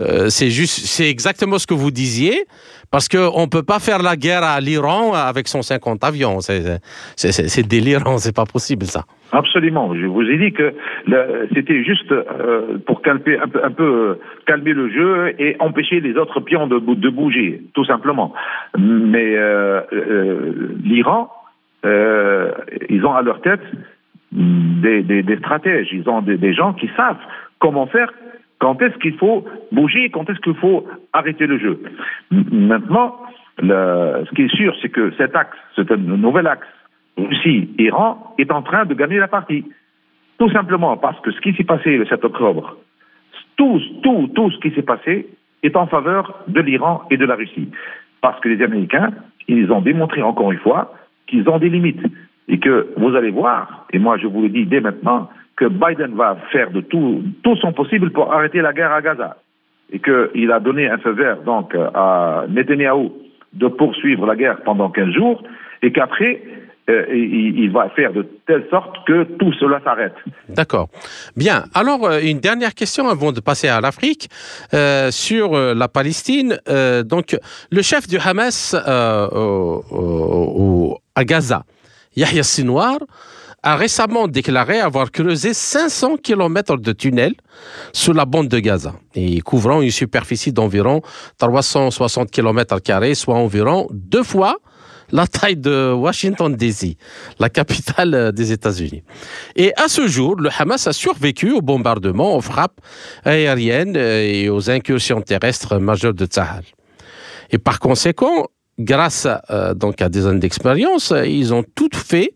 euh, 0.00 0.26
c'est 0.28 0.50
juste, 0.50 0.86
c'est 0.86 1.08
exactement 1.08 1.58
ce 1.58 1.66
que 1.66 1.74
vous 1.74 1.92
disiez, 1.92 2.46
parce 2.90 3.08
qu'on 3.08 3.42
ne 3.42 3.46
peut 3.48 3.62
pas 3.62 3.78
faire 3.78 4.02
la 4.02 4.16
guerre 4.16 4.42
à 4.42 4.60
l'Iran 4.60 5.12
avec 5.14 5.46
son 5.46 5.62
50 5.62 6.02
avions. 6.02 6.40
C'est 6.40 7.68
délirant, 7.68 8.18
c'est 8.18 8.34
pas 8.34 8.44
possible 8.44 8.86
ça. 8.86 9.04
Absolument. 9.30 9.94
Je 9.94 10.06
vous 10.06 10.22
ai 10.22 10.38
dit 10.38 10.52
que 10.52 10.74
c'était 11.54 11.84
juste 11.84 12.12
pour 12.86 13.02
calmer, 13.02 13.38
un, 13.38 13.70
peu, 13.70 14.18
calmer 14.46 14.72
le 14.72 14.90
jeu 14.90 15.34
et 15.38 15.56
empêcher 15.60 16.00
les 16.00 16.16
autres 16.16 16.40
pions 16.40 16.66
de, 16.66 17.08
bouger, 17.08 17.62
tout 17.74 17.84
simplement. 17.84 18.32
Mais 18.76 19.36
l'Iran, 20.82 21.30
ils 21.84 23.04
ont 23.04 23.14
à 23.14 23.22
leur 23.22 23.40
tête 23.40 23.62
des, 24.32 25.02
des, 25.02 25.36
stratèges, 25.38 25.88
ils 25.92 26.08
ont 26.08 26.22
des, 26.22 26.52
gens 26.52 26.72
qui 26.72 26.90
savent 26.96 27.20
comment 27.60 27.86
faire, 27.86 28.12
quand 28.58 28.80
est-ce 28.82 28.96
qu'il 28.98 29.16
faut 29.16 29.44
bouger, 29.72 30.10
quand 30.10 30.28
est-ce 30.28 30.40
qu'il 30.40 30.54
faut 30.54 30.86
arrêter 31.12 31.46
le 31.46 31.58
jeu. 31.58 31.80
Maintenant, 32.30 33.16
ce 33.60 34.34
qui 34.34 34.42
est 34.42 34.56
sûr, 34.56 34.74
c'est 34.82 34.88
que 34.88 35.12
cet 35.18 35.36
axe, 35.36 35.56
ce 35.76 35.82
nouvel 35.94 36.46
axe 36.46 36.66
Russie-Iran 37.16 38.34
est 38.38 38.50
en 38.50 38.62
train 38.62 38.84
de 38.84 38.94
gagner 38.94 39.18
la 39.18 39.28
partie. 39.28 39.64
Tout 40.38 40.50
simplement 40.50 40.96
parce 40.96 41.20
que 41.20 41.30
ce 41.30 41.40
qui 41.40 41.54
s'est 41.54 41.64
passé 41.64 41.96
le 41.96 42.06
7 42.06 42.24
octobre, 42.24 42.76
tout, 43.56 43.80
tout, 44.02 44.30
tout 44.34 44.50
ce 44.50 44.58
qui 44.58 44.74
s'est 44.74 44.82
passé 44.82 45.28
est 45.62 45.76
en 45.76 45.86
faveur 45.86 46.42
de 46.48 46.60
l'Iran 46.60 47.02
et 47.10 47.16
de 47.16 47.24
la 47.24 47.36
Russie. 47.36 47.70
Parce 48.20 48.40
que 48.40 48.48
les 48.48 48.62
Américains, 48.62 49.10
ils 49.46 49.70
ont 49.70 49.80
démontré 49.80 50.22
encore 50.22 50.50
une 50.50 50.58
fois 50.58 50.92
qu'ils 51.26 51.48
ont 51.48 51.58
des 51.58 51.68
limites. 51.68 52.02
Et 52.46 52.58
que 52.58 52.88
vous 52.98 53.14
allez 53.16 53.30
voir, 53.30 53.86
et 53.92 53.98
moi 53.98 54.18
je 54.18 54.26
vous 54.26 54.42
le 54.42 54.48
dis 54.50 54.66
dès 54.66 54.80
maintenant, 54.80 55.30
que 55.56 55.64
Biden 55.66 56.14
va 56.14 56.36
faire 56.52 56.70
de 56.70 56.80
tout, 56.82 57.22
tout 57.42 57.56
son 57.56 57.72
possible 57.72 58.10
pour 58.10 58.32
arrêter 58.32 58.60
la 58.60 58.72
guerre 58.72 58.92
à 58.92 59.00
Gaza. 59.00 59.36
Et 59.90 59.98
qu'il 60.00 60.52
a 60.52 60.60
donné 60.60 60.88
un 60.88 60.98
feu 60.98 61.12
vert 61.12 61.38
donc 61.42 61.74
à 61.94 62.44
Netanyahu 62.48 63.10
de 63.54 63.68
poursuivre 63.68 64.26
la 64.26 64.36
guerre 64.36 64.60
pendant 64.64 64.90
15 64.90 65.10
jours, 65.10 65.42
et 65.82 65.92
qu'après, 65.92 66.42
euh, 66.90 67.06
il, 67.14 67.70
va 67.70 67.88
faire 67.90 68.12
de 68.12 68.26
telle 68.46 68.66
sorte 68.68 69.06
que 69.06 69.24
tout 69.38 69.52
cela 69.54 69.80
s'arrête. 69.82 70.14
D'accord. 70.50 70.88
Bien. 71.34 71.64
Alors, 71.72 72.04
euh, 72.04 72.20
une 72.22 72.40
dernière 72.40 72.74
question 72.74 73.08
avant 73.08 73.32
de 73.32 73.40
passer 73.40 73.68
à 73.68 73.80
l'Afrique 73.80 74.28
euh, 74.74 75.10
sur 75.10 75.54
la 75.54 75.88
Palestine. 75.88 76.58
donc, 77.04 77.36
le 77.70 77.82
chef 77.82 78.06
du 78.06 78.18
Hamas 78.18 78.74
à 81.14 81.24
Gaza, 81.24 81.64
Yahya 82.16 82.42
Sinwar, 82.42 82.98
a 83.62 83.76
récemment 83.76 84.28
déclaré 84.28 84.78
avoir 84.78 85.10
creusé 85.10 85.54
500 85.54 86.18
km 86.18 86.76
de 86.76 86.92
tunnels 86.92 87.34
sous 87.92 88.12
la 88.12 88.26
bande 88.26 88.48
de 88.48 88.58
Gaza, 88.58 88.94
et 89.14 89.40
couvrant 89.40 89.80
une 89.80 89.90
superficie 89.90 90.52
d'environ 90.52 91.00
360 91.38 92.30
km, 92.30 92.78
soit 93.14 93.34
environ 93.36 93.88
deux 93.90 94.22
fois 94.22 94.58
la 95.10 95.26
taille 95.26 95.56
de 95.56 95.92
Washington 95.92 96.54
DC, 96.54 96.96
la 97.38 97.48
capitale 97.48 98.14
euh, 98.14 98.32
des 98.32 98.52
États-Unis. 98.52 99.02
Et 99.54 99.72
à 99.76 99.88
ce 99.88 100.06
jour, 100.06 100.36
le 100.36 100.50
Hamas 100.58 100.86
a 100.86 100.92
survécu 100.92 101.52
aux 101.52 101.60
bombardements, 101.60 102.36
aux 102.36 102.40
frappes 102.40 102.80
aériennes 103.24 103.96
euh, 103.96 104.22
et 104.22 104.48
aux 104.48 104.70
incursions 104.70 105.20
terrestres 105.20 105.78
majeures 105.78 106.14
de 106.14 106.26
Tzahal. 106.26 106.64
Et 107.50 107.58
par 107.58 107.78
conséquent, 107.78 108.48
grâce 108.78 109.26
à, 109.26 109.42
euh, 109.50 109.74
donc 109.74 110.00
à 110.02 110.08
des 110.08 110.26
années 110.26 110.40
d'expérience, 110.40 111.12
ils 111.26 111.52
ont 111.54 111.64
tout 111.74 111.90
fait 111.92 112.34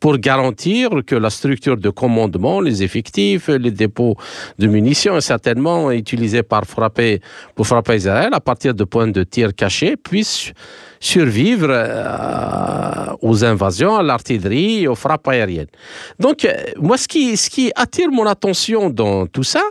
pour 0.00 0.18
garantir 0.18 0.90
que 1.06 1.14
la 1.14 1.30
structure 1.30 1.78
de 1.78 1.88
commandement, 1.88 2.60
les 2.60 2.82
effectifs, 2.82 3.48
les 3.48 3.70
dépôts 3.70 4.16
de 4.58 4.66
munitions, 4.66 5.18
certainement 5.20 5.90
utilisés 5.90 6.42
par 6.42 6.64
frapper, 6.64 7.20
pour 7.54 7.66
frapper 7.66 7.96
Israël 7.96 8.28
à 8.32 8.40
partir 8.40 8.74
de 8.74 8.84
points 8.84 9.06
de 9.06 9.22
tir 9.22 9.54
cachés, 9.54 9.96
puissent 9.96 10.52
survivre 11.00 11.68
euh, 11.70 13.16
aux 13.22 13.44
invasions, 13.44 13.96
à 13.96 14.02
l'artillerie, 14.02 14.86
aux 14.88 14.94
frappes 14.94 15.28
aériennes. 15.28 15.72
Donc, 16.18 16.44
euh, 16.44 16.52
moi, 16.78 16.98
ce 16.98 17.08
qui, 17.08 17.36
ce 17.36 17.48
qui 17.48 17.72
attire 17.74 18.10
mon 18.10 18.26
attention 18.26 18.90
dans 18.90 19.26
tout 19.26 19.42
ça, 19.42 19.62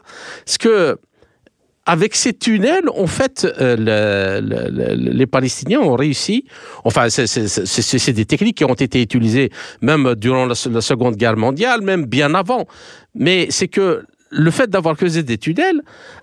c'est 0.45 0.59
que 0.59 0.97
avec 1.85 2.15
ces 2.15 2.33
tunnels, 2.33 2.89
en 2.95 3.07
fait, 3.07 3.45
euh, 3.59 4.39
les 4.95 5.27
Palestiniens 5.27 5.79
ont 5.79 5.95
réussi. 5.95 6.45
Enfin, 6.83 7.09
c'est 7.09 8.13
des 8.13 8.25
techniques 8.25 8.57
qui 8.57 8.65
ont 8.65 8.73
été 8.73 9.01
utilisées 9.01 9.49
même 9.81 10.15
durant 10.15 10.45
la, 10.45 10.55
Seconde 10.55 11.15
Guerre 11.15 11.35
mondiale, 11.35 11.81
même 11.81 12.05
bien 12.05 12.33
avant. 12.35 12.65
Mais 13.15 13.47
c'est 13.49 13.67
que 13.67 14.03
le 14.29 14.51
fait 14.51 14.69
d'avoir 14.69 14.95
creusé 14.95 15.23
des 15.23 15.37
tunnels 15.37 15.81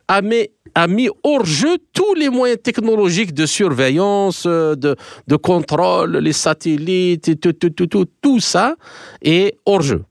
a 0.09 0.23
mis, 0.23 1.09
hors 1.23 1.45
jeu 1.45 1.77
tous 1.93 2.15
les 2.15 2.31
moyens 2.31 2.61
technologiques 2.63 3.35
de 3.35 3.47
surveillance, 3.47 4.45
euh, 4.47 4.75
de, 4.75 5.37
contrôle, 5.37 6.17
les 6.17 6.33
satellites, 6.33 7.39
tout, 7.41 8.41
ça 8.41 8.77
est 9.23 9.57
hors 9.67 9.83
jeu 9.83 10.05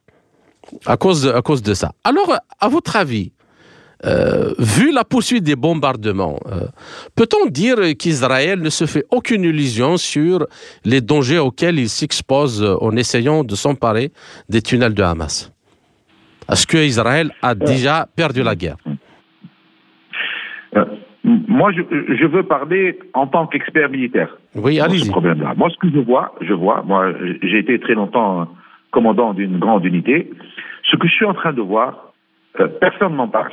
à 0.85 0.97
cause 0.97 1.23
de 1.63 1.73
ça. 1.73 1.93
Alors, 2.03 2.37
à 2.59 2.69
votre 2.69 2.95
avis, 2.95 3.31
euh, 4.05 4.53
vu 4.57 4.93
la 4.93 5.03
poursuite 5.03 5.43
des 5.43 5.57
bombardements, 5.57 6.39
euh, 6.47 6.67
peut-on 7.17 7.49
dire 7.49 7.75
qu'Israël 7.97 8.61
ne 8.61 8.69
se 8.69 8.85
fait 8.85 9.03
aucune 9.11 9.43
illusion 9.43 9.97
sur 9.97 10.45
les 10.85 11.01
dangers 11.01 11.39
auxquels 11.39 11.79
il 11.79 11.89
s'expose 11.89 12.63
en 12.79 12.95
essayant 12.95 13.43
de 13.43 13.55
s'emparer 13.55 14.11
des 14.47 14.61
tunnels 14.61 14.93
de 14.93 15.03
Hamas? 15.03 15.51
Est-ce 16.49 16.65
que 16.65 16.77
Israël 16.77 17.31
a 17.41 17.55
déjà 17.55 18.07
perdu 18.15 18.41
la 18.41 18.55
guerre? 18.55 18.77
Euh, 20.77 20.85
Moi, 21.23 21.71
je, 21.73 22.25
veux 22.25 22.43
parler 22.43 22.97
en 23.13 23.27
tant 23.27 23.47
qu'expert 23.47 23.89
militaire. 23.89 24.29
Oui, 24.55 24.79
allez-y. 24.79 25.09
Moi, 25.09 25.69
ce 25.69 25.77
que 25.77 25.89
je 25.93 25.99
vois, 25.99 26.33
je 26.41 26.53
vois, 26.53 26.83
moi, 26.83 27.11
j'ai 27.43 27.59
été 27.59 27.77
très 27.79 27.95
longtemps 27.95 28.47
commandant 28.91 29.33
d'une 29.33 29.59
grande 29.59 29.83
unité. 29.83 30.31
Ce 30.89 30.95
que 30.95 31.07
je 31.07 31.13
suis 31.13 31.25
en 31.25 31.33
train 31.33 31.53
de 31.53 31.61
voir, 31.61 32.13
personne 32.79 33.15
n'en 33.15 33.27
parle 33.27 33.51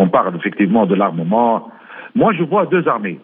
on 0.00 0.08
parle 0.08 0.34
effectivement 0.36 0.86
de 0.86 0.94
l'armement. 0.94 1.70
Moi, 2.14 2.32
je 2.32 2.42
vois 2.42 2.64
deux 2.66 2.88
armées. 2.88 3.20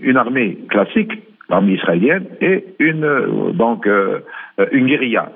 Une 0.00 0.16
armée 0.16 0.58
classique, 0.68 1.12
l'armée 1.48 1.74
israélienne, 1.74 2.26
et 2.40 2.64
une, 2.80 3.04
euh, 3.04 3.52
donc, 3.52 3.86
euh, 3.86 4.20
une 4.72 4.86
guérilla, 4.86 5.30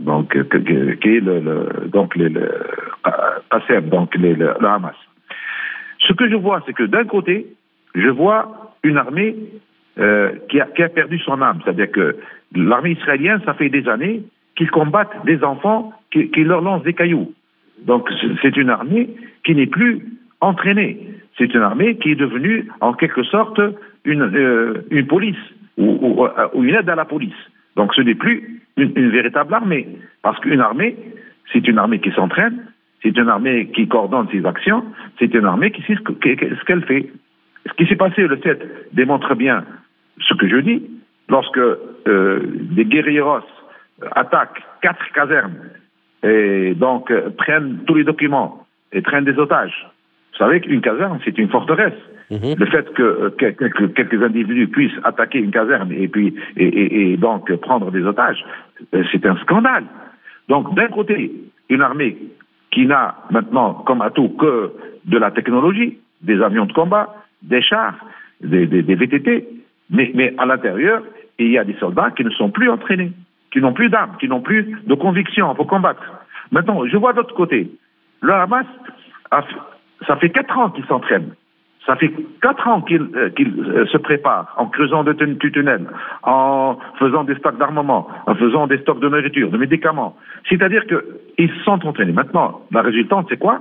donc, 0.00 0.32
qui 0.32 1.08
est 1.16 1.20
le, 1.20 1.88
donc, 1.92 2.16
le, 2.16 2.30
donc 3.82 4.14
le, 4.14 4.66
Hamas. 4.66 4.96
Ce 5.98 6.12
que 6.14 6.28
je 6.30 6.36
vois, 6.36 6.62
c'est 6.64 6.72
que 6.72 6.84
d'un 6.84 7.04
côté, 7.04 7.46
je 7.94 8.08
vois 8.08 8.72
une 8.82 8.96
armée 8.96 9.36
euh, 9.98 10.32
qui, 10.48 10.58
a, 10.58 10.88
perdu 10.88 11.18
son 11.18 11.42
âme. 11.42 11.60
C'est-à-dire 11.62 11.90
que 11.90 12.16
l'armée 12.56 12.92
israélienne, 12.92 13.42
ça 13.44 13.52
fait 13.52 13.68
des 13.68 13.86
années 13.88 14.22
qu'ils 14.56 14.70
combattent 14.70 15.24
des 15.26 15.44
enfants 15.44 15.92
qui 16.10 16.44
leur 16.44 16.62
lancent 16.62 16.82
des 16.82 16.94
cailloux. 16.94 17.30
Donc 17.86 18.10
c'est 18.42 18.56
une 18.56 18.70
armée 18.70 19.08
qui 19.44 19.54
n'est 19.54 19.66
plus 19.66 20.04
entraînée. 20.40 20.98
C'est 21.38 21.52
une 21.54 21.62
armée 21.62 21.96
qui 21.96 22.12
est 22.12 22.16
devenue 22.16 22.68
en 22.80 22.92
quelque 22.92 23.22
sorte 23.22 23.60
une, 24.04 24.22
euh, 24.22 24.86
une 24.90 25.06
police 25.06 25.36
ou, 25.76 26.24
euh, 26.24 26.48
ou, 26.54 26.64
une 26.64 26.74
aide 26.74 26.88
à 26.88 26.94
la 26.94 27.04
police. 27.04 27.34
Donc 27.76 27.94
ce 27.94 28.00
n'est 28.00 28.14
plus 28.14 28.62
une, 28.76 29.10
véritable 29.10 29.54
armée, 29.54 29.88
parce 30.22 30.38
qu'une 30.40 30.60
armée, 30.60 30.96
c'est 31.52 31.66
une 31.66 31.78
armée 31.78 32.00
qui 32.00 32.10
s'entraîne, 32.12 32.66
c'est 33.02 33.16
une 33.16 33.28
armée 33.28 33.70
qui 33.74 33.88
coordonne 33.88 34.28
ses 34.30 34.44
actions, 34.44 34.84
c'est 35.18 35.32
une 35.34 35.46
armée 35.46 35.70
qui 35.70 35.82
sait 35.82 35.96
ce 35.96 36.64
qu'elle 36.64 36.84
fait. 36.84 37.10
Ce 37.66 37.72
qui 37.74 37.86
s'est 37.86 37.96
passé 37.96 38.22
le 38.22 38.38
7 38.42 38.94
démontre 38.94 39.34
bien 39.34 39.64
ce 40.20 40.34
que 40.34 40.48
je 40.48 40.56
dis. 40.56 40.82
Lorsque 41.28 41.58
euh, 41.58 42.40
des 42.54 42.84
guerrilleros 42.84 43.46
attaquent 44.12 44.62
quatre 44.82 45.12
casernes 45.12 45.54
et 46.22 46.74
donc 46.74 47.10
euh, 47.10 47.30
prennent 47.30 47.78
tous 47.86 47.94
les 47.94 48.04
documents 48.04 48.66
et 48.92 49.00
prennent 49.00 49.24
des 49.24 49.38
otages, 49.38 49.86
savez 50.40 50.60
qu'une 50.60 50.80
caserne, 50.80 51.18
c'est 51.24 51.38
une 51.38 51.48
forteresse. 51.48 52.00
Mhm. 52.30 52.54
Le 52.58 52.66
fait 52.66 52.92
que, 52.94 53.28
quelques, 53.38 54.22
individus 54.22 54.68
puissent 54.68 54.98
attaquer 55.04 55.40
une 55.40 55.50
caserne 55.50 55.92
et 55.92 56.08
puis 56.08 56.34
et, 56.56 57.16
donc 57.16 57.52
prendre 57.56 57.90
des 57.90 58.04
otages, 58.04 58.44
euh, 58.94 59.02
c'est 59.10 59.26
un 59.26 59.36
scandale. 59.38 59.84
Donc 60.48 60.74
d'un 60.74 60.88
côté, 60.88 61.32
une 61.68 61.82
armée 61.82 62.16
qui 62.70 62.86
n'a 62.86 63.16
maintenant 63.30 63.74
comme 63.74 64.00
atout 64.00 64.30
que 64.30 64.72
de 65.04 65.18
la 65.18 65.30
technologie, 65.30 65.98
des 66.22 66.40
avions 66.40 66.66
de 66.66 66.72
combat, 66.72 67.14
des 67.42 67.62
chars, 67.62 67.98
des, 68.40 68.66
VTT, 68.66 69.48
mais, 69.90 70.10
mais 70.14 70.34
à 70.38 70.46
l'intérieur, 70.46 71.02
il 71.38 71.50
y 71.50 71.58
a 71.58 71.64
des 71.64 71.74
soldats 71.74 72.10
qui 72.12 72.24
ne 72.24 72.30
sont 72.30 72.50
plus 72.50 72.68
entraînés, 72.70 73.12
qui 73.52 73.60
n'ont 73.60 73.72
plus 73.72 73.88
d'armes, 73.88 74.16
qui 74.20 74.28
n'ont 74.28 74.40
plus 74.40 74.76
de 74.86 74.94
conviction 74.94 75.52
pour 75.54 75.66
combattre. 75.66 76.02
Maintenant, 76.52 76.86
je 76.86 76.96
vois 76.96 77.12
d'autre 77.12 77.34
côté, 77.34 77.70
le 78.20 78.32
Hamas 78.32 78.66
a, 79.30 79.42
ça 80.06 80.16
fait 80.16 80.30
quatre 80.30 80.56
ans 80.58 80.70
qu'ils 80.70 80.86
s'entraînent. 80.86 81.34
Ça 81.86 81.96
fait 81.96 82.12
quatre 82.42 82.68
ans 82.68 82.82
qu'ils 82.82 83.08
euh, 83.16 83.30
euh, 83.40 83.86
se 83.86 83.96
préparent 83.96 84.54
en 84.58 84.66
creusant 84.66 85.02
des 85.02 85.16
tunnels, 85.16 85.86
en 86.22 86.76
faisant 86.98 87.24
des 87.24 87.34
stocks 87.36 87.56
d'armement, 87.56 88.06
en 88.26 88.34
faisant 88.34 88.66
des 88.66 88.78
stocks 88.78 89.00
de 89.00 89.08
nourriture, 89.08 89.50
de 89.50 89.56
médicaments. 89.56 90.14
C'est-à-dire 90.48 90.84
qu'ils 90.86 91.50
sont 91.64 91.84
entraînés. 91.86 92.12
Maintenant, 92.12 92.60
la 92.70 92.82
résultante, 92.82 93.26
c'est 93.30 93.38
quoi? 93.38 93.60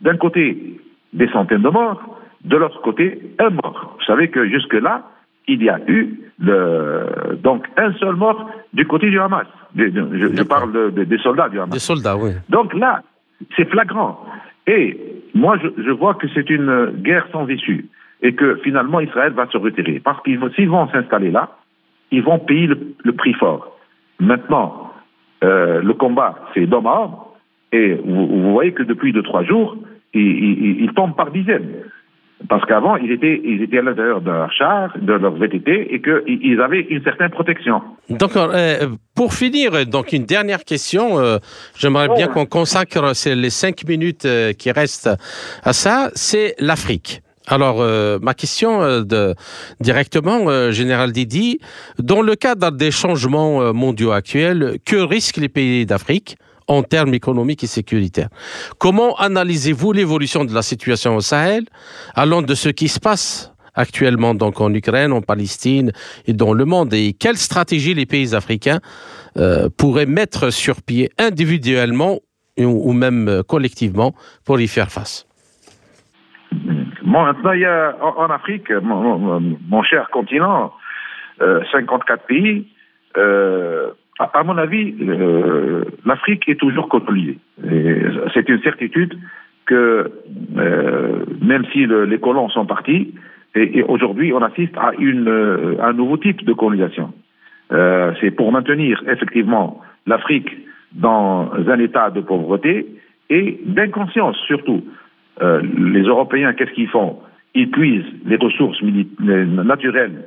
D'un 0.00 0.16
côté, 0.16 0.80
des 1.12 1.28
centaines 1.28 1.62
de 1.62 1.68
morts, 1.68 2.02
de 2.44 2.56
l'autre 2.56 2.80
côté, 2.82 3.20
un 3.38 3.50
mort. 3.50 3.96
Vous 3.98 4.04
savez 4.04 4.28
que 4.28 4.48
jusque-là, 4.48 5.04
il 5.46 5.62
y 5.62 5.70
a 5.70 5.78
eu 5.86 6.18
le, 6.40 7.36
donc 7.42 7.66
un 7.76 7.92
seul 7.94 8.16
mort 8.16 8.50
du 8.72 8.86
côté 8.86 9.08
du 9.08 9.20
Hamas. 9.20 9.46
Je, 9.76 10.42
parle 10.42 10.92
des 10.92 11.18
soldats 11.18 11.48
du 11.48 11.60
Hamas. 11.60 11.70
Des 11.70 11.78
soldats, 11.78 12.16
oui. 12.16 12.32
Donc 12.48 12.74
là, 12.74 13.02
c'est 13.56 13.68
flagrant. 13.68 14.24
Et 14.66 15.21
moi, 15.34 15.58
je, 15.58 15.90
vois 15.90 16.14
que 16.14 16.26
c'est 16.34 16.48
une 16.50 16.92
guerre 17.02 17.26
sans 17.32 17.48
issue 17.48 17.86
et 18.22 18.34
que 18.34 18.56
finalement 18.56 19.00
Israël 19.00 19.32
va 19.32 19.46
se 19.48 19.56
retirer. 19.56 20.00
Parce 20.00 20.22
qu'ils 20.22 20.40
s'ils 20.54 20.68
vont 20.68 20.88
s'installer 20.88 21.30
là, 21.30 21.50
ils 22.10 22.22
vont 22.22 22.38
payer 22.38 22.66
le, 22.66 23.12
prix 23.12 23.32
fort. 23.34 23.78
Maintenant, 24.20 24.92
euh, 25.42 25.82
le 25.82 25.94
combat, 25.94 26.38
c'est 26.54 26.66
d'homme 26.66 26.86
à 26.86 27.00
homme. 27.00 27.14
Et 27.72 27.94
vous, 28.04 28.52
voyez 28.52 28.72
que 28.72 28.82
depuis 28.82 29.12
deux, 29.12 29.22
trois 29.22 29.42
jours, 29.44 29.76
ils, 30.12 30.82
ils 30.82 30.92
tombent 30.92 31.16
par 31.16 31.30
dizaines. 31.30 31.84
Parce 32.48 32.64
qu'avant, 32.66 32.96
ils 32.96 33.10
étaient, 33.10 33.40
ils 33.44 33.62
étaient 33.62 33.78
à 33.78 33.82
l'intérieur 33.82 34.20
de 34.20 34.30
leur 34.30 34.52
char, 34.52 34.92
de 34.98 35.12
leur 35.12 35.32
VTT, 35.32 35.94
et 35.94 36.02
qu'ils 36.02 36.60
avaient 36.60 36.80
une 36.80 37.02
certaine 37.02 37.30
protection. 37.30 37.82
Donc, 38.10 38.36
euh, 38.36 38.88
pour 39.14 39.34
finir, 39.34 39.86
donc 39.86 40.12
une 40.12 40.24
dernière 40.24 40.64
question. 40.64 41.18
Euh, 41.18 41.38
j'aimerais 41.76 42.08
bien 42.08 42.28
qu'on 42.28 42.46
consacre 42.46 43.12
les 43.26 43.50
cinq 43.50 43.86
minutes 43.86 44.24
euh, 44.24 44.52
qui 44.52 44.70
restent 44.70 45.10
à 45.62 45.72
ça. 45.72 46.10
C'est 46.14 46.54
l'Afrique. 46.58 47.22
Alors, 47.48 47.84
ma 48.22 48.34
question 48.34 49.02
de, 49.02 49.34
directement, 49.80 50.70
Général 50.70 51.10
Didi, 51.10 51.58
dans 51.98 52.22
le 52.22 52.36
cadre 52.36 52.70
des 52.70 52.92
changements 52.92 53.74
mondiaux 53.74 54.12
actuels, 54.12 54.76
que 54.86 54.94
risquent 54.94 55.38
les 55.38 55.48
pays 55.48 55.84
d'Afrique? 55.84 56.36
En 56.68 56.82
termes 56.82 57.14
économiques 57.14 57.64
et 57.64 57.66
sécuritaires. 57.66 58.28
Comment 58.78 59.14
analysez-vous 59.16 59.92
l'évolution 59.92 60.44
de 60.44 60.54
la 60.54 60.62
situation 60.62 61.16
au 61.16 61.20
Sahel, 61.20 61.64
allant 62.14 62.42
de 62.42 62.54
ce 62.54 62.68
qui 62.68 62.88
se 62.88 63.00
passe 63.00 63.52
actuellement 63.74 64.34
donc 64.34 64.60
en 64.60 64.72
Ukraine, 64.74 65.12
en 65.12 65.22
Palestine 65.22 65.92
et 66.26 66.32
dans 66.32 66.52
le 66.52 66.64
monde 66.64 66.92
Et 66.92 67.12
quelle 67.12 67.36
stratégie 67.36 67.94
les 67.94 68.06
pays 68.06 68.34
africains 68.34 68.80
euh, 69.36 69.68
pourraient 69.78 70.06
mettre 70.06 70.50
sur 70.50 70.82
pied 70.82 71.10
individuellement 71.18 72.18
ou, 72.58 72.92
même 72.92 73.42
collectivement 73.48 74.12
pour 74.44 74.60
y 74.60 74.68
faire 74.68 74.90
face? 74.90 75.26
Maintenant, 77.02 77.52
il 77.52 77.60
y 77.60 77.64
a 77.64 77.96
en, 78.00 78.30
Afrique, 78.30 78.70
mon, 78.70 79.82
cher 79.82 80.08
continent, 80.10 80.72
54 81.38 81.40
euh, 81.40 82.26
pays, 82.28 82.68
euh, 83.16 83.90
à 84.32 84.42
mon 84.42 84.56
avis, 84.58 84.94
euh, 85.00 85.84
l'Afrique 86.04 86.48
est 86.48 86.58
toujours 86.60 86.88
colonisée. 86.88 87.38
C'est 88.34 88.48
une 88.48 88.60
certitude 88.62 89.18
que 89.66 90.10
euh, 90.56 91.24
même 91.40 91.64
si 91.72 91.86
les 91.86 92.18
colons 92.18 92.48
sont 92.48 92.66
partis, 92.66 93.14
et, 93.54 93.82
aujourd'hui 93.82 94.32
on 94.32 94.42
assiste 94.42 94.76
à, 94.76 94.92
euh, 95.00 95.76
un 95.80 95.92
nouveau 95.92 96.16
type 96.16 96.44
de 96.44 96.52
colonisation. 96.52 97.12
C'est 98.20 98.32
pour 98.32 98.52
maintenir 98.52 99.02
effectivement 99.08 99.80
l'Afrique 100.06 100.50
dans 100.92 101.50
un 101.54 101.78
état 101.78 102.10
de 102.10 102.20
pauvreté 102.20 102.86
et 103.30 103.58
d'inconscience 103.64 104.36
surtout. 104.46 104.84
les 105.40 106.02
Européens, 106.02 106.52
qu'est-ce 106.52 106.72
qu'ils 106.72 106.90
font? 106.90 107.18
Ils 107.54 107.70
puisent 107.70 108.12
les 108.26 108.36
ressources 108.36 108.82
naturelles 108.82 110.18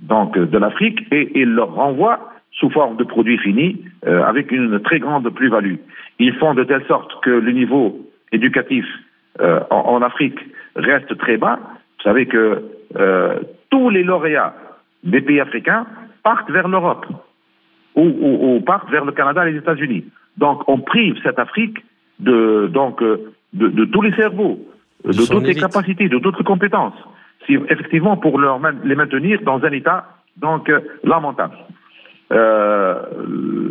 donc 0.00 0.38
de 0.38 0.58
l'Afrique 0.58 1.00
et 1.12 1.30
ils 1.34 1.52
leur 1.52 1.74
renvoient 1.74 2.33
sous 2.54 2.70
forme 2.70 2.96
de 2.96 3.04
produits 3.04 3.38
finis 3.38 3.82
euh, 4.06 4.22
avec 4.24 4.52
une 4.52 4.80
très 4.80 4.98
grande 4.98 5.28
plus-value. 5.30 5.76
Ils 6.18 6.34
font 6.34 6.54
de 6.54 6.64
telle 6.64 6.84
sorte 6.86 7.12
que 7.22 7.30
le 7.30 7.52
niveau 7.52 7.98
éducatif 8.32 8.84
euh, 9.40 9.60
en, 9.70 10.00
Afrique 10.02 10.38
reste 10.76 11.16
très 11.18 11.36
bas. 11.36 11.58
Vous 11.98 12.04
savez 12.04 12.26
que 12.26 12.62
euh, 12.96 13.40
tous 13.70 13.90
les 13.90 14.04
lauréats 14.04 14.54
des 15.02 15.20
pays 15.20 15.40
africains 15.40 15.86
partent 16.22 16.50
vers 16.50 16.68
l'Europe 16.68 17.06
ou, 17.96 18.60
partent 18.66 18.90
vers 18.90 19.04
le 19.04 19.12
Canada 19.12 19.46
et 19.46 19.52
les 19.52 19.58
États-Unis. 19.58 20.04
Donc 20.36 20.62
on 20.68 20.78
prive 20.78 21.16
cette 21.22 21.38
Afrique 21.38 21.78
de, 22.18 22.68
donc, 22.72 23.02
de, 23.52 23.84
tous 23.84 24.02
les 24.02 24.12
cerveaux, 24.14 24.58
de, 25.04 25.12
toutes 25.12 25.46
les 25.46 25.54
capacités, 25.54 26.08
de 26.08 26.18
toutes 26.18 26.38
les 26.38 26.44
compétences, 26.44 26.94
si, 27.46 27.54
effectivement 27.68 28.16
pour 28.16 28.38
leur, 28.38 28.58
les 28.84 28.96
maintenir 28.96 29.42
dans 29.42 29.62
un 29.64 29.70
état 29.70 30.06
donc 30.36 30.70
lamentable. 31.04 31.56
Euh, 32.32 32.94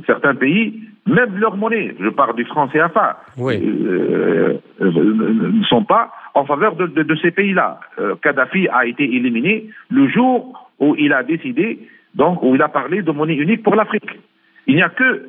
certains 0.05 0.35
pays, 0.35 0.79
même 1.07 1.37
leur 1.37 1.57
monnaie, 1.57 1.95
je 1.99 2.09
parle 2.09 2.35
du 2.35 2.45
franc 2.45 2.67
CFA, 2.67 3.19
euh, 3.39 4.57
euh, 4.81 4.81
ne 4.81 5.63
sont 5.63 5.83
pas 5.83 6.11
en 6.35 6.45
faveur 6.45 6.75
de, 6.75 7.15
ces 7.21 7.31
pays-là. 7.31 7.79
Kadhafi 8.21 8.67
a 8.69 8.85
été 8.85 9.03
éliminé 9.03 9.69
le 9.89 10.07
jour 10.07 10.69
où 10.79 10.95
il 10.97 11.13
a 11.13 11.23
décidé, 11.23 11.79
donc 12.15 12.43
où 12.43 12.55
il 12.55 12.61
a 12.61 12.69
parlé 12.69 13.01
de 13.01 13.11
monnaie 13.11 13.35
unique 13.35 13.63
pour 13.63 13.75
l'Afrique. 13.75 14.19
Il 14.67 14.75
n'y 14.75 14.81
a 14.81 14.89
que 14.89 15.27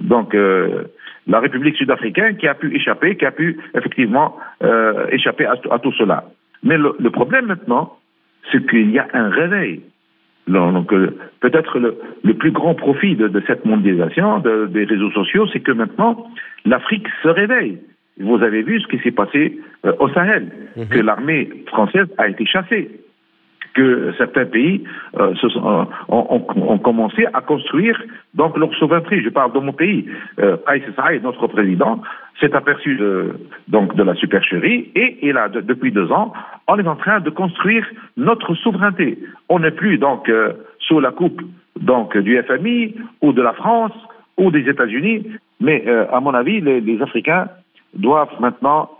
donc 0.00 0.34
la 1.26 1.40
République 1.40 1.76
sud-africaine 1.76 2.36
qui 2.36 2.48
a 2.48 2.54
pu 2.54 2.74
échapper, 2.74 3.16
qui 3.16 3.26
a 3.26 3.30
pu 3.30 3.58
effectivement 3.74 4.36
échapper 5.10 5.46
à, 5.46 5.78
tout 5.78 5.92
cela. 5.92 6.24
Mais 6.62 6.78
le 6.78 7.10
problème 7.10 7.46
maintenant, 7.46 7.96
c'est 8.50 8.66
qu'il 8.68 8.90
y 8.90 8.98
a 8.98 9.06
un 9.12 9.28
réveil 9.28 9.82
donc, 10.46 10.92
euh, 10.92 11.16
peut-être 11.40 11.78
le, 11.78 12.34
plus 12.34 12.50
grand 12.50 12.74
profit 12.74 13.16
de, 13.16 13.42
cette 13.46 13.64
mondialisation 13.64 14.40
des 14.40 14.84
réseaux 14.84 15.10
sociaux, 15.12 15.46
c'est 15.52 15.60
que 15.60 15.72
maintenant, 15.72 16.28
l'Afrique 16.64 17.06
se 17.22 17.28
réveille. 17.28 17.78
Vous 18.20 18.42
avez 18.42 18.62
vu 18.62 18.80
ce 18.80 18.86
qui 18.86 18.98
s'est 18.98 19.10
passé 19.10 19.58
euh, 19.84 19.92
au 19.98 20.08
Sahel, 20.10 20.48
mhm. 20.76 20.88
que 20.88 20.98
l'armée 21.00 21.48
française 21.66 22.06
a 22.18 22.28
été 22.28 22.46
chassée 22.46 22.90
que 23.74 24.12
certains 24.16 24.46
pays 24.46 24.84
euh, 25.18 25.34
se 25.34 25.48
sont, 25.48 25.80
euh, 25.80 25.84
ont, 26.08 26.78
commencé 26.78 27.26
à 27.32 27.40
construire 27.40 28.00
donc 28.34 28.56
leur 28.56 28.72
souveraineté. 28.74 29.20
Je 29.22 29.28
parle 29.28 29.52
de 29.52 29.58
mon 29.58 29.72
pays. 29.72 30.08
Euh, 30.38 30.56
notre 31.22 31.46
président, 31.48 32.00
s'est 32.40 32.54
aperçu 32.54 32.96
de, 32.96 33.34
donc 33.68 33.94
de 33.94 34.02
la 34.02 34.14
supercherie 34.14 34.90
et 34.94 35.18
il 35.22 35.36
a 35.36 35.48
depuis 35.48 35.92
deux 35.92 36.10
ans, 36.10 36.32
on 36.66 36.78
est 36.78 36.86
en 36.86 36.96
train 36.96 37.20
de 37.20 37.30
construire 37.30 37.86
notre 38.16 38.54
souveraineté. 38.54 39.18
On 39.48 39.60
n'est 39.60 39.70
plus 39.70 39.98
donc 39.98 40.28
euh, 40.28 40.52
sous 40.80 41.00
la 41.00 41.10
coupe 41.10 41.40
donc 41.80 42.16
du 42.16 42.40
FMI 42.42 42.94
ou 43.22 43.32
de 43.32 43.42
la 43.42 43.52
France 43.52 43.92
ou 44.36 44.50
des 44.50 44.68
États-Unis, 44.68 45.26
mais 45.60 45.84
à 46.12 46.18
mon 46.18 46.34
avis, 46.34 46.60
les, 46.60 46.80
les 46.80 47.00
Africains 47.00 47.46
doivent 47.94 48.34
maintenant 48.40 48.90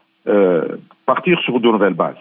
partir 1.07 1.41
sur 1.41 1.59
de 1.59 1.67
nouvelles 1.67 1.95
bases. 1.95 2.15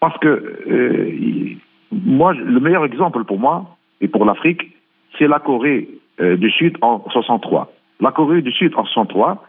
Parce 0.00 0.16
que 0.18 0.28
euh, 0.28 1.56
moi, 1.90 2.32
le 2.34 2.60
meilleur 2.60 2.84
exemple 2.84 3.24
pour 3.24 3.38
moi 3.38 3.76
et 4.00 4.08
pour 4.08 4.24
l'Afrique, 4.24 4.76
c'est 5.18 5.26
la 5.26 5.38
Corée 5.38 5.88
euh, 6.20 6.36
du 6.36 6.50
Sud 6.50 6.76
en 6.82 7.04
63. 7.10 7.72
La 8.00 8.12
Corée 8.12 8.42
du 8.42 8.52
Sud 8.52 8.74
en 8.76 8.84
63 8.84 9.44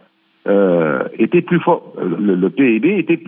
euh, 0.47 1.04
était 1.20 1.41
plus 1.41 1.60
fort. 1.60 1.93
Le, 2.00 2.50
PIB 2.50 2.97
était 2.97 3.22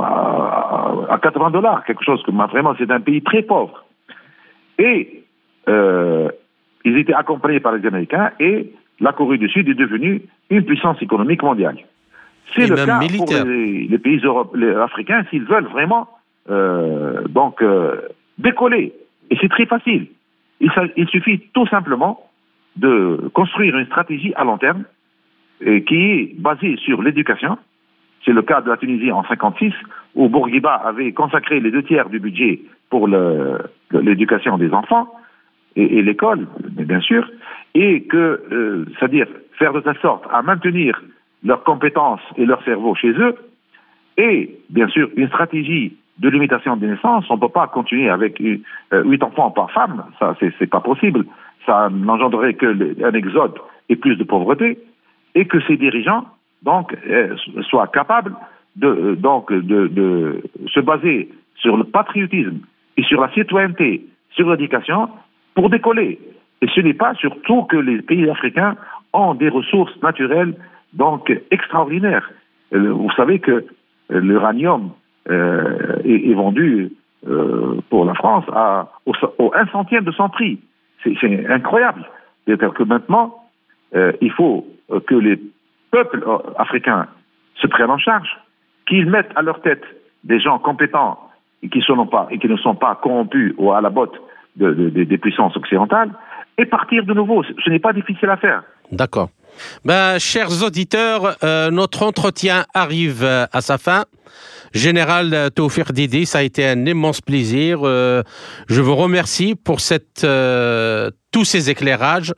à 0.00 1.18
80 1.22 1.50
dollars, 1.50 1.84
quelque 1.84 2.04
chose 2.04 2.22
que 2.22 2.30
vraiment 2.30 2.74
c'est 2.78 2.90
un 2.90 3.00
pays 3.00 3.22
très 3.22 3.42
pauvre. 3.42 3.84
Et 4.78 5.24
ils 5.66 6.96
étaient 6.96 7.12
accompagnés 7.12 7.60
par 7.60 7.72
les 7.72 7.86
Américains 7.86 8.30
et 8.40 8.72
la 9.00 9.12
Corée 9.12 9.36
du 9.36 9.48
Sud 9.50 9.68
est 9.68 9.74
devenue 9.74 10.22
une 10.48 10.64
puissance 10.64 11.02
économique 11.02 11.42
mondiale. 11.42 11.76
C'est 12.56 12.66
le 12.66 12.76
cas 12.76 13.00
pour 13.16 13.26
les, 13.46 13.98
pays 13.98 14.22
africains 14.82 15.24
s'ils 15.28 15.44
veulent 15.44 15.66
vraiment 15.66 16.08
euh, 16.08 16.17
donc 16.48 17.62
euh, 17.62 18.00
décoller. 18.38 18.92
Et 19.30 19.36
c'est 19.40 19.48
très 19.48 19.66
facile. 19.66 20.06
Il, 20.60 21.08
suffit 21.08 21.40
tout 21.52 21.66
simplement 21.66 22.28
de 22.76 23.30
construire 23.34 23.76
une 23.76 23.86
stratégie 23.86 24.32
à 24.34 24.44
long 24.44 24.58
terme 24.58 24.84
et 25.60 25.84
qui 25.84 25.96
est 25.96 26.40
basée 26.40 26.76
sur 26.76 27.02
l'éducation. 27.02 27.58
C'est 28.24 28.32
le 28.32 28.42
cas 28.42 28.60
de 28.60 28.70
la 28.70 28.76
Tunisie 28.76 29.12
en 29.12 29.24
56, 29.24 29.72
où 30.14 30.28
Bourguiba 30.28 30.74
avait 30.74 31.12
consacré 31.12 31.60
les 31.60 31.70
deux 31.70 31.82
tiers 31.82 32.08
du 32.08 32.18
budget 32.18 32.60
pour 32.90 33.08
l'éducation 33.08 34.58
des 34.58 34.72
enfants 34.72 35.08
et, 35.76 36.02
l'école, 36.02 36.48
bien 36.70 37.00
sûr, 37.00 37.30
et 37.74 38.02
que, 38.02 38.42
euh, 38.50 38.84
c'est-à-dire 38.98 39.26
faire 39.52 39.72
de 39.72 39.80
telle 39.80 39.98
sorte 39.98 40.24
à 40.32 40.42
maintenir 40.42 41.00
leurs 41.44 41.62
compétences 41.62 42.22
et 42.36 42.46
leur 42.46 42.62
cerveau 42.64 42.96
chez 42.96 43.10
eux, 43.10 43.36
et 44.16 44.58
bien 44.70 44.88
sûr 44.88 45.08
une 45.16 45.28
stratégie 45.28 45.96
de 46.18 46.28
limitation 46.28 46.76
des 46.76 46.88
naissances. 46.88 47.24
On 47.30 47.36
ne 47.36 47.40
peut 47.40 47.48
pas 47.48 47.66
continuer 47.68 48.08
avec 48.08 48.40
euh, 48.40 49.04
huit 49.04 49.22
enfants 49.22 49.50
par 49.50 49.70
femme. 49.70 50.04
Ça, 50.18 50.34
c'est 50.40 50.66
pas 50.66 50.80
possible. 50.80 51.24
Ça 51.66 51.88
n'engendrerait 51.90 52.54
qu'un 52.54 53.12
exode 53.12 53.54
et 53.88 53.96
plus 53.96 54.16
de 54.16 54.24
pauvreté. 54.24 54.78
Et 55.34 55.44
que 55.44 55.60
ces 55.60 55.76
dirigeants, 55.76 56.24
donc, 56.62 56.96
euh, 57.08 57.36
soient 57.68 57.86
capables 57.86 58.34
de, 58.76 58.88
euh, 58.88 59.16
donc, 59.16 59.52
de, 59.52 59.86
de 59.86 60.42
se 60.66 60.80
baser 60.80 61.28
sur 61.56 61.76
le 61.76 61.84
patriotisme 61.84 62.58
et 62.96 63.02
sur 63.02 63.20
la 63.20 63.30
citoyenneté, 63.32 64.04
sur 64.30 64.50
l'éducation, 64.50 65.08
pour 65.54 65.70
décoller. 65.70 66.18
Et 66.62 66.66
ce 66.74 66.80
n'est 66.80 66.94
pas 66.94 67.14
surtout 67.14 67.62
que 67.64 67.76
les 67.76 68.02
pays 68.02 68.28
africains 68.28 68.76
ont 69.12 69.34
des 69.34 69.48
ressources 69.48 69.94
naturelles 70.02 70.54
donc 70.94 71.32
extraordinaires. 71.50 72.28
Vous 72.72 73.10
savez 73.16 73.38
que 73.38 73.64
l'uranium 74.10 74.90
est, 75.26 76.34
vendu 76.34 76.92
pour 77.90 78.04
la 78.04 78.14
France 78.14 78.44
à, 78.52 78.88
au, 79.06 79.12
au, 79.38 79.52
un 79.54 79.66
centième 79.66 80.04
de 80.04 80.12
son 80.12 80.28
prix. 80.28 80.58
C'est 81.02 81.46
incroyable. 81.48 82.04
C'est-à-dire 82.46 82.72
que 82.74 82.82
maintenant, 82.82 83.34
il 83.94 84.30
faut 84.32 84.66
que 85.06 85.14
les 85.14 85.38
peuples 85.90 86.24
africains 86.56 87.06
se 87.56 87.66
prennent 87.66 87.90
en 87.90 87.98
charge, 87.98 88.28
qu'ils 88.86 89.10
mettent 89.10 89.32
à 89.36 89.42
leur 89.42 89.60
tête 89.60 89.84
des 90.24 90.40
gens 90.40 90.58
compétents 90.58 91.18
et 91.62 91.68
qui, 91.68 91.80
pas, 92.10 92.28
et 92.30 92.38
qui 92.38 92.48
ne 92.48 92.56
sont 92.56 92.74
pas 92.74 92.94
corrompus 93.02 93.54
ou 93.58 93.72
à 93.72 93.80
la 93.80 93.90
botte 93.90 94.16
des 94.56 95.18
puissances 95.18 95.56
occidentales, 95.56 96.10
et 96.56 96.66
partir 96.66 97.04
de 97.04 97.14
nouveau. 97.14 97.42
Ce 97.44 97.70
n'est 97.70 97.78
pas 97.78 97.92
difficile 97.92 98.28
à 98.30 98.36
faire. 98.36 98.62
D'accord. 98.90 99.28
Ben, 99.84 100.18
chers 100.18 100.62
auditeurs, 100.62 101.36
euh, 101.42 101.70
notre 101.70 102.02
entretien 102.02 102.64
arrive 102.74 103.22
euh, 103.24 103.46
à 103.52 103.60
sa 103.60 103.78
fin. 103.78 104.04
Général 104.74 105.50
Taufir 105.54 105.92
Didi, 105.92 106.26
ça 106.26 106.38
a 106.38 106.42
été 106.42 106.66
un 106.66 106.84
immense 106.84 107.22
plaisir. 107.22 107.80
Euh, 107.84 108.22
je 108.68 108.82
vous 108.82 108.94
remercie 108.94 109.54
pour 109.54 109.78
tous 109.78 111.44
ces 111.44 111.70
éclairages. 111.70 112.34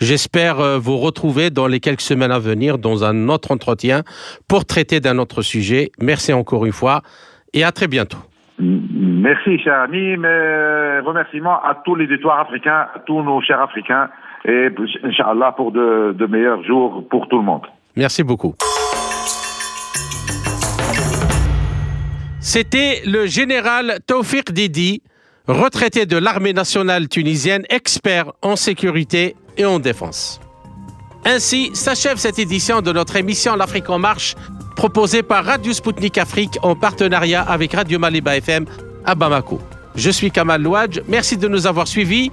J'espère 0.00 0.78
vous 0.78 0.98
retrouver 0.98 1.50
dans 1.50 1.66
les 1.66 1.80
quelques 1.80 2.02
semaines 2.02 2.30
à 2.30 2.38
venir 2.38 2.78
dans 2.78 3.02
un 3.02 3.28
autre 3.28 3.50
entretien 3.50 4.02
pour 4.48 4.64
traiter 4.64 5.00
d'un 5.00 5.18
autre 5.18 5.42
sujet. 5.42 5.90
Merci 6.00 6.32
encore 6.32 6.66
une 6.66 6.72
fois 6.72 7.02
et 7.52 7.64
à 7.64 7.72
très 7.72 7.88
bientôt. 7.88 8.18
Merci, 8.58 9.58
cher 9.58 9.80
ami, 9.80 10.16
mais 10.16 11.00
remerciements 11.00 11.60
à 11.64 11.74
tous 11.84 11.96
les 11.96 12.12
étoiles 12.14 12.40
africains, 12.40 12.86
à 12.94 13.00
tous 13.04 13.22
nos 13.22 13.40
chers 13.40 13.60
Africains, 13.60 14.08
et 14.44 14.68
Inch'Allah 15.04 15.52
pour 15.56 15.72
de, 15.72 16.26
meilleurs 16.26 16.62
jours 16.64 17.04
pour 17.08 17.28
tout 17.28 17.38
le 17.38 17.44
monde. 17.44 17.62
Merci 17.96 18.22
beaucoup. 18.22 18.54
C'était 22.40 23.02
le 23.06 23.26
général 23.26 23.98
Taufik 24.06 24.52
Didi, 24.52 25.02
retraité 25.46 26.06
de 26.06 26.16
l'armée 26.16 26.52
nationale 26.52 27.08
tunisienne, 27.08 27.64
expert 27.70 28.32
en 28.42 28.56
sécurité 28.56 29.36
et 29.56 29.64
en 29.64 29.78
défense. 29.78 30.40
Ainsi 31.24 31.70
s'achève 31.72 32.16
cette 32.16 32.40
édition 32.40 32.80
de 32.80 32.92
notre 32.92 33.14
émission 33.16 33.54
L'Afrique 33.54 33.88
en 33.90 33.98
marche, 33.98 34.34
proposée 34.74 35.22
par 35.22 35.44
Radio 35.44 35.72
Sputnik 35.72 36.18
Afrique 36.18 36.58
en 36.62 36.74
partenariat 36.74 37.42
avec 37.42 37.74
Radio 37.74 38.00
Maliba 38.00 38.36
FM 38.36 38.66
à 39.04 39.14
Bamako. 39.14 39.60
Je 39.94 40.10
suis 40.10 40.32
Kamal 40.32 40.62
Louadj, 40.62 41.00
merci 41.06 41.36
de 41.36 41.46
nous 41.46 41.66
avoir 41.66 41.86
suivis. 41.86 42.32